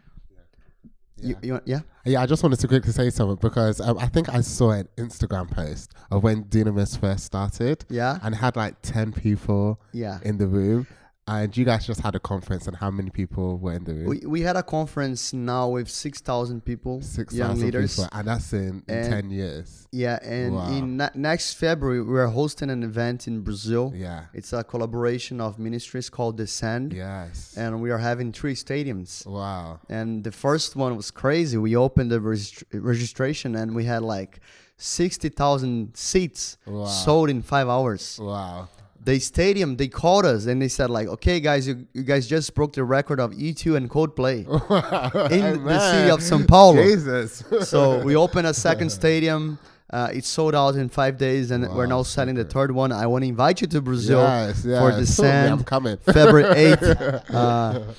You, 1.20 1.36
you, 1.42 1.52
want- 1.52 1.68
yeah? 1.68 1.80
Yeah, 2.06 2.22
I 2.22 2.26
just 2.26 2.42
wanted 2.42 2.60
to 2.60 2.68
quickly 2.68 2.92
say 2.92 3.10
something 3.10 3.36
because 3.40 3.80
um, 3.80 3.98
I 3.98 4.06
think 4.06 4.28
I 4.30 4.40
saw 4.40 4.70
an 4.70 4.88
Instagram 4.96 5.50
post 5.50 5.92
of 6.10 6.22
when 6.22 6.44
Dunamis 6.44 6.98
first 6.98 7.24
started. 7.26 7.84
Yeah. 7.90 8.18
And 8.22 8.34
had 8.34 8.56
like 8.56 8.80
10 8.82 9.12
people 9.12 9.80
Yeah. 9.92 10.18
in 10.22 10.38
the 10.38 10.46
room. 10.46 10.86
And 11.26 11.56
you 11.56 11.64
guys 11.64 11.86
just 11.86 12.00
had 12.02 12.14
a 12.14 12.20
conference, 12.20 12.66
and 12.66 12.76
how 12.76 12.90
many 12.90 13.08
people 13.08 13.56
were 13.56 13.72
in 13.72 13.84
the 13.84 13.94
room? 13.94 14.06
We, 14.08 14.18
we 14.26 14.40
had 14.42 14.56
a 14.56 14.62
conference 14.62 15.32
now 15.32 15.70
with 15.70 15.88
6,000 15.88 16.62
people, 16.62 16.96
young 16.96 17.02
6,000 17.02 17.60
leaders. 17.64 17.96
people. 17.96 18.10
And 18.12 18.28
that's 18.28 18.52
in, 18.52 18.82
in 18.86 18.94
And- 18.94 19.10
10 19.10 19.30
years. 19.30 19.88
Yeah, 19.90 20.18
and 20.22 20.54
Wow. 20.54 20.70
in 20.70 20.96
ne- 20.98 21.08
next 21.14 21.54
February, 21.54 22.02
we 22.02 22.18
are 22.18 22.26
hosting 22.26 22.68
an 22.68 22.82
event 22.82 23.26
in 23.26 23.40
Brazil. 23.40 23.90
Yeah. 23.96 24.24
It's 24.34 24.52
a 24.52 24.62
collaboration 24.64 25.40
of 25.40 25.58
ministries 25.58 26.10
called 26.10 26.36
The 26.36 26.46
Send. 26.46 26.92
Yes. 26.92 27.54
And 27.56 27.80
we 27.80 27.90
are 27.90 27.98
having 27.98 28.30
three 28.30 28.54
stadiums. 28.54 29.26
wow. 29.26 29.80
And 29.88 30.24
the 30.24 30.32
first 30.32 30.76
one 30.76 30.94
was 30.94 31.10
crazy. 31.10 31.56
We 31.56 31.74
opened 31.74 32.10
the 32.10 32.18
regist- 32.18 32.64
registration 32.72 33.54
and 33.54 33.74
we 33.74 33.84
had 33.84 34.02
like 34.02 34.40
60,000 34.76 35.96
seats 35.96 36.58
Wow. 36.66 36.84
sold 36.86 37.30
in 37.30 37.40
five 37.40 37.68
hours. 37.68 38.18
Wow. 38.20 38.68
The 39.04 39.18
stadium, 39.18 39.76
they 39.76 39.88
called 39.88 40.24
us 40.24 40.46
and 40.46 40.62
they 40.62 40.68
said 40.68 40.88
like, 40.88 41.08
okay, 41.08 41.38
guys, 41.38 41.68
you, 41.68 41.86
you 41.92 42.02
guys 42.02 42.26
just 42.26 42.54
broke 42.54 42.72
the 42.72 42.84
record 42.84 43.20
of 43.20 43.32
U2 43.32 43.76
and 43.76 43.90
Coldplay 43.90 44.40
in 45.30 45.64
the 45.64 45.92
city 45.92 46.10
of 46.10 46.20
São 46.20 46.46
Paulo. 46.48 46.82
Jesus. 46.82 47.44
so 47.68 48.02
we 48.02 48.16
opened 48.16 48.46
a 48.46 48.54
second 48.54 48.90
stadium. 48.90 49.58
Uh, 49.90 50.08
it 50.12 50.24
sold 50.24 50.54
out 50.54 50.74
in 50.74 50.88
five 50.88 51.18
days, 51.18 51.50
and 51.50 51.68
we're 51.72 51.86
now 51.86 52.02
selling 52.02 52.34
the 52.34 52.44
third 52.44 52.72
one. 52.72 52.90
I 52.90 53.06
want 53.06 53.22
to 53.22 53.28
invite 53.28 53.60
you 53.60 53.66
to 53.68 53.80
Brazil 53.82 54.20
yes, 54.20 54.64
yes. 54.64 54.80
for 54.80 54.90
Yeah, 54.90 54.96
The 54.96 55.06
Send. 55.06 55.52
I'm 55.52 55.64
coming. 55.64 55.96
February 55.98 56.76
8th. 56.76 57.30
Uh, 57.30 57.92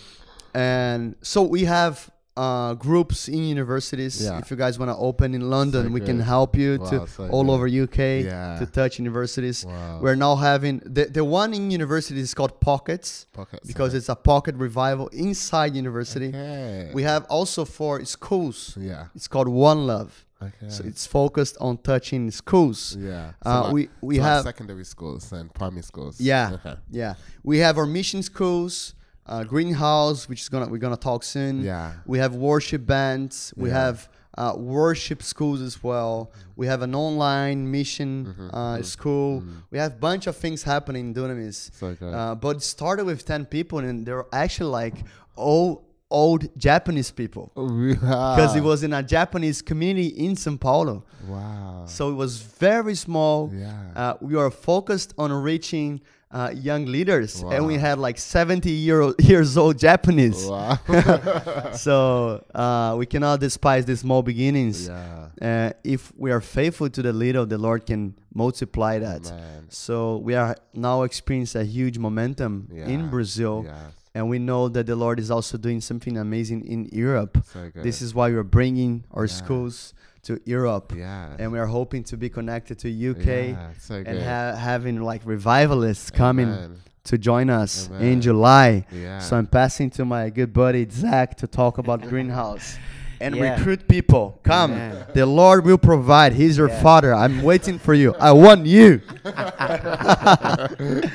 and 0.53 1.15
so 1.21 1.43
we 1.43 1.65
have 1.65 2.09
uh, 2.37 2.73
groups 2.73 3.27
in 3.29 3.43
universities. 3.45 4.21
Yeah. 4.23 4.39
If 4.39 4.51
you 4.51 4.57
guys 4.57 4.77
want 4.77 4.89
to 4.91 4.97
open 4.97 5.33
in 5.33 5.49
London, 5.49 5.85
So 5.87 5.91
we 5.91 6.01
can 6.01 6.19
help 6.19 6.55
you 6.57 6.77
Wow, 6.79 6.89
to 6.89 7.07
so 7.07 7.27
all 7.29 7.43
good. 7.45 7.51
over 7.53 7.67
UK 7.67 7.99
Yeah. 8.25 8.59
to 8.59 8.65
touch 8.65 8.99
universities. 8.99 9.63
Wow. 9.65 9.99
We're 10.01 10.15
now 10.15 10.35
having 10.35 10.79
the, 10.85 11.05
the 11.05 11.23
one 11.23 11.53
in 11.53 11.71
university 11.71 12.19
is 12.19 12.33
called 12.33 12.59
Pockets 12.59 13.27
Pockets, 13.33 13.65
because 13.67 13.89
okay. 13.91 13.97
it's 13.99 14.09
a 14.09 14.15
pocket 14.15 14.55
revival 14.55 15.07
inside 15.09 15.75
university. 15.75 16.29
Okay. 16.29 16.91
We 16.93 17.03
have 17.03 17.23
also 17.29 17.63
for 17.65 18.03
schools. 18.05 18.77
Yeah. 18.79 19.05
It's 19.15 19.27
called 19.27 19.47
One 19.47 19.87
Love. 19.87 20.25
Okay. 20.41 20.69
So 20.69 20.83
it's 20.83 21.07
focused 21.07 21.55
on 21.61 21.77
touching 21.77 22.29
schools. 22.31 22.97
yeah. 22.99 23.31
So 23.43 23.49
Uh, 23.49 23.61
like- 23.63 23.73
we 23.73 23.89
we 24.01 24.15
so 24.17 24.21
like 24.21 24.29
have 24.31 24.43
secondary 24.43 24.83
schools 24.85 25.31
and 25.31 25.53
primary 25.53 25.83
schools. 25.83 26.19
yeah, 26.19 26.51
Okay. 26.57 26.75
yeah. 26.91 27.13
We 27.43 27.59
have 27.59 27.77
our 27.77 27.85
mission 27.85 28.21
schools, 28.21 28.93
uh, 29.27 29.43
greenhouse, 29.43 30.29
which 30.29 30.41
is 30.41 30.49
gonna 30.49 30.67
we're 30.67 30.77
gonna 30.77 30.97
talk 30.97 31.23
soon. 31.23 31.63
Yeah. 31.63 31.93
We 32.05 32.17
have 32.19 32.35
worship 32.35 32.85
bands. 32.85 33.53
We 33.57 33.69
Yeah. 33.69 33.81
have 33.85 34.09
uh, 34.37 34.53
worship 34.57 35.23
schools 35.23 35.61
as 35.61 35.81
well. 35.81 36.31
We 36.57 36.67
have 36.67 36.81
an 36.81 36.93
online 36.93 37.71
mission 37.71 38.25
Mm-hmm, 38.25 38.49
uh, 38.53 38.81
school. 38.81 39.43
We 39.71 39.77
have 39.77 39.93
a 39.93 39.99
bunch 40.09 40.27
of 40.27 40.35
things 40.35 40.63
happening 40.63 41.07
in 41.07 41.13
Dunamis. 41.13 41.71
So. 41.73 41.95
Uh, 42.05 42.35
but 42.35 42.57
it 42.57 42.63
started 42.63 43.05
with 43.05 43.25
ten 43.25 43.45
people, 43.45 43.79
and 43.79 44.05
they're 44.05 44.25
actually 44.33 44.71
like 44.71 44.95
all 45.37 45.85
old 46.11 46.47
Japanese 46.57 47.11
people 47.11 47.51
because 47.89 48.55
it 48.55 48.61
was 48.61 48.83
in 48.83 48.93
a 48.93 49.01
Japanese 49.01 49.61
community 49.61 50.07
in 50.25 50.35
São 50.35 50.59
Paulo. 50.59 51.03
wow. 51.27 51.83
So 51.87 52.09
it 52.09 52.13
was 52.15 52.37
very 52.37 52.95
small. 52.95 53.51
yeah. 53.53 53.71
Uh, 53.95 54.13
we 54.21 54.35
are 54.35 54.51
focused 54.51 55.13
on 55.17 55.31
reaching 55.31 56.01
uh, 56.31 56.51
young 56.53 56.85
leaders, 56.85 57.41
and 57.43 57.65
we 57.65 57.75
had 57.77 57.97
like 57.97 58.17
70 58.17 58.69
year 58.69 59.13
years 59.19 59.57
old 59.57 59.77
Japanese. 59.79 60.45
wow. 60.45 60.77
so 61.73 62.43
uh, 62.53 62.95
we 62.97 63.05
cannot 63.05 63.39
despise 63.39 63.85
the 63.85 63.95
small 63.95 64.21
beginnings. 64.21 64.87
yeah. 64.87 65.27
Uh, 65.41 65.71
if 65.83 66.11
we 66.17 66.31
are 66.31 66.41
faithful 66.41 66.89
to 66.89 67.01
the 67.01 67.13
little, 67.13 67.45
the 67.45 67.57
Lord 67.57 67.85
can 67.85 68.15
multiply 68.33 68.99
that. 68.99 69.23
Man. 69.23 69.65
So 69.69 70.17
we 70.17 70.33
are 70.35 70.55
now 70.73 71.03
experiencing 71.03 71.61
a 71.61 71.65
huge 71.65 71.97
momentum 71.97 72.69
Yeah. 72.71 72.87
in 72.87 73.09
Brazil, 73.09 73.63
Yes. 73.65 73.75
and 74.13 74.29
we 74.29 74.39
know 74.39 74.67
that 74.69 74.85
the 74.87 74.95
Lord 74.95 75.19
is 75.19 75.29
also 75.31 75.57
doing 75.57 75.81
something 75.81 76.17
amazing 76.17 76.65
in 76.65 76.89
Europe. 76.91 77.37
So. 77.53 77.71
This 77.75 78.01
is 78.01 78.13
why 78.15 78.29
we're 78.29 78.43
bringing 78.43 79.03
our 79.11 79.25
Yeah. 79.25 79.33
schools 79.33 79.93
to 80.25 80.39
Europe, 80.45 80.93
yeah. 80.95 81.35
and 81.39 81.51
we 81.51 81.59
are 81.59 81.65
hoping 81.67 82.03
to 82.05 82.17
be 82.17 82.29
connected 82.29 82.77
to 82.79 82.87
UK 83.11 83.25
Yeah, 83.25 83.69
so 83.79 83.97
good. 84.03 84.07
and 84.07 84.19
ha- 84.23 84.55
having 84.55 85.01
like 85.01 85.21
revivalists 85.25 86.09
coming 86.11 86.47
Amen. 86.47 86.77
to 87.05 87.17
join 87.17 87.49
us 87.49 87.89
in 87.99 88.21
July. 88.21 88.85
Yeah. 88.91 89.19
So 89.19 89.37
I'm 89.37 89.47
passing 89.47 89.89
to 89.91 90.05
my 90.05 90.29
good 90.29 90.51
buddy 90.53 90.87
Zach 90.89 91.35
to 91.37 91.47
talk 91.47 91.77
about 91.77 92.01
greenhouse 92.09 92.77
and 93.21 93.35
Yeah. 93.35 93.55
recruit 93.57 93.87
people. 93.87 94.39
Come, 94.43 94.71
Amen. 94.73 95.05
the 95.13 95.25
Lord 95.25 95.63
will 95.65 95.77
provide. 95.77 96.33
He's 96.33 96.57
your 96.57 96.69
Yeah. 96.69 96.81
father. 96.81 97.13
I'm 97.13 97.43
waiting 97.43 97.77
for 97.79 97.93
you. 97.93 98.13
I 98.19 98.31
want 98.31 98.65
you. 98.65 99.01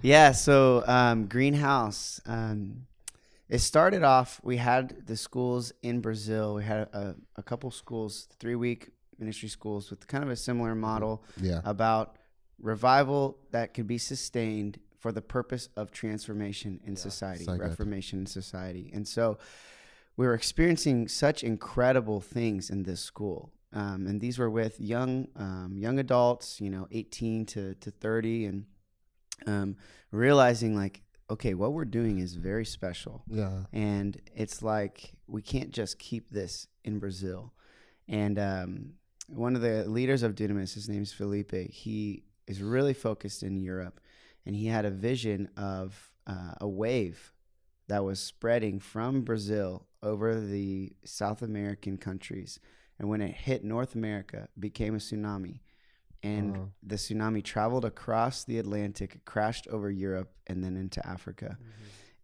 Yeah, 0.00 0.30
so 0.30 0.84
um, 0.86 1.26
greenhouse. 1.26 2.20
Um, 2.24 2.86
it 3.48 3.58
started 3.58 4.02
off. 4.02 4.40
We 4.42 4.56
had 4.58 5.06
the 5.06 5.16
schools 5.16 5.72
in 5.82 6.00
Brazil. 6.00 6.54
We 6.54 6.64
had 6.64 6.88
a, 6.92 7.14
a 7.36 7.42
couple 7.42 7.70
schools, 7.70 8.28
three 8.38 8.54
week 8.54 8.90
ministry 9.18 9.48
schools 9.48 9.90
with 9.90 10.06
kind 10.06 10.22
of 10.22 10.30
a 10.30 10.36
similar 10.36 10.74
model 10.74 11.24
yeah. 11.40 11.60
about 11.64 12.16
revival 12.60 13.38
that 13.50 13.74
could 13.74 13.86
be 13.86 13.98
sustained 13.98 14.78
for 14.98 15.12
the 15.12 15.22
purpose 15.22 15.68
of 15.76 15.90
transformation 15.90 16.80
in 16.84 16.96
society, 16.96 17.44
So 17.44 17.52
good. 17.52 17.68
reformation 17.68 18.20
in 18.20 18.26
society. 18.26 18.90
And 18.92 19.06
so 19.06 19.38
we 20.16 20.26
were 20.26 20.34
experiencing 20.34 21.08
such 21.08 21.44
incredible 21.44 22.20
things 22.20 22.70
in 22.70 22.82
this 22.82 23.00
school. 23.00 23.52
Um, 23.72 24.06
and 24.06 24.20
these 24.20 24.38
were 24.38 24.50
with 24.50 24.80
young 24.80 25.28
um, 25.36 25.74
young 25.76 25.98
adults, 25.98 26.60
you 26.60 26.70
know, 26.70 26.88
18 26.90 27.46
to, 27.46 27.74
to 27.74 27.90
30, 27.90 28.46
and 28.46 28.66
um, 29.46 29.76
realizing 30.10 30.74
like, 30.74 31.02
okay, 31.30 31.54
what 31.54 31.72
we're 31.72 31.84
doing 31.84 32.18
is 32.18 32.34
very 32.34 32.64
special. 32.64 33.22
Yeah. 33.28 33.64
And 33.72 34.20
it's 34.34 34.62
like 34.62 35.12
we 35.26 35.42
can't 35.42 35.70
just 35.70 35.98
keep 35.98 36.30
this 36.30 36.66
in 36.84 36.98
Brazil. 36.98 37.52
And 38.08 38.38
um, 38.38 38.92
one 39.28 39.54
of 39.54 39.62
the 39.62 39.84
leaders 39.84 40.22
of 40.22 40.34
Dunamis, 40.34 40.74
his 40.74 40.88
name 40.88 41.02
is 41.02 41.12
Felipe. 41.12 41.52
He 41.70 42.24
is 42.46 42.62
really 42.62 42.94
focused 42.94 43.42
in 43.42 43.60
Europe, 43.60 44.00
and 44.46 44.56
he 44.56 44.66
had 44.66 44.86
a 44.86 44.90
vision 44.90 45.50
of 45.56 46.12
uh, 46.26 46.54
a 46.60 46.68
wave 46.68 47.32
that 47.88 48.04
was 48.04 48.20
spreading 48.20 48.80
from 48.80 49.22
Brazil 49.22 49.86
over 50.02 50.40
the 50.40 50.92
South 51.04 51.42
American 51.42 51.98
countries, 51.98 52.58
and 52.98 53.08
when 53.08 53.20
it 53.20 53.34
hit 53.34 53.64
North 53.64 53.94
America, 53.94 54.48
became 54.58 54.94
a 54.94 54.98
tsunami. 54.98 55.60
And 56.22 56.56
Wow. 56.56 56.68
the 56.82 56.96
tsunami 56.96 57.42
traveled 57.44 57.84
across 57.84 58.44
the 58.44 58.58
Atlantic, 58.58 59.24
crashed 59.24 59.68
over 59.68 59.90
Europe, 59.90 60.32
and 60.46 60.64
then 60.64 60.76
into 60.76 61.06
Africa. 61.06 61.58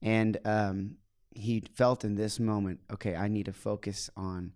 And 0.03 0.37
um, 0.45 0.97
he 1.35 1.61
felt 1.61 2.05
in 2.05 2.15
this 2.17 2.39
moment, 2.41 2.81
okay, 2.93 3.15
I 3.15 3.29
need 3.29 3.47
to 3.47 3.53
focus 3.53 4.11
on 4.17 4.53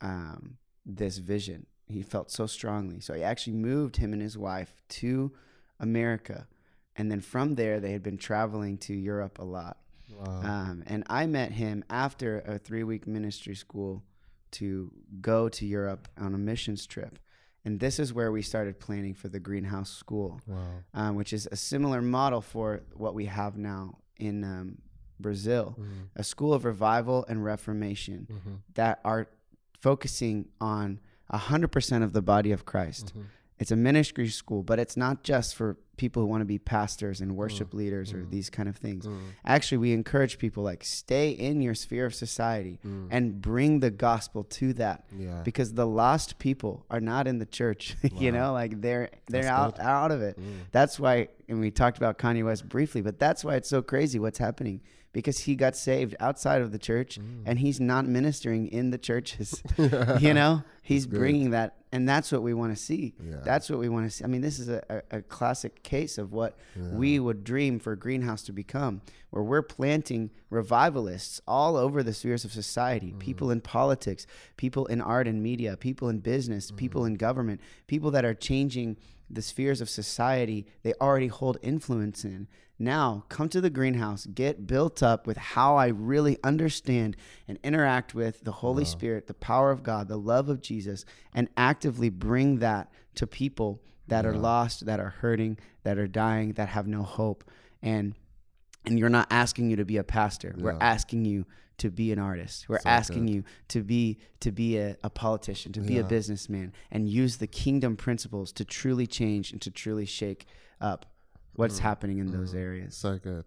um, 0.00 0.58
this 0.84 1.18
vision. 1.18 1.66
He 1.86 2.02
felt 2.02 2.30
so 2.30 2.46
strongly. 2.46 3.00
So 3.00 3.14
he 3.14 3.22
actually 3.22 3.54
moved 3.54 3.96
him 3.96 4.12
and 4.12 4.22
his 4.22 4.36
wife 4.38 4.82
to 5.00 5.32
America. 5.78 6.46
And 6.96 7.10
then 7.10 7.20
from 7.20 7.54
there, 7.54 7.80
they 7.80 7.92
had 7.92 8.02
been 8.02 8.18
traveling 8.18 8.78
to 8.78 8.94
Europe 8.94 9.38
a 9.38 9.44
lot. 9.44 9.78
Wow. 10.12 10.40
Um, 10.42 10.82
and 10.86 11.04
I 11.08 11.26
met 11.26 11.52
him 11.52 11.84
after 11.88 12.40
a 12.40 12.58
three 12.58 12.82
week 12.84 13.06
ministry 13.06 13.54
school 13.54 14.02
to 14.52 14.90
go 15.20 15.48
to 15.48 15.64
Europe 15.66 16.08
on 16.18 16.34
a 16.34 16.38
missions 16.38 16.86
trip. 16.86 17.18
And 17.64 17.78
this 17.78 17.98
is 17.98 18.12
where 18.14 18.32
we 18.32 18.42
started 18.42 18.80
planning 18.80 19.14
for 19.14 19.28
the 19.28 19.38
Greenhouse 19.40 19.90
School 19.90 20.40
wow. 20.46 20.56
um, 20.94 21.14
which 21.16 21.32
is 21.32 21.46
a 21.52 21.56
similar 21.56 22.00
model 22.00 22.40
for 22.40 22.82
what 22.94 23.14
we 23.14 23.26
have 23.26 23.56
now 23.58 23.98
in 24.16 24.44
um, 24.44 24.78
Brazil, 25.18 25.76
Mhm. 25.78 26.08
a 26.16 26.24
school 26.24 26.54
of 26.54 26.64
revival 26.64 27.24
and 27.28 27.44
reformation 27.44 28.26
Mhm. 28.30 28.56
that 28.74 29.00
are 29.04 29.28
focusing 29.78 30.48
on 30.60 31.00
100% 31.30 32.02
of 32.02 32.12
the 32.12 32.22
body 32.22 32.52
of 32.52 32.64
Christ. 32.64 33.12
Mhm. 33.14 33.24
It's 33.60 33.70
a 33.70 33.76
ministry 33.76 34.26
school, 34.28 34.62
but 34.64 34.78
it's 34.80 34.96
not 34.96 35.22
just 35.22 35.54
for 35.54 35.76
people 35.98 36.22
who 36.22 36.26
want 36.28 36.40
to 36.40 36.46
be 36.46 36.58
pastors 36.58 37.20
and 37.20 37.36
worship 37.36 37.74
leaders 37.74 38.14
or 38.14 38.20
mm. 38.22 38.30
these 38.30 38.48
kind 38.48 38.70
of 38.70 38.76
things. 38.76 39.06
Mm. 39.06 39.18
Actually, 39.44 39.76
we 39.78 39.92
encourage 39.92 40.38
people 40.38 40.62
like 40.62 40.82
stay 40.82 41.28
in 41.32 41.60
your 41.60 41.74
sphere 41.74 42.06
of 42.06 42.14
society 42.14 42.78
Mm. 42.86 43.08
and 43.10 43.40
bring 43.42 43.80
the 43.80 43.90
gospel 43.90 44.44
to 44.44 44.72
that 44.74 45.04
Yeah. 45.16 45.42
because 45.44 45.74
the 45.74 45.86
lost 45.86 46.38
people 46.38 46.86
are 46.90 47.00
not 47.00 47.26
in 47.26 47.38
the 47.38 47.44
church 47.44 47.96
you 48.16 48.32
know 48.32 48.54
like 48.54 48.80
they're 48.80 49.10
they're 49.26 49.42
That's 49.42 49.52
out 49.60 49.76
good. 49.76 49.82
out 49.84 50.10
of 50.10 50.22
it 50.22 50.40
Mm. 50.40 50.60
that's 50.72 50.98
why 50.98 51.28
and 51.48 51.60
we 51.60 51.70
talked 51.70 51.98
about 51.98 52.16
Kanye 52.16 52.44
West 52.44 52.66
briefly 52.66 53.02
but 53.02 53.18
that's 53.18 53.44
why 53.44 53.56
it's 53.56 53.68
so 53.68 53.82
crazy 53.82 54.18
what's 54.18 54.38
happening 54.38 54.80
because 55.12 55.40
he 55.40 55.54
got 55.56 55.76
saved 55.76 56.14
outside 56.20 56.62
of 56.62 56.70
the 56.72 56.78
church 56.78 57.18
Mm. 57.20 57.42
and 57.44 57.58
he's 57.58 57.78
not 57.78 58.06
ministering 58.06 58.68
in 58.68 58.90
the 58.90 58.98
churches 58.98 59.62
you 60.18 60.32
know 60.32 60.62
he's 60.90 61.06
good. 61.06 61.18
bringing 61.20 61.50
that 61.50 61.76
and 61.92 62.08
that's 62.08 62.30
what 62.32 62.42
we 62.42 62.54
want 62.54 62.70
to 62.76 62.80
see 62.80 63.14
Yeah. 63.22 63.36
that's 63.44 63.68
what 63.70 63.78
we 63.78 63.88
want 63.88 64.04
to 64.06 64.10
see 64.10 64.22
i 64.24 64.26
mean 64.26 64.40
this 64.42 64.58
is 64.58 64.68
a, 64.68 64.82
a, 65.10 65.18
a 65.18 65.22
classic 65.22 65.82
case 65.82 66.18
of 66.18 66.32
what 66.32 66.56
we 66.76 67.18
would 67.18 67.42
dream 67.44 67.78
for 67.80 67.96
greenhouse 67.96 68.42
to 68.44 68.52
become 68.52 69.00
where 69.30 69.42
we're 69.50 69.62
planting 69.62 70.30
revivalists 70.74 71.40
all 71.46 71.76
over 71.76 72.02
the 72.02 72.12
spheres 72.14 72.44
of 72.44 72.52
society 72.52 73.08
Mm-hmm. 73.10 73.18
people 73.18 73.50
in 73.50 73.60
politics 73.60 74.26
people 74.56 74.86
in 74.86 75.00
art 75.00 75.26
and 75.26 75.42
media 75.42 75.76
people 75.76 76.08
in 76.08 76.18
business 76.20 76.66
Mm-hmm. 76.66 76.76
people 76.76 77.04
in 77.04 77.14
government 77.14 77.60
people 77.86 78.10
that 78.12 78.24
are 78.24 78.34
changing 78.34 78.96
the 79.28 79.42
spheres 79.42 79.80
of 79.80 79.88
society 79.88 80.66
they 80.82 80.92
already 81.00 81.28
hold 81.28 81.56
influence 81.62 82.24
in 82.24 82.46
now 82.82 83.24
come 83.28 83.48
to 83.48 83.60
the 83.60 83.70
greenhouse 83.70 84.26
get 84.26 84.66
built 84.66 85.02
up 85.02 85.26
with 85.26 85.36
how 85.36 85.76
i 85.76 85.86
really 85.88 86.36
understand 86.42 87.16
and 87.46 87.58
interact 87.62 88.14
with 88.14 88.42
the 88.44 88.52
holy 88.52 88.84
spirit 88.84 89.26
the 89.26 89.34
power 89.34 89.70
of 89.70 89.82
god 89.82 90.08
the 90.08 90.16
love 90.16 90.48
of 90.48 90.60
jesus 90.62 90.79
and 91.34 91.48
actively 91.56 92.10
bring 92.10 92.58
that 92.58 92.90
to 93.14 93.26
people 93.26 93.80
that 94.08 94.24
are 94.26 94.34
lost 94.36 94.86
that 94.86 94.98
are 95.00 95.10
hurting 95.10 95.56
that 95.84 95.98
are 95.98 96.08
dying 96.08 96.52
that 96.54 96.68
have 96.68 96.86
no 96.86 97.02
hope 97.02 97.44
and 97.82 98.14
and 98.86 98.98
you're 98.98 99.08
not 99.08 99.26
asking 99.30 99.70
you 99.70 99.76
to 99.76 99.84
be 99.84 99.96
a 99.98 100.04
pastor 100.04 100.54
we're 100.58 100.76
asking 100.80 101.24
you 101.24 101.44
to 101.78 101.90
be 101.90 102.12
an 102.12 102.18
artist 102.18 102.68
we're 102.68 102.78
So 102.80 102.88
asking 102.88 103.26
good. 103.26 103.34
you 103.34 103.44
to 103.68 103.82
be 103.82 104.18
to 104.40 104.50
be 104.52 104.78
a, 104.78 104.96
a 105.04 105.10
politician 105.10 105.72
to 105.72 105.80
be 105.80 105.98
a 105.98 106.04
businessman 106.04 106.72
and 106.90 107.08
use 107.08 107.36
the 107.38 107.46
kingdom 107.46 107.96
principles 107.96 108.52
to 108.52 108.64
truly 108.64 109.06
change 109.06 109.52
and 109.52 109.60
to 109.62 109.70
truly 109.70 110.06
shake 110.06 110.46
up 110.80 111.06
what's 111.54 111.78
Mm. 111.78 111.82
happening 111.82 112.18
in 112.18 112.30
those 112.32 112.54
areas 112.54 112.96
So 112.96 113.18
good. 113.18 113.44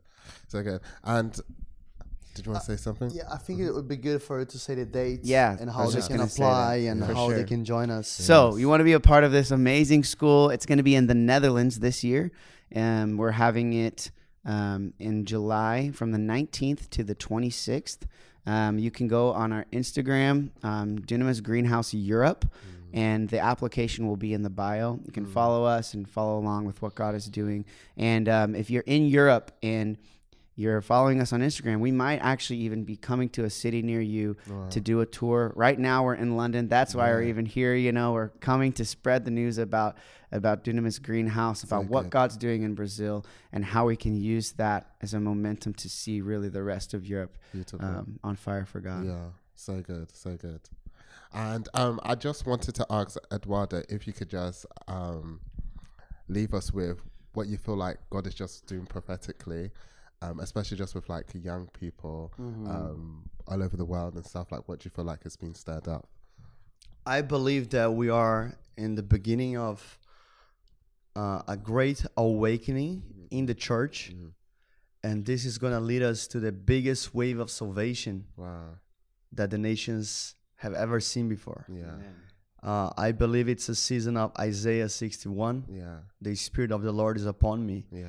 So 0.47 0.63
good. 0.63 0.81
And 1.03 1.37
did 2.33 2.45
you 2.45 2.51
want 2.51 2.63
to 2.65 2.71
say 2.75 2.81
something? 2.81 3.11
Yeah, 3.11 3.23
I 3.31 3.37
think 3.37 3.59
it 3.59 3.71
would 3.71 3.87
be 3.87 3.97
good 3.97 4.21
for 4.21 4.39
you 4.39 4.45
to 4.45 4.59
say 4.59 4.75
the 4.75 4.85
dates 4.85 5.27
Yeah, 5.27 5.55
and 5.59 5.69
how 5.69 5.85
was 5.85 5.93
they 5.95 6.01
can 6.01 6.21
apply 6.21 6.81
that. 6.81 6.87
and 6.87 7.05
For 7.05 7.13
how 7.13 7.29
they 7.29 7.43
can 7.43 7.63
join 7.63 7.89
us. 7.89 8.07
So, 8.07 8.55
you 8.55 8.67
want 8.67 8.79
to 8.79 8.85
be 8.85 8.93
a 8.93 8.99
part 8.99 9.23
of 9.23 9.31
this 9.31 9.51
amazing 9.51 10.03
school? 10.03 10.49
It's 10.49 10.65
going 10.65 10.77
to 10.79 10.83
be 10.83 10.95
in 10.95 11.07
the 11.07 11.15
Netherlands 11.15 11.79
this 11.79 12.03
year. 12.03 12.31
Um, 12.75 13.17
we're 13.17 13.31
having 13.31 13.73
it 13.73 14.09
um, 14.45 14.93
in 14.99 15.25
July 15.25 15.91
from 15.93 16.11
the 16.11 16.17
19th 16.17 16.89
to 16.91 17.03
the 17.03 17.15
26th. 17.15 17.99
Um, 18.45 18.77
you 18.77 18.91
can 18.91 19.07
go 19.07 19.31
on 19.31 19.53
our 19.53 19.65
Instagram, 19.71 20.49
um, 20.63 20.99
Dunamis 20.99 21.41
Greenhouse 21.41 21.93
Europe, 21.93 22.45
and 22.91 23.29
the 23.29 23.39
application 23.39 24.05
will 24.07 24.17
be 24.17 24.33
in 24.33 24.43
the 24.43 24.49
bio. 24.49 24.99
You 25.05 25.11
can 25.11 25.25
follow 25.25 25.63
us 25.63 25.93
and 25.93 26.07
follow 26.07 26.37
along 26.39 26.65
with 26.65 26.81
what 26.81 26.93
God 26.93 27.15
is 27.15 27.25
doing. 27.25 27.65
And 27.97 28.27
um, 28.29 28.53
if 28.53 28.69
you're 28.69 28.83
in 28.85 29.05
Europe 29.07 29.51
and 29.63 29.97
you're 30.55 30.81
following 30.81 31.19
us 31.19 31.33
on 31.33 31.41
Instagram, 31.41 31.79
we 31.79 31.91
might 31.91 32.17
actually 32.17 32.59
even 32.59 32.83
be 32.83 32.95
coming 32.95 33.29
to 33.29 33.43
a 33.43 33.49
city 33.49 33.81
near 33.81 34.01
you 34.01 34.35
to 34.69 34.79
do 34.79 35.01
a 35.01 35.05
tour. 35.05 35.51
Right 35.55 35.79
now 35.79 36.03
we're 36.03 36.13
in 36.15 36.37
London. 36.37 36.67
That's 36.67 36.93
why 36.93 37.09
we're 37.09 37.23
even 37.23 37.45
here. 37.45 37.73
You 37.73 37.91
know, 37.91 38.13
we're 38.13 38.29
coming 38.29 38.71
to 38.73 38.85
spread 38.85 39.25
the 39.25 39.31
news 39.31 39.57
about 39.57 39.97
about 40.31 40.63
Dunamis 40.63 41.01
Greenhouse, 41.01 41.63
about 41.63 41.85
what. 41.85 42.09
God's 42.09 42.37
doing 42.37 42.63
in 42.63 42.75
Brazil, 42.75 43.25
and 43.51 43.65
how 43.65 43.85
we 43.85 43.95
can 43.95 44.15
use 44.15 44.51
that 44.53 44.91
as 45.01 45.13
a 45.13 45.19
momentum 45.19 45.73
to 45.75 45.89
see 45.89 46.21
really 46.21 46.49
the 46.49 46.61
rest 46.61 46.93
of 46.93 47.05
Europe 47.05 47.37
um, 47.79 48.19
on 48.23 48.35
fire 48.35 48.65
for 48.65 48.79
God. 48.79 49.05
Yeah, 49.05 49.27
so 49.55 49.81
good, 49.81 50.15
so 50.15 50.35
good. 50.35 50.61
And 51.33 51.67
um, 51.73 51.99
I 52.03 52.13
just 52.13 52.45
wanted 52.45 52.75
to 52.75 52.85
ask 52.91 53.17
Eduardo 53.31 53.81
if 53.89 54.05
you 54.05 54.13
could 54.13 54.29
just 54.29 54.67
um, 54.87 55.39
leave 56.27 56.53
us 56.53 56.71
with 56.71 56.99
what 57.33 57.47
you 57.47 57.57
feel 57.57 57.75
like 57.75 57.97
God 58.11 58.27
is 58.27 58.35
just 58.35 58.67
doing 58.67 58.85
prophetically 58.85 59.71
um, 60.23 60.39
especially 60.39 60.77
just 60.77 60.95
with 60.95 61.07
like 61.09 61.27
young 61.33 61.67
people 61.79 62.31
Mm-hmm. 62.39 62.67
um, 62.75 63.29
all 63.47 63.61
over 63.61 63.75
the 63.77 63.85
world 63.85 64.13
and 64.15 64.25
stuff? 64.25 64.51
Like, 64.51 64.63
what 64.67 64.79
do 64.79 64.87
you 64.87 64.91
feel 64.91 65.05
like 65.05 65.23
has 65.23 65.35
been 65.35 65.53
stirred 65.53 65.87
up? 65.87 66.07
I 67.05 67.21
believe 67.21 67.69
that 67.69 67.93
we 67.93 68.09
are 68.09 68.57
in 68.77 68.95
the 68.95 69.03
beginning 69.03 69.57
of 69.57 69.99
uh, 71.15 71.41
a 71.47 71.57
great 71.57 72.05
awakening 72.17 73.03
in 73.31 73.45
the 73.45 73.53
church, 73.55 74.11
Mm-hmm. 74.13 74.29
and 75.03 75.25
this 75.25 75.43
is 75.45 75.57
going 75.57 75.73
to 75.73 75.79
lead 75.91 76.01
us 76.01 76.27
to 76.27 76.39
the 76.39 76.51
biggest 76.51 77.13
wave 77.13 77.39
of 77.39 77.49
salvation 77.51 78.25
Wow. 78.37 78.79
that 79.37 79.49
the 79.49 79.57
nations 79.57 80.35
have 80.63 80.73
ever 80.73 80.99
seen 81.01 81.27
before. 81.27 81.65
Yeah. 81.67 81.97
Uh, 82.63 82.89
I 82.97 83.11
believe 83.11 83.49
it's 83.49 83.67
a 83.69 83.75
season 83.75 84.15
of 84.17 84.31
Isaiah 84.39 84.87
61. 84.87 85.65
Yeah. 85.69 85.97
The 86.21 86.35
Spirit 86.35 86.71
of 86.71 86.81
the 86.81 86.91
Lord 86.93 87.17
is 87.17 87.25
upon 87.25 87.65
me 87.65 87.85
Yeah. 87.91 88.05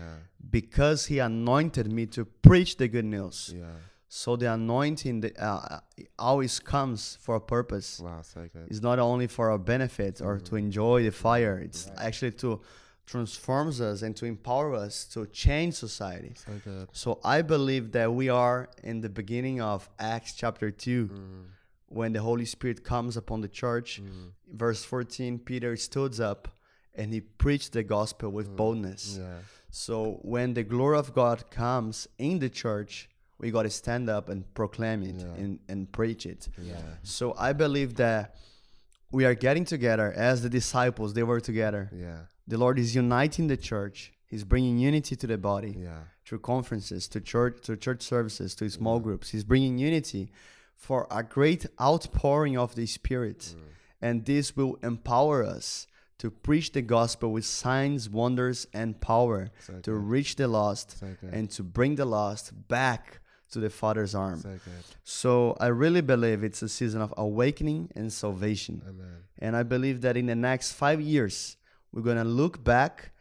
because 0.50 1.06
He 1.06 1.18
anointed 1.18 1.90
me 1.90 2.06
to 2.06 2.24
preach 2.24 2.76
the 2.76 2.86
good 2.88 3.04
news. 3.04 3.52
Yeah. 3.54 3.66
So 4.08 4.36
the 4.36 4.52
anointing 4.52 5.22
that, 5.22 5.36
uh, 5.42 5.80
always 6.18 6.60
comes 6.60 7.18
for 7.20 7.34
a 7.34 7.40
purpose. 7.40 7.98
Wow. 7.98 8.22
So 8.22 8.48
good. 8.52 8.68
It's 8.70 8.80
not 8.80 9.00
only 9.00 9.26
for 9.26 9.50
our 9.50 9.58
benefit 9.58 10.20
or 10.22 10.38
to 10.38 10.54
enjoy 10.56 11.02
the 11.02 11.10
fire. 11.10 11.58
It's 11.58 11.90
actually 11.96 12.30
to 12.42 12.60
transforms 13.06 13.80
us 13.82 14.00
and 14.02 14.16
to 14.16 14.24
empower 14.24 14.74
us 14.74 15.04
to 15.04 15.26
change 15.26 15.74
society. 15.74 16.32
So. 16.36 16.86
So 16.92 17.20
I 17.24 17.42
believe 17.42 17.92
that 17.92 18.10
we 18.14 18.28
are 18.30 18.68
in 18.82 19.00
the 19.02 19.10
beginning 19.10 19.60
of 19.60 19.90
Acts 19.98 20.32
chapter 20.34 20.70
2 20.70 21.10
when 21.88 22.12
the 22.12 22.20
Holy 22.20 22.44
Spirit 22.44 22.84
comes 22.84 23.16
upon 23.16 23.40
the 23.40 23.48
church. 23.48 24.02
Mm. 24.02 24.30
Verse 24.52 24.84
14 24.84 25.38
Peter 25.38 25.76
stood 25.76 26.20
up 26.20 26.48
and 26.94 27.12
he 27.12 27.20
preached 27.20 27.72
the 27.72 27.82
gospel 27.82 28.30
with 28.30 28.50
mm. 28.50 28.56
boldness. 28.56 29.18
Yeah. 29.20 29.38
So 29.70 30.18
when 30.22 30.54
the 30.54 30.62
glory 30.62 30.98
of 30.98 31.14
God 31.14 31.50
comes 31.50 32.06
in 32.18 32.38
the 32.38 32.48
church, 32.48 33.08
we 33.38 33.50
got 33.50 33.64
to 33.64 33.70
stand 33.70 34.08
up 34.08 34.28
and 34.28 34.52
proclaim 34.54 35.02
it 35.02 35.16
Yeah. 35.16 35.42
and, 35.42 35.58
and 35.68 35.90
preach 35.90 36.26
it. 36.26 36.48
Yeah. 36.60 36.76
So 37.02 37.34
I 37.36 37.52
believe 37.52 37.96
that 37.96 38.36
we 39.10 39.24
are 39.24 39.34
getting 39.34 39.64
together 39.64 40.12
as 40.16 40.42
the 40.42 40.48
disciples, 40.48 41.14
they 41.14 41.22
were 41.22 41.40
together. 41.40 41.90
Yeah. 41.92 42.18
The 42.46 42.58
Lord 42.58 42.78
is 42.78 42.94
uniting 42.94 43.48
the 43.48 43.56
church. 43.56 44.12
He's 44.26 44.44
bringing 44.44 44.78
unity 44.78 45.16
to 45.16 45.26
the 45.26 45.38
body 45.38 45.76
Yeah. 45.78 45.98
through 46.24 46.40
conferences, 46.40 47.08
to 47.08 47.20
church, 47.20 47.62
to 47.66 47.76
church 47.76 48.02
services, 48.02 48.54
to 48.56 48.68
small 48.70 48.98
groups. 49.00 49.30
He's 49.30 49.44
bringing 49.44 49.78
unity 49.78 50.30
for 50.76 51.06
a 51.10 51.22
great 51.22 51.66
outpouring 51.80 52.58
of 52.58 52.74
the 52.74 52.86
Spirit, 52.86 53.54
and 54.00 54.24
this 54.24 54.56
will 54.56 54.76
empower 54.82 55.44
us 55.44 55.86
to 56.18 56.30
preach 56.30 56.72
the 56.72 56.82
gospel 56.82 57.32
with 57.32 57.44
signs, 57.44 58.08
wonders, 58.08 58.66
and 58.72 59.00
power 59.00 59.50
So 59.60 59.80
to 59.80 59.94
reach 59.94 60.36
the 60.36 60.48
lost 60.48 60.98
So 60.98 61.06
and 61.32 61.50
to 61.50 61.62
bring 61.62 61.96
the 61.96 62.04
lost 62.04 62.52
back 62.68 63.20
to 63.50 63.60
the 63.60 63.70
Father's 63.70 64.14
arm. 64.14 64.40
So. 64.40 64.58
So 65.04 65.56
I 65.60 65.66
really 65.68 66.00
believe 66.00 66.44
it's 66.44 66.62
a 66.62 66.68
season 66.68 67.00
of 67.00 67.12
awakening 67.16 67.90
and 67.94 68.12
salvation. 68.12 68.82
Amen. 68.86 69.16
And 69.38 69.56
I 69.56 69.62
believe 69.62 70.00
that 70.02 70.16
in 70.16 70.26
the 70.26 70.34
next 70.34 70.72
five 70.72 71.00
years, 71.00 71.56
we're 71.92 72.02
going 72.02 72.16
to 72.16 72.24
look 72.24 72.62
back 72.62 73.12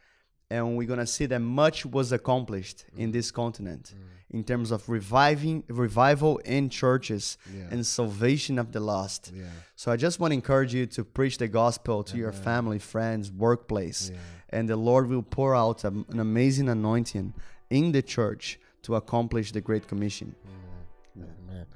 and 0.50 0.76
we're 0.76 0.88
going 0.88 0.98
to 0.98 1.06
see 1.06 1.26
that 1.26 1.40
much 1.40 1.86
was 1.86 2.12
accomplished 2.12 2.84
in 2.96 3.12
this 3.12 3.30
continent 3.30 3.94
in 4.34 4.42
terms 4.44 4.70
of 4.76 4.80
reviving 4.88 5.56
revival 5.68 6.38
in 6.56 6.68
churches 6.68 7.38
Yeah. 7.56 7.70
and 7.70 7.86
salvation 7.86 8.58
of 8.58 8.66
the 8.72 8.80
lost. 8.80 9.22
Yeah. 9.34 9.44
So 9.76 9.92
I 9.94 9.96
just 10.06 10.16
want 10.20 10.30
to 10.32 10.34
encourage 10.42 10.72
you 10.78 10.84
to 10.96 11.04
preach 11.18 11.36
the 11.38 11.48
gospel 11.62 12.02
to 12.10 12.16
your 12.16 12.32
family, 12.32 12.80
friends, 12.94 13.30
workplace, 13.30 14.00
Yeah. 14.10 14.18
and 14.56 14.68
the 14.68 14.76
Lord 14.90 15.04
will 15.08 15.22
pour 15.22 15.54
out 15.54 15.84
a- 15.84 16.04
an 16.14 16.20
amazing 16.28 16.68
anointing 16.68 17.32
in 17.70 17.92
the 17.92 18.02
church 18.02 18.58
to 18.82 18.96
accomplish 18.96 19.52
the 19.52 19.60
Great 19.60 19.86
Commission. 19.92 20.34
Amen. 21.16 21.66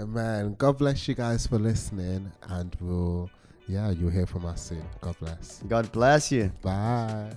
Amen. 0.00 0.54
God 0.58 0.74
bless 0.78 1.08
you 1.08 1.14
guys 1.14 1.46
for 1.46 1.58
listening, 1.58 2.30
and 2.56 2.76
we'll, 2.80 3.30
yeah, 3.68 3.90
you'll 3.90 4.10
hear 4.18 4.26
from 4.26 4.44
us 4.44 4.60
soon. 4.68 4.84
God 5.00 5.16
bless. 5.18 5.62
God 5.66 5.90
bless 5.92 6.30
you. 6.32 6.52
Bye. 6.60 7.32